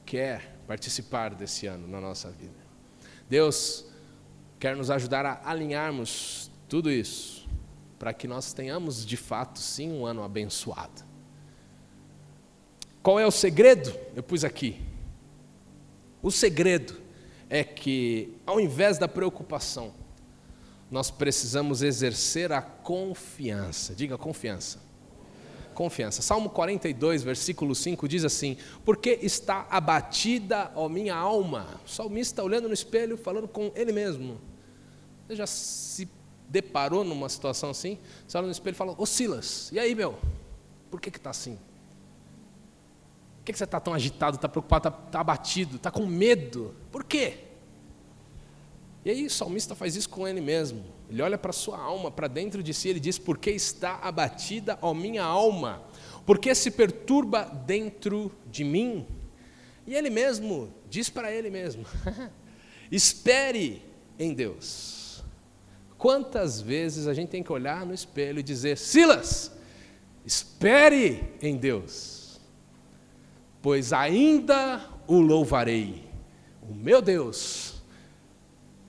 quer 0.06 0.58
participar 0.66 1.36
desse 1.36 1.68
ano 1.68 1.88
na 1.88 2.02
nossa 2.02 2.32
vida. 2.32 2.60
Deus 3.30 3.86
quer 4.60 4.76
nos 4.76 4.90
ajudar 4.90 5.26
a 5.26 5.42
alinharmos 5.44 6.50
tudo 6.68 6.90
isso, 6.90 7.48
para 8.00 8.14
que 8.14 8.28
nós 8.28 8.54
tenhamos 8.54 9.06
de 9.06 9.16
fato, 9.16 9.60
sim, 9.60 9.92
um 9.92 10.06
ano 10.06 10.24
abençoado. 10.24 11.04
Qual 13.04 13.20
é 13.20 13.26
o 13.26 13.32
segredo? 13.32 13.94
Eu 14.16 14.24
pus 14.24 14.44
aqui. 14.44 14.82
O 16.22 16.32
segredo 16.32 17.00
é 17.50 17.64
que, 17.64 18.36
ao 18.46 18.60
invés 18.60 18.98
da 18.98 19.08
preocupação, 19.08 19.94
nós 20.90 21.12
precisamos 21.12 21.82
exercer 21.82 22.52
a 22.52 22.62
confiança. 22.62 23.94
Diga 23.96 24.18
confiança 24.18 24.91
confiança. 25.82 26.22
Salmo 26.22 26.48
42, 26.48 27.24
versículo 27.24 27.74
5 27.74 28.08
diz 28.08 28.24
assim: 28.24 28.56
Porque 28.86 29.18
está 29.24 29.66
abatida, 29.68 30.72
ó 30.76 30.88
minha 30.88 31.16
alma. 31.16 31.82
O 31.84 31.90
salmista 31.90 32.44
olhando 32.44 32.68
no 32.68 32.74
espelho, 32.74 33.18
falando 33.18 33.48
com 33.48 33.72
ele 33.74 33.92
mesmo. 33.92 34.40
Você 35.26 35.36
já 35.36 35.48
se 35.48 36.08
deparou 36.48 37.04
numa 37.04 37.28
situação 37.30 37.72
assim? 37.72 37.98
Você 38.28 38.38
olha 38.38 38.46
no 38.46 38.52
espelho 38.52 38.76
e 38.76 38.78
fala: 38.78 38.94
Ô 38.96 39.08
Silas, 39.08 39.72
e 39.72 39.80
aí, 39.80 39.96
meu? 39.96 40.20
Por 40.92 41.02
que 41.02 41.10
está 41.10 41.32
assim? 41.32 41.58
Por 43.38 43.46
que, 43.46 43.54
que 43.54 43.58
você 43.58 43.64
está 43.64 43.80
tão 43.80 43.92
agitado, 43.92 44.36
está 44.36 44.48
preocupado, 44.48 44.90
está 44.90 45.02
tá 45.10 45.20
abatido, 45.20 45.78
está 45.78 45.90
com 45.90 46.06
medo? 46.06 46.76
Por 46.92 47.04
quê? 47.04 47.40
E 49.04 49.10
aí 49.10 49.26
o 49.26 49.32
salmista 49.32 49.74
faz 49.74 49.96
isso 49.96 50.10
com 50.10 50.28
ele 50.28 50.42
mesmo. 50.42 50.84
Ele 51.12 51.22
olha 51.22 51.38
para 51.38 51.52
sua 51.52 51.78
alma, 51.78 52.10
para 52.10 52.30
dentro 52.30 52.64
de 52.64 52.74
si, 52.74 52.88
ele 52.88 53.00
diz: 53.00 53.20
Por 53.20 53.38
que 53.38 53.52
está 53.52 53.98
abatida, 53.98 54.80
ó 54.82 54.94
minha 54.94 55.24
alma? 55.24 55.84
Por 56.26 56.40
que 56.40 56.56
se 56.56 56.72
perturba 56.72 57.44
dentro 57.44 58.32
de 58.50 58.64
mim? 58.64 59.06
E 59.86 59.94
ele 59.94 60.10
mesmo 60.10 60.74
diz 60.90 61.10
para 61.10 61.30
ele 61.30 61.50
mesmo: 61.50 61.86
Espere 62.90 63.84
em 64.18 64.34
Deus. 64.34 65.22
Quantas 65.98 66.62
vezes 66.62 67.08
a 67.08 67.14
gente 67.14 67.28
tem 67.28 67.44
que 67.44 67.52
olhar 67.52 67.86
no 67.86 67.94
espelho 67.94 68.40
e 68.40 68.44
dizer: 68.44 68.78
Silas, 68.78 69.52
espere 70.26 71.34
em 71.42 71.58
Deus, 71.58 72.40
pois 73.62 73.92
ainda 73.92 74.82
o 75.06 75.20
louvarei, 75.20 76.08
o 76.62 76.74
meu 76.74 77.02
Deus 77.02 77.82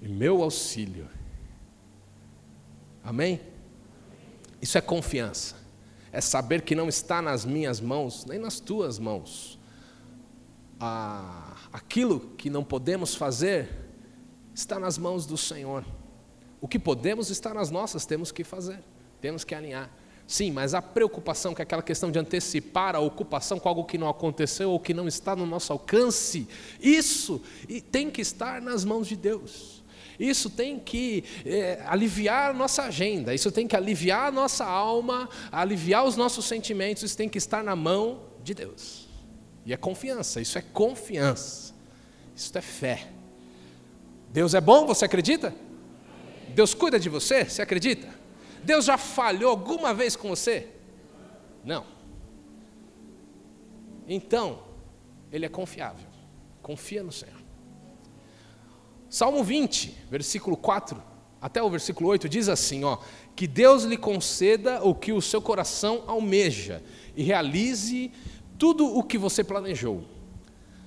e 0.01 0.07
meu 0.07 0.41
auxílio. 0.41 1.09
Amém? 3.03 3.41
Isso 4.61 4.79
é 4.79 4.81
confiança. 4.81 5.57
É 6.13 6.21
saber 6.21 6.63
que 6.63 6.75
não 6.75 6.89
está 6.89 7.21
nas 7.23 7.45
minhas 7.45 7.81
mãos, 7.81 8.25
nem 8.27 8.39
nas 8.39 8.61
tuas 8.61 8.99
mãos. 8.99 9.59
Ah, 10.79 11.57
aquilo 11.73 12.21
que 12.37 12.51
não 12.51 12.63
podemos 12.63 13.15
fazer 13.15 13.69
está 14.55 14.79
nas 14.79 14.99
mãos 14.99 15.27
do 15.27 15.37
Senhor. 15.37 15.85
O 16.61 16.69
que 16.69 16.79
podemos 16.79 17.31
está 17.31 17.53
nas 17.53 17.71
nossas, 17.71 18.07
temos 18.07 18.31
que 18.31 18.45
fazer, 18.45 18.79
temos 19.21 19.43
que 19.43 19.55
alinhar. 19.55 19.91
Sim, 20.27 20.53
mas 20.53 20.75
a 20.75 20.81
preocupação, 20.81 21.55
que 21.55 21.61
é 21.61 21.65
aquela 21.65 21.83
questão 21.83 22.11
de 22.11 22.19
antecipar 22.19 22.95
a 22.95 23.01
ocupação 23.01 23.59
com 23.59 23.69
algo 23.69 23.85
que 23.85 23.99
não 23.99 24.09
aconteceu 24.09 24.71
ou 24.71 24.79
que 24.79 24.95
não 24.95 25.09
está 25.09 25.35
no 25.35 25.45
nosso 25.45 25.73
alcance, 25.73 26.47
isso 26.81 27.43
tem 27.91 28.11
que 28.11 28.21
estar 28.21 28.63
nas 28.63 28.85
mãos 28.85 29.09
de 29.09 29.17
Deus. 29.17 29.82
Isso 30.23 30.49
tem 30.49 30.79
que 30.79 31.25
é, 31.45 31.83
aliviar 31.85 32.51
a 32.51 32.55
nossa 32.55 32.85
agenda, 32.85 33.35
isso 33.35 33.51
tem 33.51 33.67
que 33.67 33.75
aliviar 33.75 34.29
a 34.29 34.31
nossa 34.31 34.65
alma, 34.65 35.29
aliviar 35.51 36.05
os 36.05 36.17
nossos 36.17 36.45
sentimentos, 36.45 37.03
isso 37.03 37.17
tem 37.17 37.29
que 37.29 37.39
estar 37.39 37.65
na 37.65 37.75
mão 37.75 38.23
de 38.41 38.55
Deus. 38.55 39.09
E 39.67 39.73
é 39.73 39.77
confiança, 39.77 40.41
isso 40.41 40.57
é 40.57 40.63
confiança, 40.63 41.75
isso 42.37 42.57
é 42.57 42.61
fé. 42.61 43.09
Deus 44.33 44.55
é 44.55 44.61
bom, 44.61 44.87
você 44.87 45.07
acredita? 45.07 45.53
Deus 46.51 46.73
cuida 46.73 47.01
de 47.01 47.09
você, 47.09 47.45
você 47.45 47.61
acredita? 47.61 48.09
Deus 48.63 48.85
já 48.85 48.97
falhou 48.97 49.51
alguma 49.51 49.93
vez 49.93 50.15
com 50.15 50.29
você? 50.29 50.69
Não. 51.65 51.85
Então, 54.07 54.63
Ele 55.33 55.47
é 55.47 55.49
confiável. 55.49 56.07
Confia 56.63 57.03
no 57.03 57.11
Senhor. 57.11 57.42
Salmo 59.13 59.45
20, 59.45 59.95
versículo 60.11 60.57
4 60.57 61.13
até 61.39 61.63
o 61.63 61.69
versículo 61.69 62.09
8 62.09 62.31
diz 62.31 62.49
assim, 62.49 62.83
ó, 62.83 62.97
que 63.37 63.47
Deus 63.47 63.83
lhe 63.83 63.99
conceda 63.99 64.83
o 64.83 64.95
que 64.95 65.13
o 65.13 65.21
seu 65.21 65.43
coração 65.43 66.03
almeja 66.07 66.83
e 67.15 67.23
realize 67.23 68.11
tudo 68.57 68.87
o 68.87 69.03
que 69.03 69.19
você 69.19 69.45
planejou. 69.45 70.03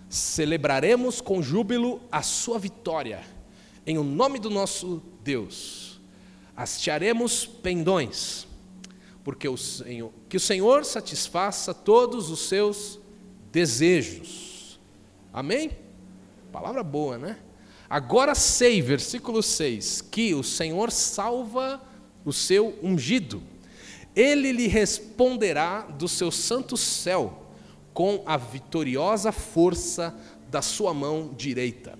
Celebraremos 0.09 1.21
com 1.21 1.39
júbilo 1.39 2.01
a 2.11 2.23
sua 2.23 2.57
vitória, 2.57 3.21
em 3.85 3.99
o 3.99 4.03
nome 4.03 4.39
do 4.39 4.49
nosso 4.49 5.03
Deus. 5.23 6.01
Hastearemos 6.57 7.45
pendões, 7.45 8.47
porque 9.23 9.47
o 9.47 9.55
Senhor, 9.55 10.11
que 10.27 10.37
o 10.37 10.39
Senhor 10.39 10.83
satisfaça 10.83 11.75
todos 11.75 12.31
os 12.31 12.47
seus 12.47 12.99
desejos. 13.51 14.79
Amém? 15.31 15.69
Palavra 16.51 16.81
boa, 16.81 17.19
né? 17.19 17.37
Agora 17.95 18.35
sei, 18.35 18.81
versículo 18.81 19.41
6, 19.41 20.01
que 20.01 20.35
o 20.35 20.43
Senhor 20.43 20.91
salva 20.91 21.81
o 22.25 22.33
seu 22.33 22.77
ungido. 22.83 23.41
Ele 24.13 24.51
lhe 24.51 24.67
responderá 24.67 25.83
do 25.83 26.05
seu 26.05 26.29
santo 26.29 26.75
céu 26.75 27.53
com 27.93 28.21
a 28.25 28.35
vitoriosa 28.35 29.31
força 29.31 30.13
da 30.51 30.61
sua 30.61 30.93
mão 30.93 31.33
direita. 31.37 31.97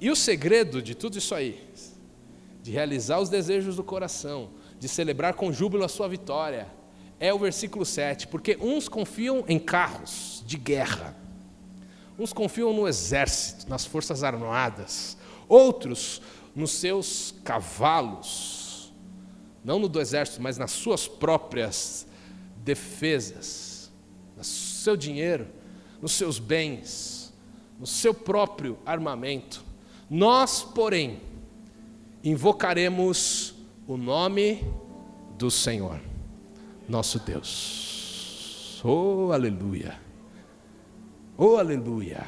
E 0.00 0.10
o 0.10 0.16
segredo 0.16 0.82
de 0.82 0.96
tudo 0.96 1.18
isso 1.18 1.32
aí, 1.32 1.64
de 2.64 2.72
realizar 2.72 3.20
os 3.20 3.28
desejos 3.28 3.76
do 3.76 3.84
coração, 3.84 4.50
de 4.80 4.88
celebrar 4.88 5.34
com 5.34 5.52
júbilo 5.52 5.84
a 5.84 5.88
sua 5.88 6.08
vitória, 6.08 6.66
é 7.20 7.32
o 7.32 7.38
versículo 7.38 7.84
7, 7.86 8.26
porque 8.26 8.58
uns 8.60 8.88
confiam 8.88 9.44
em 9.46 9.60
carros 9.60 10.42
de 10.44 10.56
guerra 10.56 11.25
Uns 12.18 12.32
confiam 12.32 12.72
no 12.72 12.88
exército, 12.88 13.68
nas 13.68 13.84
forças 13.84 14.22
armadas. 14.22 15.16
Outros 15.48 16.22
nos 16.54 16.72
seus 16.72 17.34
cavalos, 17.44 18.92
não 19.62 19.78
no 19.78 19.88
do 19.88 20.00
exército, 20.00 20.40
mas 20.40 20.56
nas 20.56 20.70
suas 20.70 21.06
próprias 21.06 22.06
defesas, 22.64 23.92
no 24.36 24.42
seu 24.42 24.96
dinheiro, 24.96 25.46
nos 26.00 26.12
seus 26.12 26.38
bens, 26.38 27.32
no 27.78 27.86
seu 27.86 28.14
próprio 28.14 28.78
armamento. 28.86 29.62
Nós, 30.08 30.62
porém, 30.62 31.20
invocaremos 32.24 33.54
o 33.86 33.96
nome 33.96 34.64
do 35.36 35.50
Senhor, 35.50 36.00
nosso 36.88 37.18
Deus. 37.18 38.80
Oh, 38.82 39.30
aleluia! 39.32 40.00
Oh, 41.38 41.56
aleluia! 41.56 42.26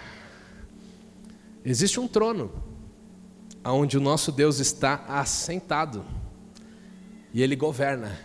Existe 1.64 1.98
um 1.98 2.06
trono 2.06 2.52
onde 3.64 3.96
o 3.96 4.00
nosso 4.00 4.30
Deus 4.30 4.58
está 4.58 5.04
assentado 5.08 6.04
e 7.32 7.42
ele 7.42 7.56
governa 7.56 8.18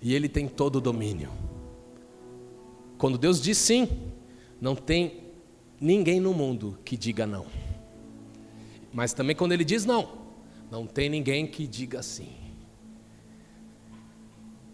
e 0.00 0.14
ele 0.14 0.26
tem 0.26 0.48
todo 0.48 0.76
o 0.76 0.80
domínio. 0.80 1.30
Quando 2.96 3.18
Deus 3.18 3.38
diz 3.38 3.58
sim, 3.58 3.86
não 4.58 4.74
tem 4.74 5.24
ninguém 5.78 6.20
no 6.20 6.32
mundo 6.32 6.78
que 6.86 6.96
diga 6.96 7.26
não. 7.26 7.44
Mas 8.92 9.12
também 9.12 9.36
quando 9.36 9.52
ele 9.52 9.64
diz 9.64 9.84
não, 9.84 10.08
não 10.70 10.86
tem 10.86 11.10
ninguém 11.10 11.46
que 11.46 11.66
diga 11.66 12.02
sim. 12.02 12.32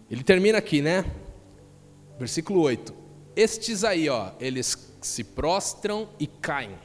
Ele 0.09 0.23
termina 0.23 0.57
aqui, 0.59 0.81
né? 0.81 1.03
Versículo 2.17 2.61
8. 2.61 2.93
Estes 3.35 3.83
aí, 3.83 4.07
ó, 4.07 4.31
eles 4.39 4.94
se 5.05 5.23
prostram 5.23 6.09
e 6.19 6.27
caem. 6.27 6.77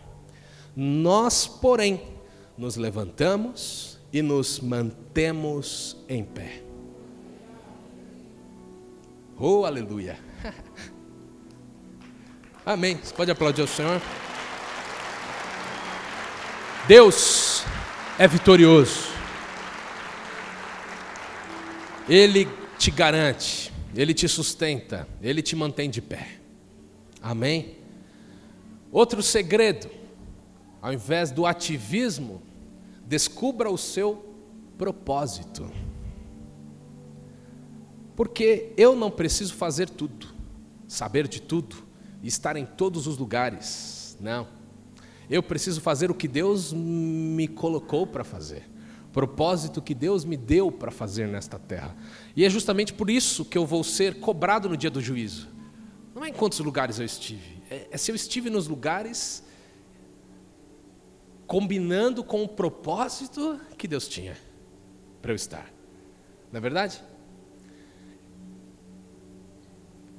Nós, 0.76 1.46
porém, 1.46 2.00
nos 2.56 2.76
levantamos 2.76 3.98
e 4.12 4.22
nos 4.22 4.60
mantemos 4.60 5.96
em 6.08 6.22
pé. 6.22 6.62
Oh, 9.38 9.64
aleluia. 9.64 10.18
Amém. 12.64 12.98
Você 13.02 13.14
pode 13.14 13.30
aplaudir 13.30 13.62
o 13.62 13.66
Senhor? 13.66 14.00
Deus 16.86 17.64
é 18.18 18.28
vitorioso. 18.28 19.08
Ele 22.08 22.46
te 22.76 22.90
garante, 22.90 23.72
ele 23.94 24.12
te 24.12 24.28
sustenta, 24.28 25.08
ele 25.22 25.40
te 25.40 25.56
mantém 25.56 25.88
de 25.88 26.02
pé. 26.02 26.40
Amém? 27.22 27.79
Outro 28.92 29.22
segredo, 29.22 29.88
ao 30.82 30.92
invés 30.92 31.30
do 31.30 31.46
ativismo, 31.46 32.42
descubra 33.06 33.70
o 33.70 33.78
seu 33.78 34.24
propósito. 34.76 35.70
Porque 38.16 38.72
eu 38.76 38.96
não 38.96 39.10
preciso 39.10 39.54
fazer 39.54 39.88
tudo, 39.88 40.28
saber 40.88 41.28
de 41.28 41.40
tudo, 41.40 41.76
estar 42.22 42.56
em 42.56 42.66
todos 42.66 43.06
os 43.06 43.16
lugares. 43.16 44.16
Não. 44.20 44.46
Eu 45.28 45.42
preciso 45.42 45.80
fazer 45.80 46.10
o 46.10 46.14
que 46.14 46.26
Deus 46.26 46.72
me 46.72 47.46
colocou 47.46 48.06
para 48.06 48.24
fazer. 48.24 48.68
Propósito 49.12 49.80
que 49.80 49.94
Deus 49.94 50.24
me 50.24 50.36
deu 50.36 50.70
para 50.70 50.90
fazer 50.90 51.28
nesta 51.28 51.58
terra. 51.58 51.96
E 52.36 52.44
é 52.44 52.50
justamente 52.50 52.92
por 52.92 53.08
isso 53.08 53.44
que 53.44 53.56
eu 53.56 53.64
vou 53.64 53.82
ser 53.82 54.20
cobrado 54.20 54.68
no 54.68 54.76
dia 54.76 54.90
do 54.90 55.00
juízo. 55.00 55.48
Não 56.14 56.24
é 56.24 56.28
em 56.28 56.32
quantos 56.32 56.58
lugares 56.60 56.98
eu 56.98 57.04
estive, 57.04 57.59
é, 57.70 57.86
é 57.92 57.96
se 57.96 58.10
eu 58.10 58.16
estive 58.16 58.50
nos 58.50 58.66
lugares 58.66 59.44
combinando 61.46 62.22
com 62.22 62.44
o 62.44 62.48
propósito 62.48 63.60
que 63.78 63.88
Deus 63.88 64.06
tinha 64.06 64.36
para 65.22 65.32
eu 65.32 65.36
estar. 65.36 65.72
Não 66.52 66.58
é 66.58 66.60
verdade? 66.60 67.02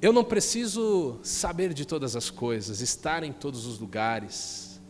Eu 0.02 0.12
não 0.12 0.24
preciso 0.24 1.20
saber 1.22 1.74
de 1.74 1.86
todas 1.86 2.16
as 2.16 2.30
coisas, 2.30 2.82
estar 2.82 3.24
em 3.24 3.32
todos 3.32 3.66
os 3.66 3.78
lugares. 3.78 4.82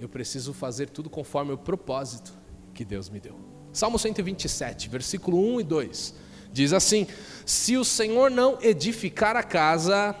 Eu 0.00 0.08
preciso 0.08 0.52
fazer 0.52 0.90
tudo 0.90 1.08
conforme 1.08 1.52
o 1.52 1.58
propósito 1.58 2.32
que 2.74 2.84
Deus 2.84 3.08
me 3.08 3.20
deu. 3.20 3.38
Salmo 3.72 3.98
127, 3.98 4.88
versículo 4.88 5.38
1 5.54 5.60
e 5.60 5.64
2. 5.64 6.14
Diz 6.52 6.72
assim: 6.72 7.06
Se 7.46 7.76
o 7.76 7.84
Senhor 7.84 8.30
não 8.30 8.58
edificar 8.60 9.36
a 9.36 9.42
casa, 9.42 10.14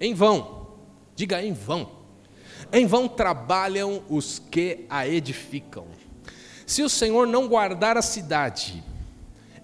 em 0.00 0.14
vão, 0.14 0.55
diga 1.16 1.42
em 1.42 1.52
vão, 1.52 1.90
em 2.70 2.86
vão 2.86 3.08
trabalham 3.08 4.04
os 4.08 4.38
que 4.38 4.86
a 4.88 5.08
edificam. 5.08 5.86
Se 6.66 6.82
o 6.82 6.88
Senhor 6.88 7.26
não 7.26 7.48
guardar 7.48 7.96
a 7.96 8.02
cidade, 8.02 8.84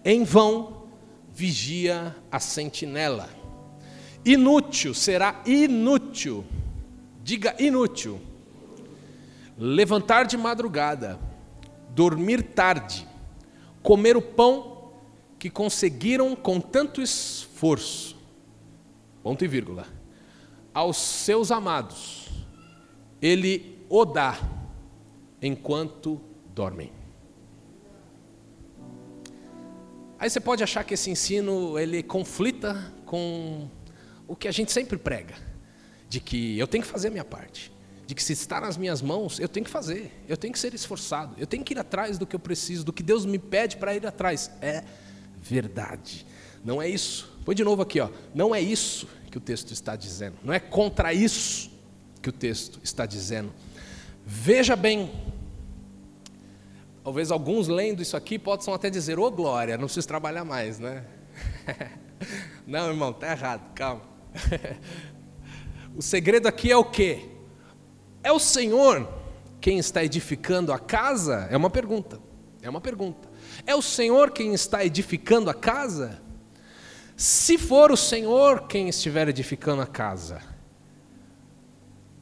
em 0.05 0.25
vão 0.25 0.89
vigia 1.33 2.17
a 2.31 2.41
sentinela. 2.41 3.29
Inútil 4.25 4.95
será 4.95 5.43
inútil, 5.45 6.45
diga 7.23 7.55
inútil, 7.59 8.21
levantar 9.59 10.25
de 10.25 10.37
madrugada, 10.37 11.19
dormir 11.91 12.43
tarde, 12.43 13.07
comer 13.83 14.17
o 14.17 14.23
pão 14.23 14.93
que 15.39 15.51
conseguiram 15.51 16.37
com 16.37 16.61
tanto 16.61 17.03
esforço, 17.03 18.17
ponto 19.23 19.45
e 19.45 19.49
vírgula, 19.49 19.87
aos 20.75 20.97
seus 20.97 21.51
amados, 21.51 22.29
ele 23.21 23.85
o 23.89 24.05
dá 24.05 24.39
enquanto 25.41 26.21
dormem. 26.55 26.93
Aí 30.19 30.31
você 30.31 30.41
pode 30.41 30.63
achar 30.63 30.85
que 30.85 30.95
esse 30.95 31.11
ensino 31.11 31.79
ele 31.79 32.03
conflita 32.03 32.93
com 33.05 33.69
o 34.27 34.37
que 34.37 34.47
a 34.47 34.53
gente 34.53 34.71
sempre 34.71 34.97
prega, 34.97 35.35
de 36.09 36.21
que 36.21 36.59
eu 36.59 36.67
tenho 36.67 36.85
que 36.85 36.89
fazer 36.89 37.09
a 37.09 37.11
minha 37.11 37.25
parte, 37.25 37.73
de 38.07 38.15
que 38.15 38.23
se 38.23 38.33
está 38.33 38.61
nas 38.61 38.77
minhas 38.77 39.03
mãos, 39.03 39.41
eu 39.41 39.49
tenho 39.49 39.65
que 39.65 39.71
fazer, 39.71 40.13
eu 40.29 40.37
tenho 40.37 40.53
que 40.53 40.59
ser 40.59 40.73
esforçado, 40.75 41.35
eu 41.39 41.47
tenho 41.47 41.65
que 41.65 41.75
ir 41.75 41.79
atrás 41.79 42.19
do 42.19 42.27
que 42.27 42.37
eu 42.37 42.41
preciso, 42.41 42.85
do 42.85 42.93
que 42.93 43.03
Deus 43.03 43.27
me 43.27 43.39
pede 43.39 43.77
para 43.77 43.95
ir 43.95 44.07
atrás. 44.07 44.51
É 44.61 44.85
verdade. 45.41 46.25
Não 46.65 46.81
é 46.81 46.89
isso. 46.89 47.37
Põe 47.45 47.57
de 47.57 47.65
novo 47.65 47.83
aqui, 47.83 47.99
ó. 47.99 48.09
Não 48.33 48.55
é 48.55 48.61
isso 48.61 49.09
que 49.33 49.39
o 49.39 49.41
texto 49.41 49.73
está 49.73 49.97
dizendo. 49.97 50.37
Não 50.45 50.53
é 50.53 50.61
contra 50.61 51.13
isso 51.15 51.71
que 52.21 52.29
o 52.29 52.33
texto 52.33 52.79
está 52.85 53.07
dizendo. 53.07 53.51
Veja 54.27 54.77
bem. 54.77 55.11
Talvez 57.03 57.31
alguns 57.31 57.67
lendo 57.67 58.03
isso 58.03 58.15
aqui 58.15 58.39
possam 58.39 58.75
até 58.75 58.91
dizer: 58.91 59.19
"Ô 59.19 59.25
oh, 59.25 59.31
glória, 59.31 59.79
não 59.79 59.87
preciso 59.87 60.07
trabalhar 60.07 60.45
mais, 60.45 60.79
né?" 60.79 61.05
não, 62.67 62.89
irmão, 62.89 63.11
tá 63.11 63.33
errado. 63.33 63.73
Calma. 63.75 64.03
o 65.97 66.03
segredo 66.03 66.47
aqui 66.47 66.71
é 66.71 66.77
o 66.77 66.85
quê? 66.85 67.31
É 68.23 68.31
o 68.31 68.39
Senhor 68.39 69.09
quem 69.63 69.79
está 69.79 70.05
edificando 70.05 70.73
a 70.73 70.79
casa? 70.79 71.49
É 71.51 71.57
uma 71.57 71.71
pergunta. 71.71 72.21
É 72.61 72.69
uma 72.69 72.83
pergunta. 72.83 73.31
É 73.67 73.75
o 73.75 73.81
Senhor 73.81 74.31
quem 74.31 74.53
está 74.53 74.85
edificando 74.85 75.49
a 75.49 75.55
casa? 75.55 76.22
Se 77.23 77.57
for 77.57 77.93
o 77.93 77.97
Senhor 77.97 78.67
quem 78.67 78.89
estiver 78.89 79.29
edificando 79.29 79.81
a 79.81 79.87
casa, 79.87 80.43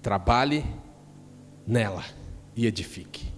trabalhe 0.03 0.62
nela 1.66 2.05
e 2.55 2.66
edifique. 2.66 3.32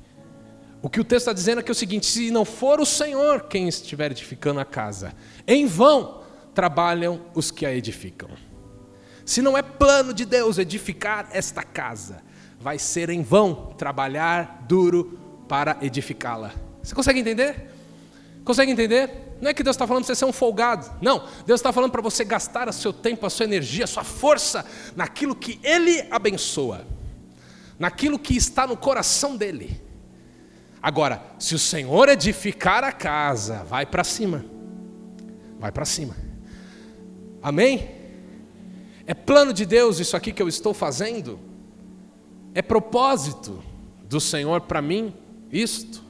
O 0.83 0.91
que 0.91 0.99
o 0.99 1.05
texto 1.05 1.29
está 1.29 1.33
dizendo 1.33 1.61
é 1.61 1.63
que 1.63 1.71
é 1.71 1.73
o 1.73 1.77
seguinte: 1.77 2.07
se 2.07 2.33
não 2.33 2.45
for 2.45 2.81
o 2.81 2.85
Senhor 2.85 3.43
quem 3.43 3.69
estiver 3.69 4.11
edificando 4.11 4.59
a 4.59 4.65
casa, 4.65 5.15
em 5.47 5.65
vão 5.65 6.25
trabalham 6.53 7.27
os 7.33 7.53
que 7.53 7.65
a 7.65 7.73
edificam. 7.73 8.31
Se 9.25 9.41
não 9.41 9.57
é 9.57 9.63
plano 9.63 10.13
de 10.13 10.25
Deus 10.25 10.59
edificar 10.59 11.29
esta 11.31 11.63
casa, 11.63 12.25
vai 12.59 12.77
ser 12.77 13.09
em 13.09 13.23
vão 13.23 13.67
trabalhar 13.79 14.65
duro 14.67 15.17
para 15.49 15.79
edificá-la. 15.81 16.51
Você 16.83 16.93
consegue 16.93 17.21
entender? 17.21 17.71
Consegue 18.45 18.73
entender? 18.73 19.32
Não 19.43 19.51
é 19.51 19.55
que 19.55 19.65
Deus 19.65 19.75
está 19.75 19.89
falando 19.89 20.05
para 20.05 20.15
você 20.15 20.21
ser 20.21 20.25
um 20.25 20.33
folgado. 20.33 20.89
Não. 21.03 21.27
Deus 21.45 21.59
está 21.59 21.73
falando 21.73 21.91
para 21.91 22.01
você 22.01 22.25
gastar 22.25 22.69
o 22.69 22.73
seu 22.73 22.93
tempo, 22.93 23.27
a 23.27 23.31
sua 23.31 23.43
energia, 23.43 23.83
a 23.83 23.89
sua 23.89 24.05
força 24.05 24.65
naquilo 24.95 25.35
que 25.35 25.59
Ele 25.65 26.07
abençoa, 26.13 26.87
naquilo 27.77 28.21
que 28.21 28.37
está 28.37 28.69
no 28.69 28.77
coração 28.77 29.37
dEle. 29.37 29.83
Agora, 30.81 31.21
se 31.41 31.57
o 31.57 31.59
Senhor 31.59 32.09
edificar 32.09 32.85
a 32.85 32.93
casa, 32.93 33.65
vai 33.65 33.85
para 33.85 34.05
cima. 34.05 34.45
Vai 35.59 35.73
para 35.73 35.85
cima. 35.85 36.17
Amém? 37.43 37.91
É 39.05 39.13
plano 39.13 39.53
de 39.53 39.67
Deus 39.67 39.99
isso 39.99 40.17
aqui 40.17 40.33
que 40.33 40.41
eu 40.41 40.47
estou 40.47 40.73
fazendo? 40.73 41.41
É 42.55 42.63
propósito 42.63 43.61
do 44.05 44.21
Senhor 44.21 44.61
para 44.61 44.81
mim 44.81 45.13
isto? 45.51 46.01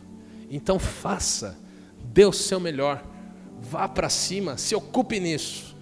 Então 0.50 0.78
faça, 0.78 1.58
dê 2.04 2.26
o 2.26 2.32
seu 2.32 2.60
melhor, 2.60 3.02
vá 3.62 3.88
para 3.88 4.08
cima, 4.08 4.56
se 4.58 4.74
ocupe 4.74 5.20
nisso. 5.20 5.76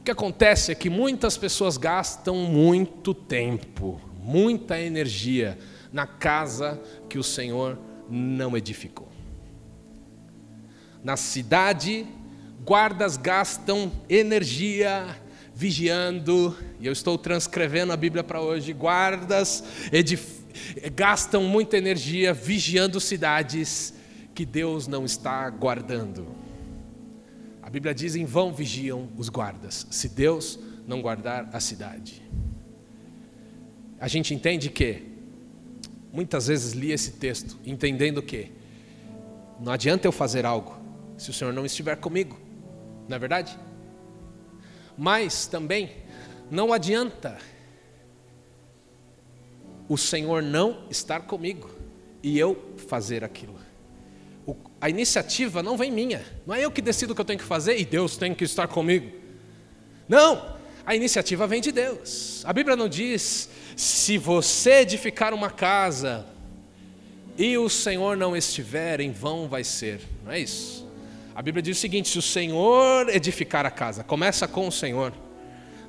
O 0.00 0.02
que 0.02 0.10
acontece 0.10 0.72
é 0.72 0.74
que 0.74 0.90
muitas 0.90 1.36
pessoas 1.36 1.76
gastam 1.76 2.36
muito 2.36 3.14
tempo, 3.14 4.00
muita 4.18 4.80
energia 4.80 5.58
na 5.92 6.06
casa 6.06 6.80
que 7.08 7.18
o 7.18 7.22
Senhor 7.22 7.78
não 8.08 8.56
edificou. 8.56 9.08
Na 11.02 11.16
cidade, 11.16 12.06
guardas 12.64 13.16
gastam 13.16 13.92
energia 14.08 15.16
vigiando, 15.54 16.56
e 16.80 16.86
eu 16.86 16.92
estou 16.92 17.18
transcrevendo 17.18 17.92
a 17.92 17.96
Bíblia 17.96 18.24
para 18.24 18.40
hoje. 18.40 18.72
Guardas 18.72 19.62
gastam 20.94 21.44
muita 21.44 21.76
energia 21.76 22.32
vigiando 22.32 22.98
cidades 22.98 23.94
que 24.34 24.46
Deus 24.46 24.86
não 24.86 25.04
está 25.04 25.48
guardando. 25.50 26.39
A 27.70 27.72
Bíblia 27.72 27.94
diz: 27.94 28.16
em 28.16 28.24
vão 28.24 28.52
vigiam 28.52 29.08
os 29.16 29.28
guardas, 29.28 29.86
se 29.92 30.08
Deus 30.08 30.58
não 30.88 31.00
guardar 31.00 31.48
a 31.52 31.60
cidade. 31.60 32.20
A 34.00 34.08
gente 34.08 34.34
entende 34.34 34.68
que, 34.68 35.04
muitas 36.12 36.48
vezes 36.48 36.72
li 36.72 36.90
esse 36.90 37.12
texto, 37.12 37.56
entendendo 37.64 38.20
que 38.20 38.50
não 39.60 39.70
adianta 39.70 40.08
eu 40.08 40.10
fazer 40.10 40.44
algo 40.44 40.76
se 41.16 41.30
o 41.30 41.32
Senhor 41.32 41.52
não 41.52 41.64
estiver 41.64 41.94
comigo, 41.94 42.36
não 43.08 43.14
é 43.14 43.20
verdade? 43.20 43.56
Mas 44.98 45.46
também 45.46 45.92
não 46.50 46.72
adianta 46.72 47.38
o 49.88 49.96
Senhor 49.96 50.42
não 50.42 50.88
estar 50.90 51.20
comigo 51.20 51.70
e 52.20 52.36
eu 52.36 52.74
fazer 52.88 53.22
aquilo. 53.22 53.69
A 54.80 54.88
iniciativa 54.88 55.62
não 55.62 55.76
vem 55.76 55.90
minha, 55.90 56.24
não 56.46 56.54
é 56.54 56.64
eu 56.64 56.70
que 56.70 56.80
decido 56.80 57.12
o 57.12 57.14
que 57.14 57.20
eu 57.20 57.24
tenho 57.24 57.38
que 57.38 57.44
fazer 57.44 57.78
e 57.78 57.84
Deus 57.84 58.16
tem 58.16 58.34
que 58.34 58.44
estar 58.44 58.66
comigo. 58.66 59.10
Não, 60.08 60.56
a 60.86 60.96
iniciativa 60.96 61.46
vem 61.46 61.60
de 61.60 61.70
Deus. 61.70 62.42
A 62.46 62.52
Bíblia 62.52 62.76
não 62.76 62.88
diz: 62.88 63.48
se 63.76 64.16
você 64.16 64.80
edificar 64.80 65.34
uma 65.34 65.50
casa 65.50 66.26
e 67.36 67.56
o 67.58 67.68
Senhor 67.68 68.16
não 68.16 68.34
estiver, 68.34 69.00
em 69.00 69.12
vão 69.12 69.46
vai 69.48 69.64
ser. 69.64 70.00
Não 70.24 70.32
é 70.32 70.40
isso. 70.40 70.88
A 71.34 71.42
Bíblia 71.42 71.62
diz 71.62 71.76
o 71.76 71.80
seguinte: 71.80 72.08
se 72.08 72.18
o 72.18 72.22
Senhor 72.22 73.08
edificar 73.08 73.66
a 73.66 73.70
casa, 73.70 74.02
começa 74.02 74.48
com 74.48 74.66
o 74.66 74.72
Senhor. 74.72 75.12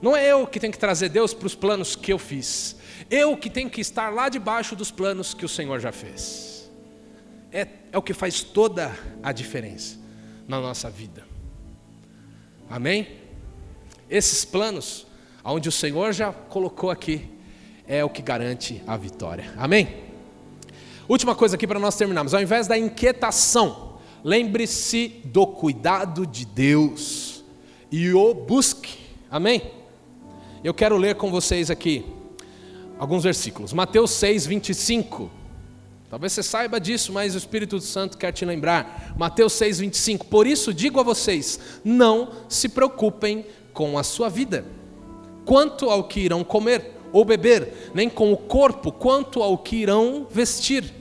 Não 0.01 0.15
é 0.15 0.27
eu 0.27 0.45
que 0.47 0.59
tenho 0.59 0.73
que 0.73 0.79
trazer 0.79 1.09
Deus 1.09 1.33
para 1.33 1.47
os 1.47 1.55
planos 1.55 1.95
que 1.95 2.11
eu 2.11 2.19
fiz. 2.19 2.75
Eu 3.09 3.37
que 3.37 3.49
tenho 3.49 3.69
que 3.69 3.81
estar 3.81 4.09
lá 4.09 4.29
debaixo 4.29 4.75
dos 4.75 4.91
planos 4.91 5.33
que 5.33 5.45
o 5.45 5.49
Senhor 5.49 5.79
já 5.79 5.91
fez. 5.91 6.69
É, 7.51 7.67
é 7.91 7.97
o 7.97 8.01
que 8.01 8.13
faz 8.13 8.41
toda 8.41 8.91
a 9.21 9.31
diferença 9.31 9.97
na 10.47 10.59
nossa 10.59 10.89
vida. 10.89 11.25
Amém? 12.69 13.07
Esses 14.09 14.45
planos, 14.45 15.05
onde 15.43 15.67
o 15.67 15.71
Senhor 15.71 16.13
já 16.13 16.31
colocou 16.31 16.89
aqui, 16.89 17.29
é 17.87 18.03
o 18.03 18.09
que 18.09 18.21
garante 18.21 18.81
a 18.87 18.95
vitória. 18.95 19.53
Amém? 19.57 20.03
Última 21.07 21.35
coisa 21.35 21.55
aqui 21.55 21.67
para 21.67 21.79
nós 21.79 21.95
terminarmos. 21.95 22.33
Ao 22.33 22.41
invés 22.41 22.67
da 22.67 22.77
inquietação, 22.77 23.99
lembre-se 24.23 25.21
do 25.25 25.45
cuidado 25.45 26.25
de 26.25 26.45
Deus 26.45 27.43
e 27.91 28.13
o 28.13 28.33
busque. 28.33 28.97
Amém? 29.29 29.61
Eu 30.63 30.73
quero 30.73 30.95
ler 30.95 31.15
com 31.15 31.29
vocês 31.29 31.69
aqui 31.69 32.05
alguns 32.97 33.23
versículos. 33.23 33.73
Mateus 33.73 34.11
6, 34.11 34.45
25. 34.45 35.40
Talvez 36.11 36.33
você 36.33 36.43
saiba 36.43 36.77
disso, 36.77 37.13
mas 37.13 37.35
o 37.35 37.37
Espírito 37.37 37.79
Santo 37.79 38.17
quer 38.17 38.33
te 38.33 38.43
lembrar. 38.43 39.13
Mateus 39.17 39.53
6, 39.53 39.79
25. 39.79 40.25
Por 40.25 40.45
isso 40.45 40.73
digo 40.73 40.99
a 40.99 41.03
vocês: 41.03 41.57
não 41.85 42.33
se 42.49 42.67
preocupem 42.67 43.45
com 43.71 43.97
a 43.97 44.03
sua 44.03 44.27
vida, 44.27 44.65
quanto 45.45 45.89
ao 45.89 46.03
que 46.09 46.19
irão 46.19 46.43
comer 46.43 46.97
ou 47.13 47.23
beber, 47.23 47.91
nem 47.93 48.09
com 48.09 48.33
o 48.33 48.35
corpo, 48.35 48.91
quanto 48.91 49.41
ao 49.41 49.57
que 49.57 49.77
irão 49.77 50.27
vestir. 50.29 50.93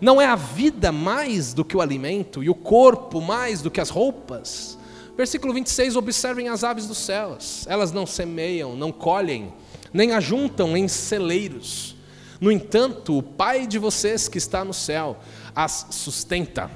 Não 0.00 0.18
é 0.18 0.24
a 0.24 0.34
vida 0.34 0.90
mais 0.90 1.52
do 1.52 1.62
que 1.62 1.76
o 1.76 1.82
alimento, 1.82 2.42
e 2.42 2.48
o 2.48 2.54
corpo 2.54 3.20
mais 3.20 3.60
do 3.60 3.70
que 3.70 3.82
as 3.82 3.90
roupas? 3.90 4.78
Versículo 5.14 5.52
26: 5.52 5.94
Observem 5.94 6.48
as 6.48 6.64
aves 6.64 6.86
dos 6.86 6.96
céus, 6.96 7.66
elas 7.66 7.92
não 7.92 8.06
semeiam, 8.06 8.74
não 8.74 8.92
colhem, 8.92 9.52
nem 9.92 10.12
ajuntam 10.12 10.74
em 10.74 10.88
celeiros. 10.88 11.97
No 12.40 12.52
entanto, 12.52 13.18
o 13.18 13.22
Pai 13.22 13.66
de 13.66 13.78
vocês 13.78 14.28
que 14.28 14.38
está 14.38 14.64
no 14.64 14.72
céu 14.72 15.18
as 15.54 15.86
sustenta. 15.90 16.70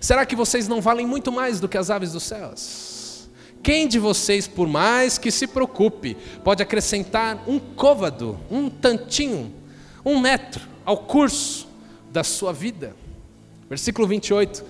Será 0.00 0.26
que 0.26 0.36
vocês 0.36 0.68
não 0.68 0.80
valem 0.80 1.06
muito 1.06 1.32
mais 1.32 1.60
do 1.60 1.68
que 1.68 1.78
as 1.78 1.90
aves 1.90 2.12
dos 2.12 2.22
céus? 2.22 3.28
Quem 3.62 3.88
de 3.88 3.98
vocês, 3.98 4.46
por 4.46 4.68
mais 4.68 5.18
que 5.18 5.30
se 5.30 5.46
preocupe, 5.46 6.16
pode 6.44 6.62
acrescentar 6.62 7.42
um 7.46 7.58
côvado, 7.58 8.38
um 8.50 8.70
tantinho, 8.70 9.52
um 10.04 10.20
metro 10.20 10.62
ao 10.84 10.98
curso 10.98 11.66
da 12.10 12.22
sua 12.22 12.52
vida? 12.52 12.94
Versículo 13.68 14.06
28. 14.06 14.64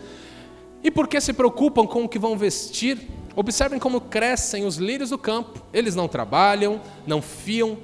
E 0.83 0.91
por 0.91 1.09
que 1.09 1.21
se 1.21 1.33
preocupam 1.33 1.87
com 1.87 2.05
o 2.05 2.09
que 2.09 2.19
vão 2.19 2.37
vestir? 2.37 2.99
Observem 3.37 3.79
como 3.79 4.01
crescem 4.01 4.65
os 4.65 4.77
lírios 4.77 5.11
do 5.11 5.19
campo. 5.19 5.63
Eles 5.73 5.95
não 5.95 6.09
trabalham, 6.09 6.81
não 7.07 7.21
fiam. 7.21 7.79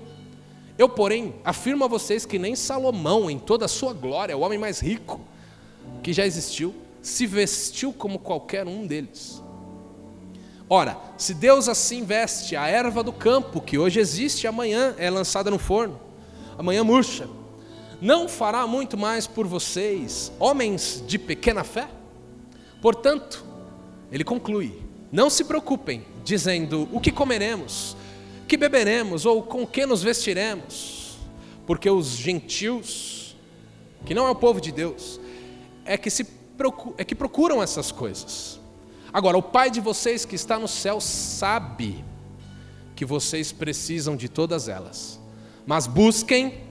Eu, 0.77 0.89
porém, 0.89 1.35
afirmo 1.45 1.85
a 1.85 1.89
vocês 1.89 2.27
que 2.27 2.39
nem 2.39 2.57
Salomão, 2.57 3.31
em 3.31 3.39
toda 3.39 3.65
a 3.65 3.69
sua 3.69 3.93
glória, 3.93 4.37
o 4.37 4.41
homem 4.41 4.59
mais 4.59 4.81
rico 4.81 5.21
que 6.03 6.13
já 6.13 6.27
existiu, 6.27 6.75
se 7.01 7.27
vestiu 7.27 7.93
como 7.93 8.19
qualquer 8.19 8.67
um 8.67 8.87
deles. 8.87 9.43
Ora, 10.69 10.97
se 11.17 11.35
Deus 11.35 11.69
assim 11.69 12.05
veste 12.05 12.57
a 12.57 12.67
erva 12.67 13.03
do 13.03 13.13
campo, 13.13 13.61
que 13.61 13.79
hoje 13.79 14.01
existe 14.01 14.47
amanhã 14.47 14.95
é 14.99 15.11
lançada 15.11 15.51
no 15.51 15.59
forno, 15.59 16.01
amanhã 16.59 16.83
murcha, 16.83 17.29
não 18.01 18.29
fará 18.29 18.67
muito 18.67 18.97
mais 18.97 19.27
por 19.27 19.47
vocês, 19.47 20.33
homens 20.39 21.03
de 21.07 21.19
pequena 21.19 21.63
fé? 21.63 21.89
Portanto, 22.81 23.45
ele 24.11 24.25
conclui: 24.25 24.83
não 25.13 25.31
se 25.31 25.45
preocupem, 25.45 26.05
dizendo 26.25 26.89
o 26.91 27.01
que 27.01 27.13
comeremos, 27.13 27.97
que 28.45 28.57
beberemos 28.57 29.27
ou 29.27 29.43
com 29.43 29.67
que 29.67 29.87
nos 29.87 30.03
vestiremos, 30.03 31.19
porque 31.67 31.89
os 31.89 32.09
gentios, 32.09 33.37
que 34.05 34.15
não 34.15 34.27
é 34.27 34.31
o 34.31 34.35
povo 34.35 34.61
de 34.61 34.71
Deus, 34.71 35.21
é 35.85 35.97
que, 35.97 36.11
se 36.11 36.27
é 36.97 37.05
que 37.05 37.15
procuram 37.15 37.63
essas 37.63 37.91
coisas. 37.91 38.61
Agora, 39.13 39.37
o 39.37 39.43
Pai 39.43 39.71
de 39.71 39.81
vocês 39.81 40.25
que 40.25 40.35
está 40.35 40.59
no 40.59 40.69
céu 40.69 41.01
sabe 41.01 42.05
que 42.97 43.05
vocês 43.05 43.53
precisam 43.53 44.17
de 44.17 44.29
todas 44.29 44.69
elas, 44.69 45.21
mas 45.67 45.87
busquem 45.87 46.63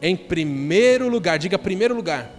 em 0.00 0.16
primeiro 0.16 1.08
lugar, 1.08 1.38
diga 1.38 1.58
primeiro 1.58 1.94
lugar, 1.94 2.30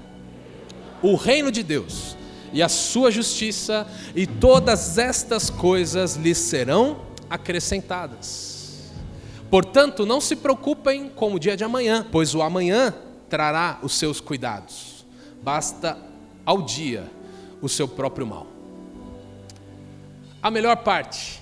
o 1.02 1.16
reino 1.16 1.52
de 1.52 1.64
Deus 1.64 2.16
e 2.54 2.64
a 2.64 2.70
sua 2.70 3.12
justiça, 3.12 3.88
e 4.16 4.26
todas 4.26 4.98
estas 4.98 5.50
coisas 5.50 6.16
lhes 6.16 6.38
serão 6.38 7.02
acrescentadas. 7.30 8.47
Portanto, 9.50 10.06
não 10.06 10.20
se 10.20 10.36
preocupem 10.36 11.10
com 11.10 11.34
o 11.34 11.40
dia 11.40 11.56
de 11.56 11.64
amanhã, 11.64 12.06
pois 12.12 12.36
o 12.36 12.42
amanhã 12.42 12.94
trará 13.30 13.80
os 13.82 13.94
seus 13.94 14.20
cuidados. 14.20 15.06
Basta 15.42 15.98
ao 16.46 16.62
dia 16.62 17.10
o 17.62 17.70
seu 17.70 17.88
próprio 17.88 18.28
mal. 18.28 18.48
A 20.42 20.52
melhor 20.52 20.78
parte 20.78 21.42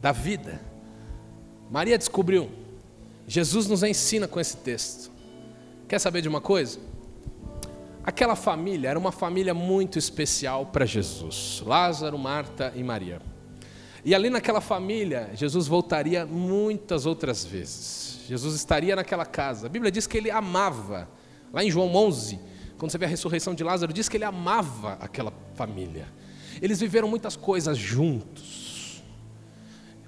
da 0.00 0.12
vida, 0.12 0.60
Maria 1.70 1.98
descobriu. 1.98 2.50
Jesus 3.26 3.66
nos 3.66 3.82
ensina 3.82 4.28
com 4.28 4.38
esse 4.38 4.56
texto. 4.56 5.10
Quer 5.88 5.98
saber 5.98 6.20
de 6.20 6.28
uma 6.28 6.40
coisa? 6.40 6.78
Aquela 8.04 8.36
família 8.36 8.90
era 8.90 8.98
uma 8.98 9.12
família 9.12 9.54
muito 9.54 9.98
especial 9.98 10.66
para 10.66 10.84
Jesus: 10.84 11.62
Lázaro, 11.64 12.18
Marta 12.18 12.72
e 12.76 12.82
Maria. 12.82 13.20
E 14.04 14.14
ali 14.14 14.28
naquela 14.28 14.60
família, 14.60 15.30
Jesus 15.34 15.66
voltaria 15.66 16.26
muitas 16.26 17.06
outras 17.06 17.44
vezes. 17.44 18.20
Jesus 18.28 18.54
estaria 18.54 18.94
naquela 18.94 19.24
casa. 19.24 19.66
A 19.66 19.70
Bíblia 19.70 19.90
diz 19.90 20.06
que 20.06 20.18
ele 20.18 20.30
amava. 20.30 21.08
Lá 21.52 21.64
em 21.64 21.70
João 21.70 21.94
11, 21.94 22.38
quando 22.76 22.90
você 22.90 22.98
vê 22.98 23.06
a 23.06 23.08
ressurreição 23.08 23.54
de 23.54 23.64
Lázaro, 23.64 23.92
diz 23.92 24.08
que 24.08 24.16
ele 24.16 24.24
amava 24.24 24.98
aquela 25.00 25.32
família. 25.54 26.06
Eles 26.60 26.80
viveram 26.80 27.08
muitas 27.08 27.34
coisas 27.34 27.78
juntos. 27.78 29.02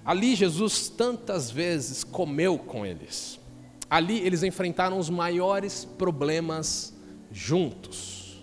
Ali 0.04 0.36
Jesus 0.36 0.88
tantas 0.88 1.50
vezes 1.50 2.04
comeu 2.04 2.58
com 2.58 2.84
eles. 2.84 3.40
Ali 3.88 4.18
eles 4.20 4.42
enfrentaram 4.42 4.98
os 4.98 5.08
maiores 5.08 5.84
problemas 5.84 6.94
juntos. 7.32 8.40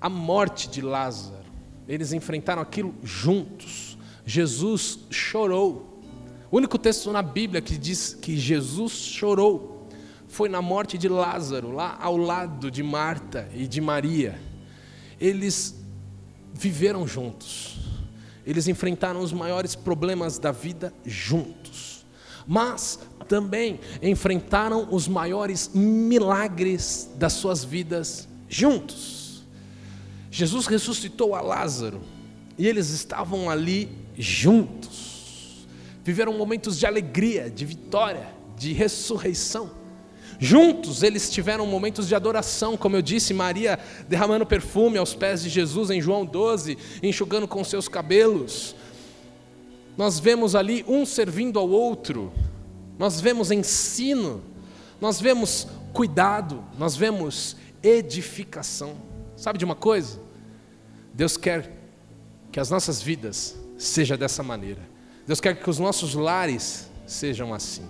A 0.00 0.08
morte 0.08 0.68
de 0.68 0.80
Lázaro, 0.80 1.43
eles 1.88 2.12
enfrentaram 2.12 2.62
aquilo 2.62 2.94
juntos. 3.02 3.98
Jesus 4.24 5.00
chorou. 5.10 6.00
O 6.50 6.56
único 6.56 6.78
texto 6.78 7.12
na 7.12 7.22
Bíblia 7.22 7.60
que 7.60 7.76
diz 7.76 8.14
que 8.14 8.36
Jesus 8.36 8.92
chorou 8.92 9.88
foi 10.28 10.48
na 10.48 10.62
morte 10.62 10.98
de 10.98 11.08
Lázaro, 11.08 11.70
lá 11.70 11.96
ao 12.00 12.16
lado 12.16 12.70
de 12.70 12.82
Marta 12.82 13.48
e 13.54 13.66
de 13.66 13.80
Maria. 13.80 14.40
Eles 15.20 15.74
viveram 16.52 17.06
juntos. 17.06 17.78
Eles 18.46 18.68
enfrentaram 18.68 19.20
os 19.20 19.32
maiores 19.32 19.74
problemas 19.74 20.38
da 20.38 20.52
vida 20.52 20.92
juntos. 21.04 22.04
Mas 22.46 22.98
também 23.28 23.80
enfrentaram 24.02 24.88
os 24.90 25.08
maiores 25.08 25.70
milagres 25.72 27.10
das 27.16 27.32
suas 27.34 27.64
vidas 27.64 28.28
juntos. 28.48 29.23
Jesus 30.34 30.66
ressuscitou 30.66 31.32
a 31.36 31.40
Lázaro 31.40 32.00
e 32.58 32.66
eles 32.66 32.90
estavam 32.90 33.48
ali 33.48 33.88
juntos. 34.18 35.64
Viveram 36.02 36.36
momentos 36.36 36.76
de 36.76 36.84
alegria, 36.84 37.48
de 37.48 37.64
vitória, 37.64 38.34
de 38.58 38.72
ressurreição. 38.72 39.70
Juntos 40.40 41.04
eles 41.04 41.30
tiveram 41.30 41.64
momentos 41.68 42.08
de 42.08 42.16
adoração, 42.16 42.76
como 42.76 42.96
eu 42.96 43.00
disse, 43.00 43.32
Maria 43.32 43.78
derramando 44.08 44.44
perfume 44.44 44.98
aos 44.98 45.14
pés 45.14 45.40
de 45.40 45.48
Jesus 45.48 45.88
em 45.88 46.02
João 46.02 46.26
12, 46.26 46.76
enxugando 47.00 47.46
com 47.46 47.62
seus 47.62 47.86
cabelos. 47.86 48.74
Nós 49.96 50.18
vemos 50.18 50.56
ali 50.56 50.84
um 50.88 51.06
servindo 51.06 51.60
ao 51.60 51.70
outro, 51.70 52.32
nós 52.98 53.20
vemos 53.20 53.52
ensino, 53.52 54.42
nós 55.00 55.20
vemos 55.20 55.68
cuidado, 55.92 56.64
nós 56.76 56.96
vemos 56.96 57.56
edificação. 57.80 58.96
Sabe 59.36 59.60
de 59.60 59.64
uma 59.64 59.76
coisa? 59.76 60.23
Deus 61.14 61.36
quer 61.36 61.70
que 62.50 62.58
as 62.58 62.70
nossas 62.70 63.00
vidas 63.00 63.56
sejam 63.78 64.16
dessa 64.16 64.42
maneira. 64.42 64.80
Deus 65.26 65.40
quer 65.40 65.54
que 65.54 65.70
os 65.70 65.78
nossos 65.78 66.14
lares 66.14 66.90
sejam 67.06 67.54
assim. 67.54 67.82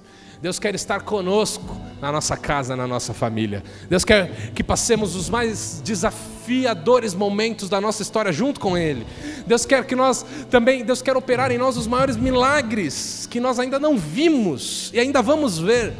Deus 0.42 0.58
quer 0.58 0.74
estar 0.74 1.00
conosco 1.00 1.80
na 2.02 2.12
nossa 2.12 2.36
casa, 2.36 2.76
na 2.76 2.86
nossa 2.86 3.14
família. 3.14 3.64
Deus 3.88 4.04
quer 4.04 4.52
que 4.52 4.62
passemos 4.62 5.16
os 5.16 5.30
mais 5.30 5.80
desafiadores 5.82 7.14
momentos 7.14 7.70
da 7.70 7.80
nossa 7.80 8.02
história 8.02 8.30
junto 8.30 8.60
com 8.60 8.76
Ele. 8.76 9.06
Deus 9.46 9.64
quer 9.64 9.86
que 9.86 9.96
nós 9.96 10.24
também, 10.50 10.84
Deus 10.84 11.00
quer 11.00 11.16
operar 11.16 11.50
em 11.50 11.56
nós 11.56 11.78
os 11.78 11.86
maiores 11.86 12.18
milagres 12.18 13.26
que 13.30 13.40
nós 13.40 13.58
ainda 13.58 13.78
não 13.78 13.96
vimos 13.96 14.90
e 14.92 15.00
ainda 15.00 15.22
vamos 15.22 15.58
ver, 15.58 15.94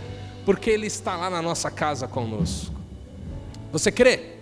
porque 0.45 0.68
Ele 0.68 0.87
está 0.87 1.16
lá 1.16 1.31
na 1.31 1.41
nossa 1.41 1.70
casa 1.70 2.07
conosco. 2.07 2.75
Você 3.72 3.91
crê? 3.91 4.34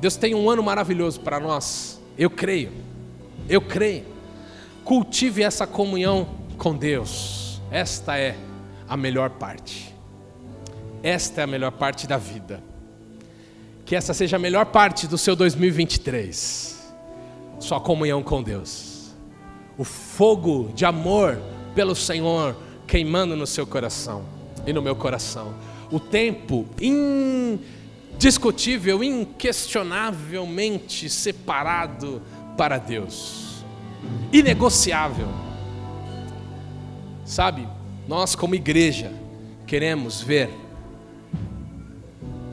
Deus 0.00 0.16
tem 0.16 0.34
um 0.34 0.48
ano 0.48 0.62
maravilhoso 0.62 1.20
para 1.20 1.38
nós. 1.38 2.00
Eu 2.16 2.30
creio. 2.30 2.72
Eu 3.48 3.60
creio. 3.60 4.04
Cultive 4.82 5.42
essa 5.42 5.66
comunhão 5.66 6.26
com 6.56 6.74
Deus. 6.74 7.60
Esta 7.70 8.16
é 8.16 8.36
a 8.88 8.96
melhor 8.96 9.30
parte. 9.30 9.94
Esta 11.02 11.42
é 11.42 11.44
a 11.44 11.46
melhor 11.46 11.72
parte 11.72 12.06
da 12.06 12.16
vida. 12.16 12.62
Que 13.84 13.94
essa 13.94 14.14
seja 14.14 14.36
a 14.36 14.38
melhor 14.38 14.66
parte 14.66 15.06
do 15.06 15.18
seu 15.18 15.36
2023. 15.36 16.92
Sua 17.58 17.80
comunhão 17.80 18.22
com 18.22 18.42
Deus. 18.42 19.10
O 19.76 19.84
fogo 19.84 20.72
de 20.74 20.84
amor 20.86 21.38
pelo 21.74 21.94
Senhor 21.94 22.56
queimando 22.86 23.36
no 23.36 23.46
seu 23.46 23.66
coração 23.66 24.24
e 24.66 24.72
no 24.72 24.80
meu 24.80 24.96
coração. 24.96 25.54
O 25.90 26.00
tempo 26.00 26.66
in 26.80 27.58
indiscutível, 28.20 29.02
inquestionavelmente 29.02 31.08
separado 31.08 32.20
para 32.54 32.76
Deus, 32.76 33.64
inegociável. 34.30 35.26
Sabe, 37.24 37.66
nós 38.06 38.34
como 38.34 38.54
igreja 38.54 39.10
queremos 39.66 40.20
ver 40.20 40.50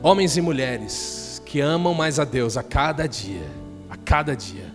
homens 0.02 0.38
e 0.38 0.40
mulheres 0.40 1.42
que 1.44 1.60
amam 1.60 1.92
mais 1.92 2.18
a 2.18 2.24
Deus 2.24 2.56
a 2.56 2.62
cada 2.62 3.06
dia, 3.06 3.44
a 3.90 3.96
cada 3.98 4.34
dia. 4.34 4.72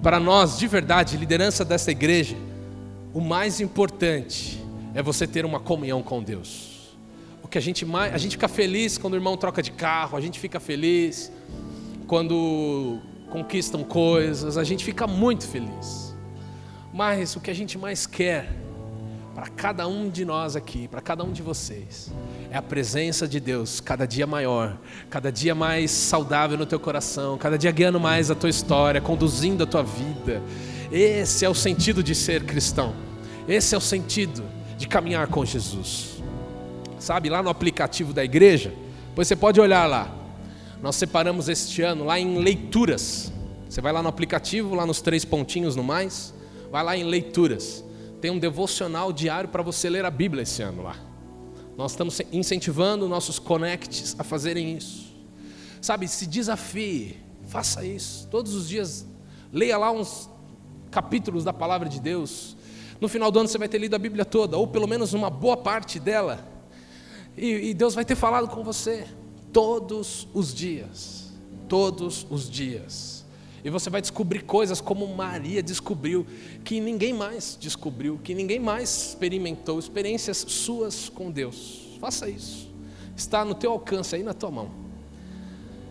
Para 0.00 0.20
nós, 0.20 0.60
de 0.60 0.68
verdade, 0.68 1.16
liderança 1.16 1.64
dessa 1.64 1.90
igreja, 1.90 2.36
o 3.12 3.20
mais 3.20 3.60
importante 3.60 4.64
é 4.94 5.02
você 5.02 5.26
ter 5.26 5.44
uma 5.44 5.58
comunhão 5.58 6.04
com 6.04 6.22
Deus 6.22 6.71
que 7.52 7.58
a 7.58 7.60
gente 7.60 7.84
mais, 7.84 8.14
a 8.14 8.18
gente 8.18 8.32
fica 8.32 8.48
feliz 8.48 8.96
quando 8.96 9.12
o 9.12 9.16
irmão 9.16 9.36
troca 9.36 9.62
de 9.62 9.70
carro, 9.70 10.16
a 10.16 10.20
gente 10.22 10.40
fica 10.40 10.58
feliz 10.58 11.30
quando 12.06 12.98
conquistam 13.30 13.84
coisas, 13.84 14.56
a 14.56 14.64
gente 14.64 14.82
fica 14.82 15.06
muito 15.06 15.46
feliz. 15.46 16.16
Mas 16.94 17.36
o 17.36 17.40
que 17.40 17.50
a 17.50 17.54
gente 17.54 17.76
mais 17.76 18.06
quer 18.06 18.50
para 19.34 19.48
cada 19.48 19.86
um 19.86 20.08
de 20.08 20.24
nós 20.24 20.56
aqui, 20.56 20.88
para 20.88 21.02
cada 21.02 21.22
um 21.24 21.30
de 21.30 21.42
vocês, 21.42 22.10
é 22.50 22.56
a 22.56 22.62
presença 22.62 23.28
de 23.28 23.38
Deus 23.38 23.80
cada 23.80 24.06
dia 24.06 24.26
maior, 24.26 24.78
cada 25.10 25.30
dia 25.30 25.54
mais 25.54 25.90
saudável 25.90 26.56
no 26.56 26.64
teu 26.64 26.80
coração, 26.80 27.36
cada 27.36 27.58
dia 27.58 27.70
guiando 27.70 28.00
mais 28.00 28.30
a 28.30 28.34
tua 28.34 28.50
história, 28.50 29.00
conduzindo 29.00 29.64
a 29.64 29.66
tua 29.66 29.82
vida. 29.82 30.42
Esse 30.90 31.44
é 31.44 31.48
o 31.50 31.54
sentido 31.54 32.02
de 32.02 32.14
ser 32.14 32.44
cristão. 32.44 32.94
Esse 33.46 33.74
é 33.74 33.78
o 33.78 33.80
sentido 33.80 34.42
de 34.78 34.88
caminhar 34.88 35.26
com 35.26 35.44
Jesus 35.44 36.11
sabe, 37.02 37.28
lá 37.28 37.42
no 37.42 37.50
aplicativo 37.50 38.12
da 38.12 38.24
igreja. 38.24 38.72
Pois 39.14 39.28
você 39.28 39.36
pode 39.36 39.60
olhar 39.60 39.86
lá. 39.86 40.14
Nós 40.82 40.96
separamos 40.96 41.48
este 41.48 41.82
ano 41.82 42.04
lá 42.04 42.18
em 42.18 42.38
leituras. 42.38 43.32
Você 43.68 43.80
vai 43.80 43.92
lá 43.92 44.02
no 44.02 44.08
aplicativo, 44.08 44.74
lá 44.74 44.86
nos 44.86 45.00
três 45.00 45.24
pontinhos 45.24 45.76
no 45.76 45.82
mais, 45.82 46.34
vai 46.70 46.82
lá 46.82 46.96
em 46.96 47.04
leituras. 47.04 47.84
Tem 48.20 48.30
um 48.30 48.38
devocional 48.38 49.12
diário 49.12 49.48
para 49.48 49.62
você 49.62 49.88
ler 49.90 50.04
a 50.04 50.10
Bíblia 50.10 50.42
esse 50.42 50.62
ano 50.62 50.82
lá. 50.82 50.96
Nós 51.76 51.92
estamos 51.92 52.20
incentivando 52.32 53.08
nossos 53.08 53.38
connects 53.38 54.14
a 54.18 54.24
fazerem 54.24 54.76
isso. 54.76 55.12
Sabe, 55.80 56.06
se 56.06 56.26
desafie, 56.26 57.16
faça 57.46 57.84
isso. 57.84 58.28
Todos 58.28 58.54
os 58.54 58.68
dias, 58.68 59.06
leia 59.52 59.76
lá 59.78 59.90
uns 59.90 60.28
capítulos 60.90 61.42
da 61.42 61.52
palavra 61.52 61.88
de 61.88 62.00
Deus. 62.00 62.56
No 63.00 63.08
final 63.08 63.30
do 63.30 63.40
ano 63.40 63.48
você 63.48 63.58
vai 63.58 63.68
ter 63.68 63.78
lido 63.78 63.96
a 63.96 63.98
Bíblia 63.98 64.24
toda, 64.24 64.56
ou 64.56 64.66
pelo 64.66 64.86
menos 64.86 65.12
uma 65.12 65.30
boa 65.30 65.56
parte 65.56 65.98
dela. 65.98 66.51
E, 67.36 67.70
e 67.70 67.74
Deus 67.74 67.94
vai 67.94 68.04
ter 68.04 68.16
falado 68.16 68.48
com 68.48 68.62
você 68.62 69.06
todos 69.52 70.28
os 70.34 70.54
dias. 70.54 71.32
Todos 71.68 72.26
os 72.30 72.50
dias. 72.50 73.24
E 73.64 73.70
você 73.70 73.88
vai 73.88 74.00
descobrir 74.00 74.40
coisas 74.40 74.80
como 74.80 75.06
Maria 75.14 75.62
descobriu, 75.62 76.26
que 76.64 76.80
ninguém 76.80 77.12
mais 77.12 77.56
descobriu, 77.60 78.18
que 78.22 78.34
ninguém 78.34 78.58
mais 78.58 79.08
experimentou, 79.08 79.78
experiências 79.78 80.38
suas 80.38 81.08
com 81.08 81.30
Deus. 81.30 81.96
Faça 82.00 82.28
isso. 82.28 82.68
Está 83.16 83.44
no 83.44 83.54
teu 83.54 83.70
alcance 83.70 84.16
aí 84.16 84.22
na 84.22 84.34
tua 84.34 84.50
mão. 84.50 84.70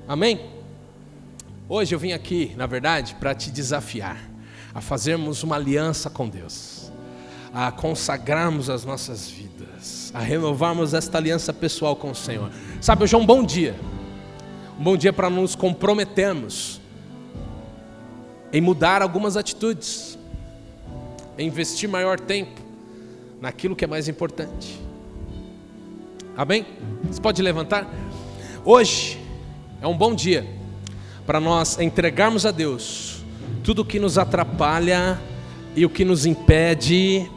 Amém? 0.08 0.52
Hoje 1.70 1.96
eu 1.96 2.00
vim 2.00 2.12
aqui, 2.12 2.54
na 2.58 2.66
verdade, 2.66 3.16
para 3.16 3.34
te 3.34 3.50
desafiar 3.50 4.30
a 4.74 4.82
fazermos 4.82 5.42
uma 5.42 5.56
aliança 5.56 6.10
com 6.10 6.28
Deus, 6.28 6.92
a 7.54 7.72
consagrarmos 7.72 8.70
as 8.70 8.84
nossas 8.84 9.30
vidas 9.30 9.51
a 10.14 10.20
renovarmos 10.20 10.94
esta 10.94 11.18
aliança 11.18 11.54
pessoal 11.54 11.96
com 11.96 12.12
o 12.12 12.16
Senhor. 12.16 12.50
Sabe, 12.80 13.04
hoje 13.04 13.16
é 13.16 13.18
um 13.18 13.26
bom 13.26 13.44
dia. 13.44 13.76
Um 14.80 14.84
bom 14.84 14.98
dia 14.98 15.14
para 15.14 15.30
nos 15.30 15.56
comprometermos 15.56 16.82
em 18.52 18.60
mudar 18.60 19.02
algumas 19.02 19.38
atitudes, 19.38 20.18
em 21.38 21.48
investir 21.48 21.88
maior 21.88 22.20
tempo 22.20 22.62
naquilo 23.40 23.76
que 23.76 23.86
é 23.86 23.88
mais 23.88 24.08
importante. 24.08 24.80
Amém? 26.36 26.66
Você 27.06 27.22
pode 27.22 27.42
levantar? 27.42 27.90
Hoje 28.66 29.20
é 29.82 29.88
um 29.88 29.98
bom 29.98 30.14
dia 30.14 30.46
para 31.26 31.40
nós 31.40 31.80
entregarmos 31.80 32.46
a 32.46 32.52
Deus 32.52 33.24
tudo 33.64 33.84
o 33.84 33.86
que 33.86 34.00
nos 34.00 34.18
atrapalha 34.18 35.20
e 35.76 35.86
o 35.86 35.90
que 35.90 36.04
nos 36.04 36.26
impede 36.26 37.30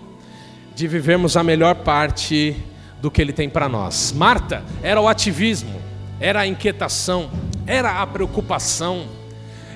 de 0.74 0.88
vivermos 0.88 1.36
a 1.36 1.42
melhor 1.42 1.76
parte 1.76 2.56
do 3.00 3.10
que 3.10 3.20
Ele 3.20 3.32
tem 3.32 3.48
para 3.48 3.68
nós. 3.68 4.12
Marta 4.12 4.64
era 4.82 5.00
o 5.00 5.08
ativismo, 5.08 5.80
era 6.20 6.40
a 6.40 6.46
inquietação, 6.46 7.30
era 7.66 8.02
a 8.02 8.06
preocupação, 8.06 9.06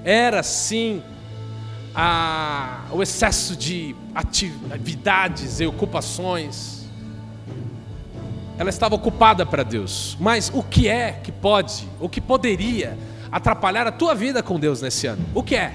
era 0.05 0.43
sim 0.43 1.03
a, 1.95 2.85
o 2.91 3.03
excesso 3.03 3.57
de 3.57 3.95
atividades 4.15 5.61
e 5.61 5.67
ocupações. 5.67 6.87
Ela 8.59 8.71
estava 8.71 8.95
ocupada 8.95 9.47
para 9.47 9.63
Deus, 9.63 10.17
mas 10.19 10.51
o 10.53 10.63
que 10.63 10.89
é 10.89 11.13
que 11.13 11.31
pode, 11.31 11.89
o 12.01 12.09
que 12.09 12.21
poderia 12.21 12.99
atrapalhar 13.31 13.87
a 13.87 13.93
tua 13.93 14.15
vida 14.15 14.43
com 14.43 14.59
Deus 14.59 14.83
nesse 14.83 15.07
ano? 15.07 15.25
O 15.35 15.43
que 15.43 15.55
é? 15.55 15.75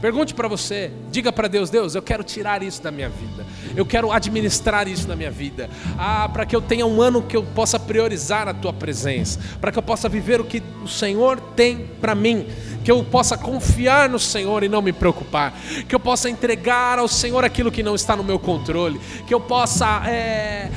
Pergunte 0.00 0.34
para 0.34 0.46
você, 0.46 0.90
diga 1.10 1.32
para 1.32 1.48
Deus: 1.48 1.70
Deus, 1.70 1.94
eu 1.94 2.02
quero 2.02 2.22
tirar 2.22 2.62
isso 2.62 2.82
da 2.82 2.90
minha 2.90 3.08
vida, 3.08 3.46
eu 3.74 3.86
quero 3.86 4.12
administrar 4.12 4.86
isso 4.86 5.08
na 5.08 5.16
minha 5.16 5.30
vida, 5.30 5.70
ah, 5.98 6.28
para 6.28 6.44
que 6.44 6.54
eu 6.54 6.60
tenha 6.60 6.86
um 6.86 7.00
ano 7.00 7.22
que 7.22 7.36
eu 7.36 7.42
possa 7.42 7.80
priorizar 7.80 8.46
a 8.46 8.52
tua 8.52 8.74
presença, 8.74 9.40
para 9.58 9.72
que 9.72 9.78
eu 9.78 9.82
possa 9.82 10.06
viver 10.08 10.38
o 10.40 10.44
que 10.44 10.62
o 10.84 10.88
Senhor 10.88 11.40
tem 11.40 11.88
para 11.98 12.14
mim, 12.14 12.46
que 12.84 12.90
eu 12.90 13.02
possa 13.02 13.38
confiar 13.38 14.08
no 14.10 14.18
Senhor 14.18 14.62
e 14.62 14.68
não 14.68 14.82
me 14.82 14.92
preocupar, 14.92 15.58
que 15.88 15.94
eu 15.94 16.00
possa 16.00 16.28
entregar 16.28 16.98
ao 16.98 17.08
Senhor 17.08 17.42
aquilo 17.42 17.72
que 17.72 17.82
não 17.82 17.94
está 17.94 18.14
no 18.14 18.22
meu 18.22 18.38
controle, 18.38 19.00
que 19.26 19.32
eu 19.32 19.40
possa 19.40 20.02
é, 20.06 20.70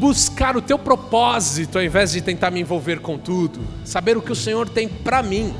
buscar 0.00 0.56
o 0.56 0.60
teu 0.60 0.80
propósito 0.80 1.78
ao 1.78 1.84
invés 1.84 2.10
de 2.10 2.20
tentar 2.20 2.50
me 2.50 2.60
envolver 2.60 2.98
com 2.98 3.16
tudo, 3.16 3.60
saber 3.84 4.16
o 4.16 4.20
que 4.20 4.32
o 4.32 4.36
Senhor 4.36 4.68
tem 4.68 4.88
para 4.88 5.22
mim. 5.22 5.54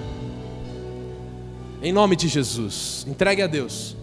Em 1.83 1.93
nome 1.93 2.15
de 2.15 2.29
Jesus, 2.29 3.05
entregue 3.09 3.43
a 3.43 3.47
Deus 3.47 3.97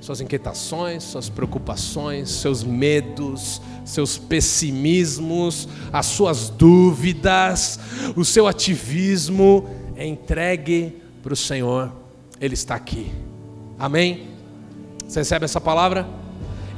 suas 0.00 0.20
inquietações, 0.20 1.04
suas 1.04 1.28
preocupações, 1.28 2.30
seus 2.30 2.64
medos, 2.64 3.60
seus 3.84 4.16
pessimismos, 4.16 5.68
as 5.92 6.06
suas 6.06 6.48
dúvidas, 6.48 7.78
o 8.16 8.24
seu 8.24 8.48
ativismo, 8.48 9.68
entregue 9.96 10.96
para 11.22 11.34
o 11.34 11.36
Senhor, 11.36 11.92
Ele 12.40 12.54
está 12.54 12.74
aqui. 12.74 13.12
Amém? 13.78 14.28
Você 15.06 15.20
recebe 15.20 15.44
essa 15.44 15.60
palavra? 15.60 16.08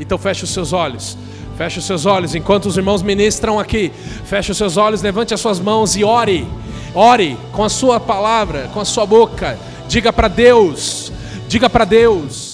Então 0.00 0.18
feche 0.18 0.44
os 0.44 0.50
seus 0.50 0.72
olhos. 0.72 1.16
Feche 1.57 1.78
os 1.78 1.84
seus 1.84 2.07
olhos 2.07 2.34
enquanto 2.34 2.66
os 2.66 2.76
irmãos 2.76 3.03
ministram 3.03 3.59
aqui. 3.59 3.92
Feche 4.24 4.50
os 4.50 4.59
seus 4.59 4.76
olhos, 4.76 5.00
levante 5.00 5.32
as 5.32 5.40
suas 5.40 5.61
mãos 5.61 5.96
e 5.96 6.03
ore. 6.03 6.46
Ore 6.94 7.38
com 7.53 7.62
a 7.62 7.68
sua 7.68 8.00
palavra, 8.00 8.68
com 8.74 8.80
a 8.80 8.84
sua 8.84 9.07
boca. 9.07 9.59
Diga 9.93 10.11
para 10.11 10.26
Deus. 10.26 11.12
Diga 11.49 11.68
para 11.68 11.84
Deus 11.84 12.51